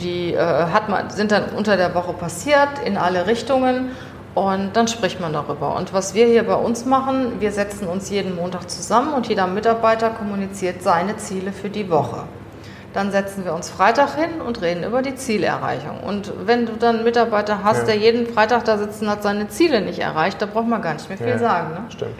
die 0.00 0.34
äh, 0.34 0.38
hat 0.38 0.88
man, 0.88 1.10
sind 1.10 1.32
dann 1.32 1.50
unter 1.56 1.76
der 1.76 1.94
Woche 1.94 2.12
passiert 2.12 2.78
in 2.84 2.96
alle 2.96 3.26
Richtungen 3.26 3.90
und 4.34 4.70
dann 4.74 4.88
spricht 4.88 5.20
man 5.20 5.32
darüber. 5.32 5.76
Und 5.76 5.92
was 5.92 6.14
wir 6.14 6.26
hier 6.26 6.44
bei 6.44 6.54
uns 6.54 6.84
machen, 6.84 7.40
wir 7.40 7.52
setzen 7.52 7.86
uns 7.86 8.10
jeden 8.10 8.34
Montag 8.34 8.68
zusammen 8.68 9.14
und 9.14 9.28
jeder 9.28 9.46
Mitarbeiter 9.46 10.10
kommuniziert 10.10 10.82
seine 10.82 11.16
Ziele 11.16 11.52
für 11.52 11.70
die 11.70 11.88
Woche. 11.88 12.24
Dann 12.92 13.10
setzen 13.10 13.44
wir 13.44 13.54
uns 13.54 13.70
Freitag 13.70 14.14
hin 14.14 14.40
und 14.40 14.62
reden 14.62 14.84
über 14.84 15.02
die 15.02 15.16
Zielerreichung. 15.16 16.00
Und 16.00 16.32
wenn 16.46 16.66
du 16.66 16.72
dann 16.72 16.96
einen 16.96 17.04
Mitarbeiter 17.04 17.64
hast, 17.64 17.80
ja. 17.80 17.84
der 17.86 17.96
jeden 17.96 18.26
Freitag 18.26 18.64
da 18.64 18.78
sitzt 18.78 19.02
und 19.02 19.10
hat 19.10 19.22
seine 19.22 19.48
Ziele 19.48 19.80
nicht 19.80 19.98
erreicht, 19.98 20.40
da 20.40 20.46
braucht 20.46 20.68
man 20.68 20.80
gar 20.80 20.94
nicht 20.94 21.08
mehr 21.08 21.18
viel 21.18 21.26
ja, 21.28 21.38
sagen. 21.38 21.74
Ne? 21.74 21.80
Stimmt. 21.88 22.14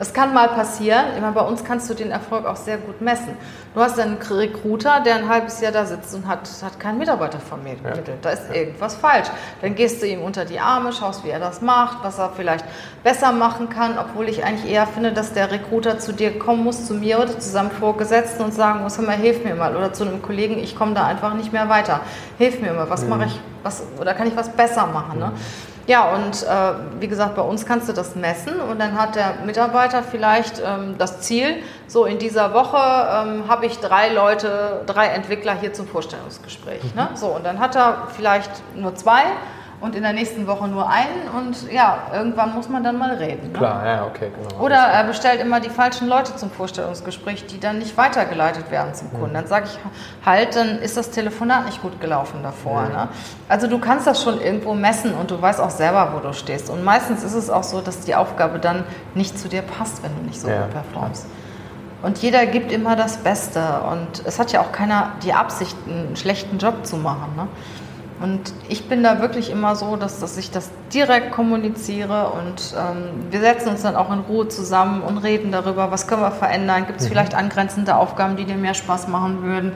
Das 0.00 0.14
kann 0.14 0.32
mal 0.32 0.48
passieren. 0.48 1.14
Immer 1.18 1.32
bei 1.32 1.42
uns 1.42 1.62
kannst 1.62 1.90
du 1.90 1.94
den 1.94 2.10
Erfolg 2.10 2.46
auch 2.46 2.56
sehr 2.56 2.78
gut 2.78 3.02
messen. 3.02 3.36
Du 3.74 3.82
hast 3.82 4.00
einen 4.00 4.16
Recruiter, 4.16 5.00
der 5.00 5.16
ein 5.16 5.28
halbes 5.28 5.60
Jahr 5.60 5.72
da 5.72 5.84
sitzt 5.84 6.14
und 6.14 6.26
hat, 6.26 6.48
hat 6.64 6.80
keinen 6.80 6.96
Mitarbeiter 6.96 7.38
vermittelt. 7.38 8.08
Ja. 8.08 8.14
Da 8.22 8.30
ist 8.30 8.44
irgendwas 8.50 8.94
falsch. 8.94 9.28
Dann 9.60 9.74
gehst 9.74 10.00
du 10.00 10.06
ihm 10.06 10.22
unter 10.22 10.46
die 10.46 10.58
Arme, 10.58 10.94
schaust, 10.94 11.22
wie 11.22 11.28
er 11.28 11.38
das 11.38 11.60
macht, 11.60 11.98
was 12.02 12.18
er 12.18 12.30
vielleicht 12.30 12.64
besser 13.04 13.32
machen 13.32 13.68
kann, 13.68 13.98
obwohl 13.98 14.30
ich 14.30 14.42
eigentlich 14.42 14.72
eher 14.72 14.86
finde, 14.86 15.12
dass 15.12 15.34
der 15.34 15.50
Recruiter 15.50 15.98
zu 15.98 16.14
dir 16.14 16.38
kommen 16.38 16.64
muss, 16.64 16.86
zu 16.86 16.94
mir 16.94 17.18
oder 17.18 17.38
zu 17.38 17.50
seinem 17.50 17.70
Vorgesetzten 17.70 18.42
und 18.42 18.54
sagen 18.54 18.80
muss, 18.80 18.96
hör 18.96 19.04
mal, 19.04 19.16
hilf 19.16 19.44
mir 19.44 19.54
mal. 19.54 19.76
Oder 19.76 19.92
zu 19.92 20.04
einem 20.04 20.22
Kollegen, 20.22 20.58
ich 20.58 20.76
komme 20.76 20.94
da 20.94 21.04
einfach 21.04 21.34
nicht 21.34 21.52
mehr 21.52 21.68
weiter. 21.68 22.00
Hilf 22.38 22.62
mir 22.62 22.72
mal, 22.72 22.88
was 22.88 23.02
mhm. 23.02 23.10
mache 23.10 23.26
ich, 23.26 23.38
was, 23.62 23.82
oder 24.00 24.14
kann 24.14 24.26
ich 24.26 24.34
was 24.34 24.48
besser 24.48 24.86
machen? 24.86 25.18
Ne? 25.18 25.26
Mhm. 25.26 25.69
Ja, 25.90 26.12
und 26.14 26.44
äh, 26.44 27.00
wie 27.00 27.08
gesagt, 27.08 27.34
bei 27.34 27.42
uns 27.42 27.66
kannst 27.66 27.88
du 27.88 27.92
das 27.92 28.14
messen 28.14 28.60
und 28.60 28.78
dann 28.78 28.96
hat 28.96 29.16
der 29.16 29.38
Mitarbeiter 29.44 30.04
vielleicht 30.04 30.62
ähm, 30.64 30.94
das 30.98 31.22
Ziel, 31.22 31.64
so 31.88 32.04
in 32.04 32.20
dieser 32.20 32.54
Woche 32.54 32.76
ähm, 32.76 33.48
habe 33.48 33.66
ich 33.66 33.76
drei 33.80 34.10
Leute, 34.10 34.82
drei 34.86 35.06
Entwickler 35.06 35.52
hier 35.52 35.72
zum 35.72 35.88
Vorstellungsgespräch. 35.88 36.84
Ne? 36.84 36.90
Mhm. 36.94 36.96
Ne? 36.96 37.08
So, 37.14 37.26
und 37.26 37.44
dann 37.44 37.58
hat 37.58 37.74
er 37.74 38.06
vielleicht 38.14 38.52
nur 38.76 38.94
zwei 38.94 39.22
und 39.80 39.94
in 39.94 40.02
der 40.02 40.12
nächsten 40.12 40.46
Woche 40.46 40.68
nur 40.68 40.88
einen 40.88 41.28
und 41.36 41.72
ja, 41.72 42.08
irgendwann 42.12 42.54
muss 42.54 42.68
man 42.68 42.84
dann 42.84 42.98
mal 42.98 43.14
reden. 43.14 43.52
Ne? 43.52 43.58
Klar, 43.58 43.86
ja, 43.86 44.06
okay, 44.06 44.30
genau. 44.30 44.62
Oder 44.62 44.76
er 44.76 45.04
bestellt 45.04 45.40
immer 45.40 45.60
die 45.60 45.70
falschen 45.70 46.06
Leute 46.06 46.36
zum 46.36 46.50
Vorstellungsgespräch, 46.50 47.46
die 47.46 47.58
dann 47.58 47.78
nicht 47.78 47.96
weitergeleitet 47.96 48.70
werden 48.70 48.94
zum 48.94 49.10
Kunden. 49.10 49.30
Mhm. 49.30 49.34
Dann 49.34 49.46
sage 49.46 49.66
ich 49.66 49.78
halt, 50.26 50.54
dann 50.54 50.78
ist 50.80 50.96
das 50.96 51.10
Telefonat 51.10 51.64
nicht 51.64 51.80
gut 51.80 52.00
gelaufen 52.00 52.40
davor. 52.42 52.82
Mhm. 52.82 52.92
Ne? 52.92 53.08
Also 53.48 53.66
du 53.68 53.78
kannst 53.78 54.06
das 54.06 54.22
schon 54.22 54.40
irgendwo 54.40 54.74
messen 54.74 55.14
und 55.14 55.30
du 55.30 55.40
weißt 55.40 55.60
auch 55.60 55.70
selber, 55.70 56.12
wo 56.14 56.18
du 56.18 56.34
stehst. 56.34 56.68
Und 56.68 56.84
meistens 56.84 57.24
ist 57.24 57.34
es 57.34 57.48
auch 57.48 57.64
so, 57.64 57.80
dass 57.80 58.00
die 58.00 58.14
Aufgabe 58.14 58.58
dann 58.58 58.84
nicht 59.14 59.38
zu 59.38 59.48
dir 59.48 59.62
passt, 59.62 60.02
wenn 60.02 60.14
du 60.14 60.22
nicht 60.22 60.40
so 60.40 60.48
ja. 60.48 60.62
gut 60.62 60.70
performst. 60.72 61.26
Und 62.02 62.18
jeder 62.18 62.46
gibt 62.46 62.72
immer 62.72 62.96
das 62.96 63.18
Beste. 63.18 63.62
Und 63.90 64.22
es 64.24 64.38
hat 64.38 64.52
ja 64.52 64.60
auch 64.60 64.72
keiner 64.72 65.12
die 65.22 65.32
Absicht, 65.32 65.76
einen 65.86 66.16
schlechten 66.16 66.58
Job 66.58 66.86
zu 66.86 66.96
machen. 66.96 67.34
Ne? 67.36 67.46
Und 68.20 68.52
ich 68.68 68.86
bin 68.86 69.02
da 69.02 69.20
wirklich 69.20 69.50
immer 69.50 69.76
so, 69.76 69.96
dass, 69.96 70.20
dass 70.20 70.36
ich 70.36 70.50
das 70.50 70.70
direkt 70.92 71.30
kommuniziere 71.32 72.32
und 72.32 72.74
ähm, 72.78 73.30
wir 73.30 73.40
setzen 73.40 73.70
uns 73.70 73.80
dann 73.80 73.96
auch 73.96 74.12
in 74.12 74.20
Ruhe 74.20 74.46
zusammen 74.48 75.00
und 75.00 75.16
reden 75.18 75.52
darüber, 75.52 75.90
was 75.90 76.06
können 76.06 76.20
wir 76.20 76.30
verändern, 76.30 76.86
gibt 76.86 77.00
es 77.00 77.06
mhm. 77.06 77.10
vielleicht 77.10 77.34
angrenzende 77.34 77.96
Aufgaben, 77.96 78.36
die 78.36 78.44
dir 78.44 78.56
mehr 78.56 78.74
Spaß 78.74 79.08
machen 79.08 79.42
würden 79.42 79.72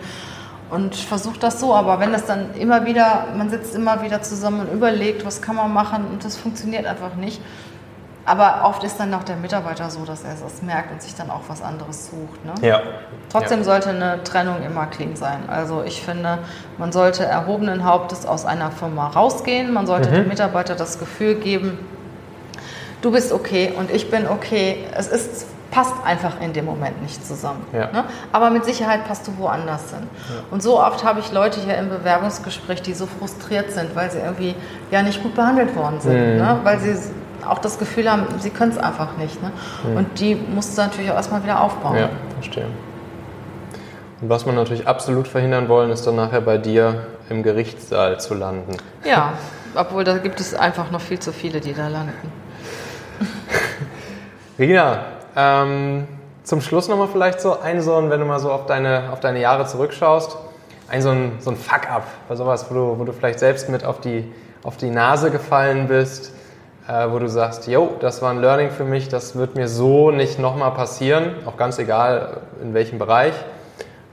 und 0.70 0.94
versuche 0.94 1.38
das 1.38 1.58
so. 1.58 1.74
Aber 1.74 2.00
wenn 2.00 2.12
das 2.12 2.26
dann 2.26 2.54
immer 2.54 2.84
wieder, 2.84 3.28
man 3.34 3.48
sitzt 3.48 3.74
immer 3.74 4.02
wieder 4.02 4.20
zusammen 4.20 4.60
und 4.60 4.72
überlegt, 4.74 5.24
was 5.24 5.40
kann 5.40 5.56
man 5.56 5.72
machen 5.72 6.04
und 6.12 6.22
das 6.22 6.36
funktioniert 6.36 6.84
einfach 6.84 7.14
nicht, 7.14 7.40
aber 8.26 8.62
oft 8.64 8.82
ist 8.84 8.98
dann 8.98 9.12
auch 9.12 9.22
der 9.22 9.36
Mitarbeiter 9.36 9.90
so, 9.90 10.04
dass 10.04 10.24
er 10.24 10.32
es 10.32 10.62
merkt 10.62 10.90
und 10.92 11.02
sich 11.02 11.14
dann 11.14 11.30
auch 11.30 11.42
was 11.48 11.62
anderes 11.62 12.06
sucht. 12.06 12.44
Ne? 12.44 12.54
Ja. 12.66 12.80
Trotzdem 13.30 13.58
ja. 13.58 13.64
sollte 13.64 13.90
eine 13.90 14.22
Trennung 14.24 14.62
immer 14.62 14.86
clean 14.86 15.14
sein. 15.14 15.40
Also 15.48 15.82
ich 15.82 16.02
finde, 16.02 16.38
man 16.78 16.90
sollte 16.90 17.24
erhobenen 17.24 17.84
Hauptes 17.84 18.24
aus 18.24 18.46
einer 18.46 18.70
Firma 18.70 19.08
rausgehen. 19.08 19.72
Man 19.72 19.86
sollte 19.86 20.08
mhm. 20.10 20.14
dem 20.14 20.28
Mitarbeiter 20.28 20.74
das 20.74 20.98
Gefühl 20.98 21.34
geben, 21.34 21.78
du 23.02 23.12
bist 23.12 23.32
okay 23.32 23.72
und 23.76 23.90
ich 23.90 24.10
bin 24.10 24.26
okay. 24.26 24.86
Es 24.96 25.08
ist, 25.08 25.46
passt 25.70 25.94
einfach 26.04 26.40
in 26.40 26.52
dem 26.52 26.64
Moment 26.64 27.02
nicht 27.02 27.26
zusammen. 27.26 27.66
Ja. 27.72 27.90
Ne? 27.90 28.04
Aber 28.32 28.48
mit 28.48 28.64
Sicherheit 28.64 29.06
passt 29.06 29.26
du 29.26 29.36
woanders 29.36 29.90
hin. 29.90 30.08
Ja. 30.28 30.44
Und 30.50 30.62
so 30.62 30.80
oft 30.80 31.04
habe 31.04 31.20
ich 31.20 31.32
Leute 31.32 31.60
hier 31.60 31.76
im 31.76 31.90
Bewerbungsgespräch, 31.90 32.80
die 32.80 32.94
so 32.94 33.06
frustriert 33.06 33.72
sind, 33.72 33.94
weil 33.94 34.10
sie 34.10 34.18
irgendwie 34.18 34.54
ja 34.90 35.02
nicht 35.02 35.22
gut 35.22 35.34
behandelt 35.34 35.76
worden 35.76 36.00
sind. 36.00 36.14
Mhm. 36.14 36.36
Ne? 36.38 36.60
Weil 36.62 36.78
sie 36.78 36.96
auch 37.48 37.58
das 37.58 37.78
Gefühl 37.78 38.10
haben, 38.10 38.26
sie 38.38 38.50
können 38.50 38.72
es 38.72 38.78
einfach 38.78 39.16
nicht. 39.16 39.42
Ne? 39.42 39.52
Mhm. 39.88 39.96
Und 39.96 40.20
die 40.20 40.34
musst 40.34 40.76
du 40.76 40.82
natürlich 40.82 41.10
auch 41.10 41.16
erstmal 41.16 41.42
wieder 41.42 41.60
aufbauen. 41.60 41.96
Ja, 41.96 42.10
verstehe. 42.34 42.66
Und 44.20 44.28
was 44.28 44.46
man 44.46 44.54
natürlich 44.54 44.86
absolut 44.86 45.28
verhindern 45.28 45.68
wollen, 45.68 45.90
ist 45.90 46.06
dann 46.06 46.16
nachher 46.16 46.40
bei 46.40 46.58
dir 46.58 47.06
im 47.28 47.42
Gerichtssaal 47.42 48.20
zu 48.20 48.34
landen. 48.34 48.76
Ja, 49.04 49.34
obwohl 49.74 50.04
da 50.04 50.18
gibt 50.18 50.40
es 50.40 50.54
einfach 50.54 50.90
noch 50.90 51.00
viel 51.00 51.18
zu 51.18 51.32
viele, 51.32 51.60
die 51.60 51.74
da 51.74 51.88
landen. 51.88 52.32
Regina, 54.58 55.04
ähm, 55.36 56.06
zum 56.44 56.60
Schluss 56.60 56.88
nochmal 56.88 57.08
vielleicht 57.10 57.40
so 57.40 57.58
ein 57.60 57.80
so 57.80 57.96
ein, 57.96 58.10
wenn 58.10 58.20
du 58.20 58.26
mal 58.26 58.38
so 58.38 58.52
auf 58.52 58.66
deine, 58.66 59.10
auf 59.12 59.20
deine 59.20 59.40
Jahre 59.40 59.66
zurückschaust, 59.66 60.36
ein 60.88 61.02
so 61.02 61.10
ein, 61.10 61.32
so 61.40 61.50
ein 61.50 61.56
Fuck-up, 61.56 62.06
bei 62.28 62.36
sowas, 62.36 62.66
wo 62.70 62.74
du, 62.74 62.98
wo 62.98 63.04
du 63.04 63.12
vielleicht 63.12 63.38
selbst 63.38 63.68
mit 63.68 63.84
auf 63.84 64.00
die, 64.00 64.30
auf 64.62 64.76
die 64.76 64.90
Nase 64.90 65.30
gefallen 65.30 65.88
bist, 65.88 66.32
äh, 66.88 67.10
wo 67.10 67.18
du 67.18 67.28
sagst, 67.28 67.66
yo, 67.66 67.96
das 68.00 68.22
war 68.22 68.30
ein 68.30 68.40
Learning 68.40 68.70
für 68.70 68.84
mich, 68.84 69.08
das 69.08 69.36
wird 69.36 69.56
mir 69.56 69.68
so 69.68 70.10
nicht 70.10 70.38
nochmal 70.38 70.72
passieren, 70.72 71.34
auch 71.46 71.56
ganz 71.56 71.78
egal 71.78 72.42
in 72.62 72.74
welchem 72.74 72.98
Bereich. 72.98 73.34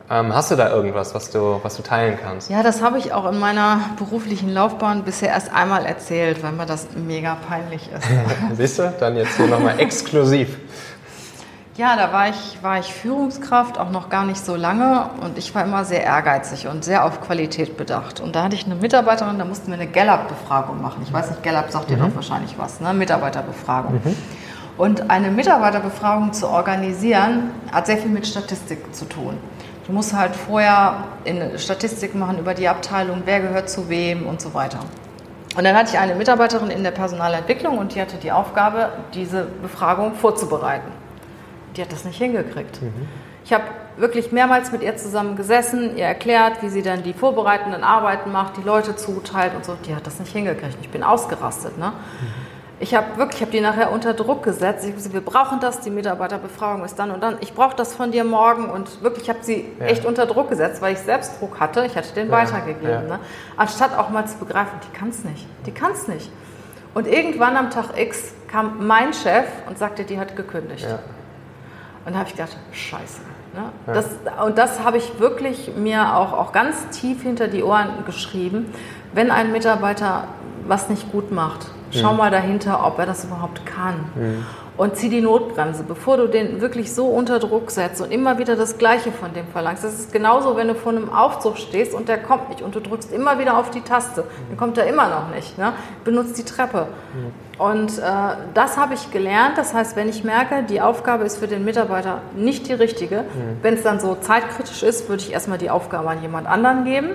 Ähm, 0.09 0.36
hast 0.36 0.51
du 0.51 0.55
da 0.57 0.69
irgendwas, 0.69 1.15
was 1.15 1.32
du, 1.32 1.61
was 1.63 1.78
du 1.78 1.84
teilen 1.84 2.17
kannst? 2.22 2.49
Ja, 2.49 2.63
das 2.63 2.82
habe 2.82 2.97
ich 2.97 3.13
auch 3.13 3.32
in 3.32 3.39
meiner 3.39 3.80
beruflichen 3.97 4.53
Laufbahn 4.53 5.03
bisher 5.03 5.30
erst 5.30 5.53
einmal 5.53 5.86
erzählt, 5.86 6.43
weil 6.43 6.51
mir 6.51 6.65
das 6.65 6.88
mega 6.95 7.38
peinlich 7.47 7.89
ist. 7.95 8.07
Siehst 8.57 8.80
du, 8.80 8.93
dann 8.99 9.15
jetzt 9.15 9.38
hier 9.38 9.47
nochmal 9.47 9.76
exklusiv. 9.80 10.57
Ja, 11.78 11.95
da 11.95 12.11
war 12.11 12.28
ich, 12.28 12.61
war 12.61 12.80
ich 12.80 12.93
Führungskraft, 12.93 13.80
auch 13.80 13.91
noch 13.91 14.09
gar 14.09 14.26
nicht 14.26 14.43
so 14.43 14.57
lange 14.57 15.09
und 15.22 15.38
ich 15.38 15.55
war 15.55 15.63
immer 15.63 15.86
sehr 15.86 16.03
ehrgeizig 16.03 16.67
und 16.67 16.84
sehr 16.84 17.05
auf 17.05 17.22
Qualität 17.22 17.78
bedacht. 17.78 18.19
Und 18.19 18.36
da 18.36 18.43
hatte 18.43 18.55
ich 18.55 18.65
eine 18.65 18.76
Mitarbeiterin, 18.76 19.39
da 19.39 19.45
mussten 19.45 19.67
wir 19.67 19.76
eine 19.76 19.88
Gallup-Befragung 19.88 20.82
machen. 20.82 21.01
Ich 21.05 21.13
weiß 21.13 21.30
nicht, 21.30 21.43
Gallup 21.43 21.72
sagt 21.72 21.89
mhm. 21.89 21.95
dir 21.95 22.03
doch 22.03 22.15
wahrscheinlich 22.15 22.57
was, 22.57 22.82
ne? 22.82 22.93
Mitarbeiterbefragung. 22.93 24.01
Mhm. 24.03 24.15
Und 24.78 25.09
eine 25.09 25.32
Mitarbeiterbefragung 25.32 26.34
zu 26.34 26.49
organisieren, 26.49 27.51
hat 27.72 27.86
sehr 27.86 27.97
viel 27.97 28.11
mit 28.11 28.28
Statistik 28.28 28.93
zu 28.93 29.05
tun. 29.05 29.38
Du 29.88 29.93
musst 29.93 30.13
halt 30.13 30.36
vorher 30.36 31.05
eine 31.26 31.57
Statistik 31.57 32.15
machen 32.15 32.38
über 32.38 32.53
die 32.53 32.67
Abteilung, 32.67 33.22
wer 33.24 33.39
gehört 33.39 33.69
zu 33.69 33.88
wem 33.88 34.28
und 34.28 34.41
so 34.41 34.53
weiter. 34.53 34.80
Und 35.55 35.63
dann 35.63 35.76
hatte 35.76 35.91
ich 35.93 35.99
eine 35.99 36.15
Mitarbeiterin 36.15 36.69
in 36.69 36.84
der 36.84 36.91
Personalentwicklung 36.91 37.78
und 37.78 37.95
die 37.95 38.01
hatte 38.01 38.17
die 38.17 38.32
Aufgabe, 38.32 38.89
diese 39.13 39.45
Befragung 39.61 40.15
vorzubereiten 40.15 41.01
die 41.76 41.82
hat 41.82 41.91
das 41.91 42.05
nicht 42.05 42.17
hingekriegt. 42.17 42.82
Mhm. 42.82 43.07
Ich 43.43 43.53
habe 43.53 43.63
wirklich 43.97 44.32
mehrmals 44.32 44.72
mit 44.72 44.82
ihr 44.82 44.95
zusammen 44.97 45.36
gesessen, 45.36 45.97
ihr 45.97 46.05
erklärt, 46.05 46.61
wie 46.61 46.69
sie 46.69 46.82
dann 46.82 47.03
die 47.03 47.13
vorbereitenden 47.13 47.84
Arbeiten 47.84 48.32
macht, 48.32 48.57
die 48.57 48.61
Leute 48.61 48.95
zuteilt 48.95 49.53
und 49.55 49.65
so. 49.65 49.76
Die 49.86 49.95
hat 49.95 50.05
das 50.05 50.19
nicht 50.19 50.32
hingekriegt. 50.32 50.78
Ich 50.82 50.89
bin 50.89 51.03
ausgerastet. 51.03 51.78
Ne? 51.78 51.88
Mhm. 51.88 52.28
Ich 52.82 52.95
habe 52.95 53.15
wirklich, 53.17 53.41
habe 53.41 53.51
die 53.51 53.61
nachher 53.61 53.91
unter 53.91 54.15
Druck 54.15 54.41
gesetzt. 54.41 54.84
Ich 54.88 54.95
gesagt, 54.95 55.13
wir 55.13 55.22
brauchen 55.22 55.59
das, 55.59 55.82
die 55.82 55.91
Mitarbeiterbefragung 55.91 56.84
ist 56.84 56.97
dann 56.97 57.11
und 57.11 57.22
dann. 57.22 57.38
Ich 57.41 57.53
brauche 57.53 57.76
das 57.76 57.93
von 57.93 58.11
dir 58.11 58.24
morgen 58.24 58.69
und 58.69 59.03
wirklich, 59.03 59.26
ich 59.26 59.30
habe 59.30 59.39
sie 59.43 59.65
ja. 59.80 59.86
echt 59.86 60.03
unter 60.03 60.26
Druck 60.26 60.49
gesetzt, 60.49 60.82
weil 60.82 60.93
ich 60.93 60.99
selbst 60.99 61.39
Druck 61.39 61.59
hatte. 61.59 61.86
Ich 61.86 61.95
hatte 61.95 62.11
den 62.15 62.30
ja. 62.30 62.34
weitergegeben. 62.34 62.89
Ja. 62.89 63.01
Ne? 63.01 63.19
Anstatt 63.55 63.95
auch 63.95 64.09
mal 64.09 64.26
zu 64.26 64.38
begreifen, 64.38 64.80
die 64.88 64.97
kann 64.97 65.09
es 65.09 65.24
nicht. 65.24 65.45
Die 65.67 65.72
kann 65.72 65.91
es 65.91 66.07
nicht. 66.07 66.32
Und 66.95 67.05
irgendwann 67.07 67.55
am 67.55 67.69
Tag 67.69 67.97
X 67.97 68.34
kam 68.47 68.88
mein 68.88 69.13
Chef 69.13 69.45
und 69.67 69.78
sagte, 69.78 70.03
die 70.03 70.19
hat 70.19 70.36
gekündigt. 70.36 70.88
Und 72.06 72.14
da 72.14 72.20
habe 72.20 72.30
ich 72.30 72.36
gedacht, 72.36 72.58
scheiße. 72.72 73.22
Ne? 73.54 73.64
Ja. 73.88 73.93
Das, 73.93 74.08
und 74.45 74.58
das 74.58 74.84
habe 74.84 74.97
ich 74.97 75.20
wirklich 75.20 75.72
mir 75.76 76.16
auch, 76.16 76.34
auch 76.34 76.52
ganz 76.52 76.89
tief 76.89 77.24
hinter 77.24 77.47
die 77.47 77.64
Ohren 77.64 78.06
geschrieben. 78.06 78.74
Wenn 79.14 79.32
ein 79.32 79.52
Mitarbeiter 79.52 80.26
was 80.68 80.89
nicht 80.89 81.12
gut 81.12 81.32
macht, 81.32 81.68
schau 81.91 82.12
mhm. 82.12 82.18
mal 82.18 82.32
dahinter, 82.32 82.86
ob 82.86 82.99
er 82.99 83.06
das 83.06 83.26
überhaupt 83.26 83.66
kann. 83.66 84.06
Mhm 84.16 84.45
und 84.82 84.95
zieh 84.95 85.10
die 85.10 85.22
Notbremse, 85.22 85.84
bevor 85.84 86.18
du 86.18 86.28
den 86.28 86.60
wirklich 86.60 86.91
so 86.91 87.06
unter 87.06 87.38
Druck 87.38 87.70
setzt 87.70 88.02
und 88.02 88.12
immer 88.12 88.39
wieder 88.39 88.56
das 88.56 88.80
Gleiche 88.80 89.12
von 89.12 89.32
dem 89.32 89.45
verlangst. 89.47 89.84
Das 89.84 89.93
ist 89.93 90.12
genauso, 90.12 90.56
wenn 90.56 90.70
du 90.70 90.74
vor 90.76 90.91
einem 90.91 91.10
Aufzug 91.14 91.58
stehst 91.58 91.93
und 91.93 92.10
der 92.10 92.18
kommt 92.18 92.49
nicht 92.49 92.64
und 92.64 92.74
du 92.74 92.80
drückst 92.80 93.14
immer 93.14 93.38
wieder 93.38 93.58
auf 93.58 93.70
die 93.70 93.82
Taste. 93.82 94.24
Dann 94.49 94.58
kommt 94.58 94.80
er 94.80 94.88
immer 94.88 95.08
noch 95.08 95.30
nicht. 95.36 95.58
Ne? 95.58 95.74
Benutzt 96.04 96.38
die 96.38 96.45
Treppe. 96.45 96.88
Und 97.62 97.99
äh, 97.99 98.01
das 98.55 98.78
habe 98.78 98.95
ich 98.95 99.12
gelernt. 99.12 99.55
Das 99.55 99.76
heißt, 99.76 99.95
wenn 99.95 100.09
ich 100.09 100.24
merke, 100.24 100.64
die 100.64 100.82
Aufgabe 100.82 101.26
ist 101.26 101.38
für 101.38 101.47
den 101.47 101.64
Mitarbeiter 101.64 102.24
nicht 102.36 102.68
die 102.68 102.74
richtige, 102.74 103.18
mhm. 103.18 103.59
wenn 103.62 103.76
es 103.76 103.84
dann 103.84 103.99
so 103.99 104.16
zeitkritisch 104.16 104.82
ist, 104.82 105.09
würde 105.09 105.22
ich 105.22 105.32
erstmal 105.32 105.59
die 105.59 105.70
Aufgabe 105.70 106.09
an 106.09 106.24
jemand 106.24 106.47
anderen 106.47 106.86
geben 106.86 107.09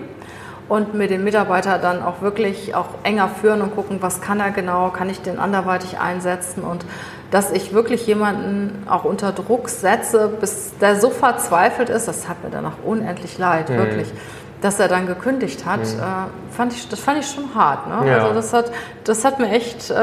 und 0.69 0.95
mit 0.95 1.11
dem 1.11 1.25
Mitarbeiter 1.25 1.79
dann 1.79 2.01
auch 2.01 2.23
wirklich 2.23 2.77
auch 2.77 2.91
enger 3.03 3.29
führen 3.29 3.61
und 3.61 3.75
gucken, 3.75 3.99
was 4.03 4.21
kann 4.21 4.39
er 4.39 4.53
genau, 4.53 4.91
kann 4.91 5.11
ich 5.11 5.21
den 5.21 5.41
anderweitig 5.41 5.99
einsetzen 5.99 6.63
und 6.63 6.87
dass 7.33 7.51
ich 7.51 7.75
wirklich 7.75 8.07
jemanden 8.07 8.85
auch 8.89 9.03
unter 9.03 9.33
Druck 9.33 9.69
setze, 9.69 10.29
bis 10.29 10.79
der 10.81 11.01
so 11.01 11.11
verzweifelt 11.11 11.89
ist, 11.89 12.07
das 12.07 12.29
hat 12.29 12.45
mir 12.45 12.51
danach 12.51 12.77
unendlich 12.85 13.37
leid, 13.37 13.69
mhm. 13.69 13.79
wirklich, 13.79 14.13
dass 14.61 14.81
er 14.81 14.89
dann 14.89 15.07
gekündigt 15.07 15.67
hat, 15.67 15.81
mhm. 15.81 16.01
äh, 16.01 16.55
fand 16.55 16.73
ich, 16.73 16.89
das 16.89 17.01
fand 17.01 17.19
ich 17.19 17.27
schon 17.27 17.55
hart. 17.55 17.87
Ne? 17.87 18.11
Ja. 18.11 18.19
Also 18.19 18.35
das 18.35 18.53
hat, 18.53 18.73
das 19.05 19.25
hat 19.25 19.39
mir 19.39 19.51
echt 19.51 19.91
äh, 19.91 19.95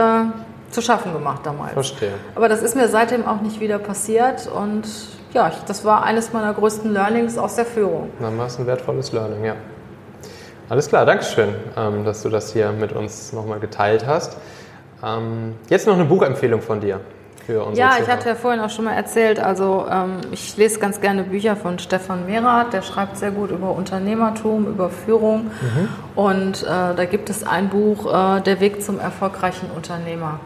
zu 0.71 0.81
schaffen 0.81 1.13
gemacht 1.13 1.41
damals. 1.43 1.73
Verstehe. 1.73 2.13
Aber 2.35 2.49
das 2.49 2.61
ist 2.61 2.75
mir 2.75 2.87
seitdem 2.87 3.25
auch 3.25 3.41
nicht 3.41 3.59
wieder 3.59 3.79
passiert 3.79 4.47
und 4.47 4.87
ja, 5.33 5.47
ich, 5.49 5.55
das 5.65 5.83
war 5.83 6.03
eines 6.03 6.31
meiner 6.33 6.53
größten 6.53 6.91
Learnings 6.93 7.37
aus 7.37 7.55
der 7.55 7.65
Führung. 7.65 8.11
Dann 8.19 8.37
war 8.37 8.45
es 8.45 8.59
ein 8.59 8.67
wertvolles 8.67 9.11
Learning, 9.11 9.43
ja. 9.43 9.55
Alles 10.69 10.87
klar, 10.87 11.05
Dankeschön, 11.05 11.55
ähm, 11.75 12.05
dass 12.05 12.21
du 12.23 12.29
das 12.29 12.53
hier 12.53 12.71
mit 12.71 12.93
uns 12.93 13.33
nochmal 13.33 13.59
geteilt 13.59 14.05
hast. 14.05 14.37
Ähm, 15.03 15.55
jetzt 15.69 15.87
noch 15.87 15.95
eine 15.95 16.05
Buchempfehlung 16.05 16.61
von 16.61 16.79
dir. 16.79 17.01
Für 17.45 17.63
unsere 17.65 17.77
ja, 17.77 17.91
Zuhörer. 17.91 18.03
ich 18.03 18.13
hatte 18.13 18.29
ja 18.29 18.35
vorhin 18.35 18.61
auch 18.61 18.69
schon 18.69 18.85
mal 18.85 18.93
erzählt, 18.93 19.39
also 19.39 19.85
ähm, 19.91 20.21
ich 20.31 20.55
lese 20.55 20.79
ganz 20.79 21.01
gerne 21.01 21.23
Bücher 21.23 21.57
von 21.57 21.77
Stefan 21.77 22.25
Mehrath, 22.25 22.71
der 22.71 22.81
schreibt 22.81 23.17
sehr 23.17 23.31
gut 23.31 23.51
über 23.51 23.71
Unternehmertum, 23.71 24.67
über 24.67 24.89
Führung 24.89 25.45
mhm. 25.45 25.89
und 26.15 26.63
äh, 26.63 26.65
da 26.95 27.05
gibt 27.05 27.29
es 27.29 27.45
ein 27.45 27.67
Buch, 27.69 28.05
äh, 28.05 28.41
Der 28.41 28.61
Weg 28.61 28.81
zum 28.81 28.99
erfolgreichen 28.99 29.69
Unternehmer. 29.75 30.39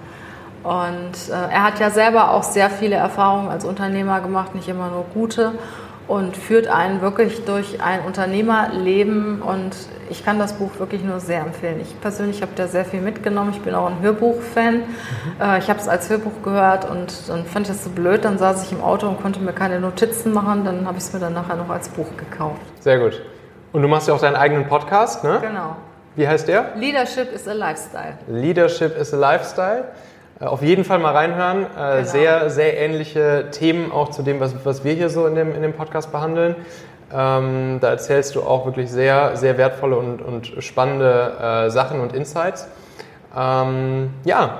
Und 0.63 1.29
äh, 1.29 1.53
er 1.53 1.63
hat 1.63 1.79
ja 1.79 1.91
selber 1.91 2.31
auch 2.31 2.43
sehr 2.43 2.69
viele 2.69 2.95
Erfahrungen 2.95 3.49
als 3.49 3.63
Unternehmer 3.63 4.19
gemacht, 4.19 4.55
nicht 4.55 4.67
immer 4.67 4.89
nur 4.89 5.05
gute 5.13 5.53
und 6.07 6.37
führt 6.37 6.67
einen 6.67 7.01
wirklich 7.01 7.43
durch 7.45 7.81
ein 7.81 8.01
Unternehmerleben 8.01 9.41
und 9.41 9.75
ich 10.09 10.23
kann 10.23 10.39
das 10.39 10.53
Buch 10.53 10.71
wirklich 10.79 11.03
nur 11.03 11.19
sehr 11.19 11.41
empfehlen. 11.41 11.81
Ich 11.81 11.99
persönlich 11.99 12.41
habe 12.41 12.53
da 12.55 12.67
sehr 12.67 12.85
viel 12.85 13.01
mitgenommen. 13.01 13.51
Ich 13.51 13.61
bin 13.61 13.75
auch 13.75 13.87
ein 13.87 13.99
Hörbuch-Fan. 14.01 14.75
Mhm. 14.75 14.83
Äh, 15.41 15.59
ich 15.59 15.69
habe 15.69 15.79
es 15.79 15.87
als 15.87 16.09
Hörbuch 16.09 16.43
gehört 16.43 16.89
und 16.89 17.13
dann 17.27 17.45
fand 17.45 17.67
ich 17.67 17.73
das 17.73 17.83
so 17.83 17.89
blöd. 17.89 18.23
Dann 18.23 18.37
saß 18.37 18.63
ich 18.63 18.71
im 18.71 18.81
Auto 18.81 19.07
und 19.07 19.21
konnte 19.21 19.41
mir 19.41 19.51
keine 19.51 19.81
Notizen 19.81 20.31
machen. 20.31 20.63
Dann 20.63 20.85
habe 20.87 20.97
ich 20.97 21.03
es 21.03 21.13
mir 21.13 21.19
dann 21.19 21.33
nachher 21.33 21.55
noch 21.55 21.69
als 21.69 21.89
Buch 21.89 22.07
gekauft. 22.15 22.61
Sehr 22.79 22.99
gut. 22.99 23.21
Und 23.73 23.81
du 23.81 23.89
machst 23.89 24.07
ja 24.07 24.13
auch 24.13 24.21
deinen 24.21 24.37
eigenen 24.37 24.65
Podcast, 24.67 25.25
ne? 25.25 25.39
Genau. 25.41 25.75
Wie 26.15 26.27
heißt 26.27 26.47
der? 26.47 26.73
Leadership 26.77 27.31
is 27.33 27.47
a 27.47 27.53
Lifestyle. 27.53 28.17
Leadership 28.27 28.97
is 28.97 29.13
a 29.13 29.17
Lifestyle. 29.17 29.85
Äh, 30.39 30.45
auf 30.45 30.61
jeden 30.61 30.83
Fall 30.83 30.99
mal 30.99 31.13
reinhören. 31.13 31.63
Äh, 31.63 31.97
genau. 31.97 32.03
Sehr, 32.03 32.49
sehr 32.49 32.77
ähnliche 32.77 33.49
Themen 33.51 33.91
auch 33.91 34.09
zu 34.09 34.23
dem, 34.23 34.39
was, 34.39 34.53
was 34.65 34.83
wir 34.83 34.93
hier 34.93 35.09
so 35.09 35.27
in 35.27 35.35
dem, 35.35 35.53
in 35.55 35.61
dem 35.61 35.73
Podcast 35.73 36.11
behandeln. 36.11 36.55
Ähm, 37.13 37.77
da 37.79 37.89
erzählst 37.89 38.35
du 38.35 38.43
auch 38.43 38.65
wirklich 38.65 38.91
sehr, 38.91 39.37
sehr 39.37 39.57
wertvolle 39.57 39.95
und, 39.95 40.21
und 40.21 40.61
spannende 40.63 41.65
äh, 41.67 41.69
Sachen 41.69 42.01
und 42.01 42.13
Insights. 42.13 42.67
Ähm, 43.35 44.13
ja, 44.25 44.59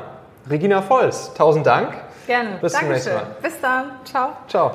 Regina 0.49 0.81
Volz, 0.87 1.33
tausend 1.33 1.67
Dank. 1.67 1.93
Gerne. 2.25 2.57
Bis 2.61 2.73
Dankeschön. 2.73 2.81
zum 2.81 2.89
nächsten 2.89 3.13
Mal. 3.15 3.23
Bis 3.41 3.61
dann. 3.61 3.91
Ciao. 4.05 4.29
Ciao. 4.47 4.71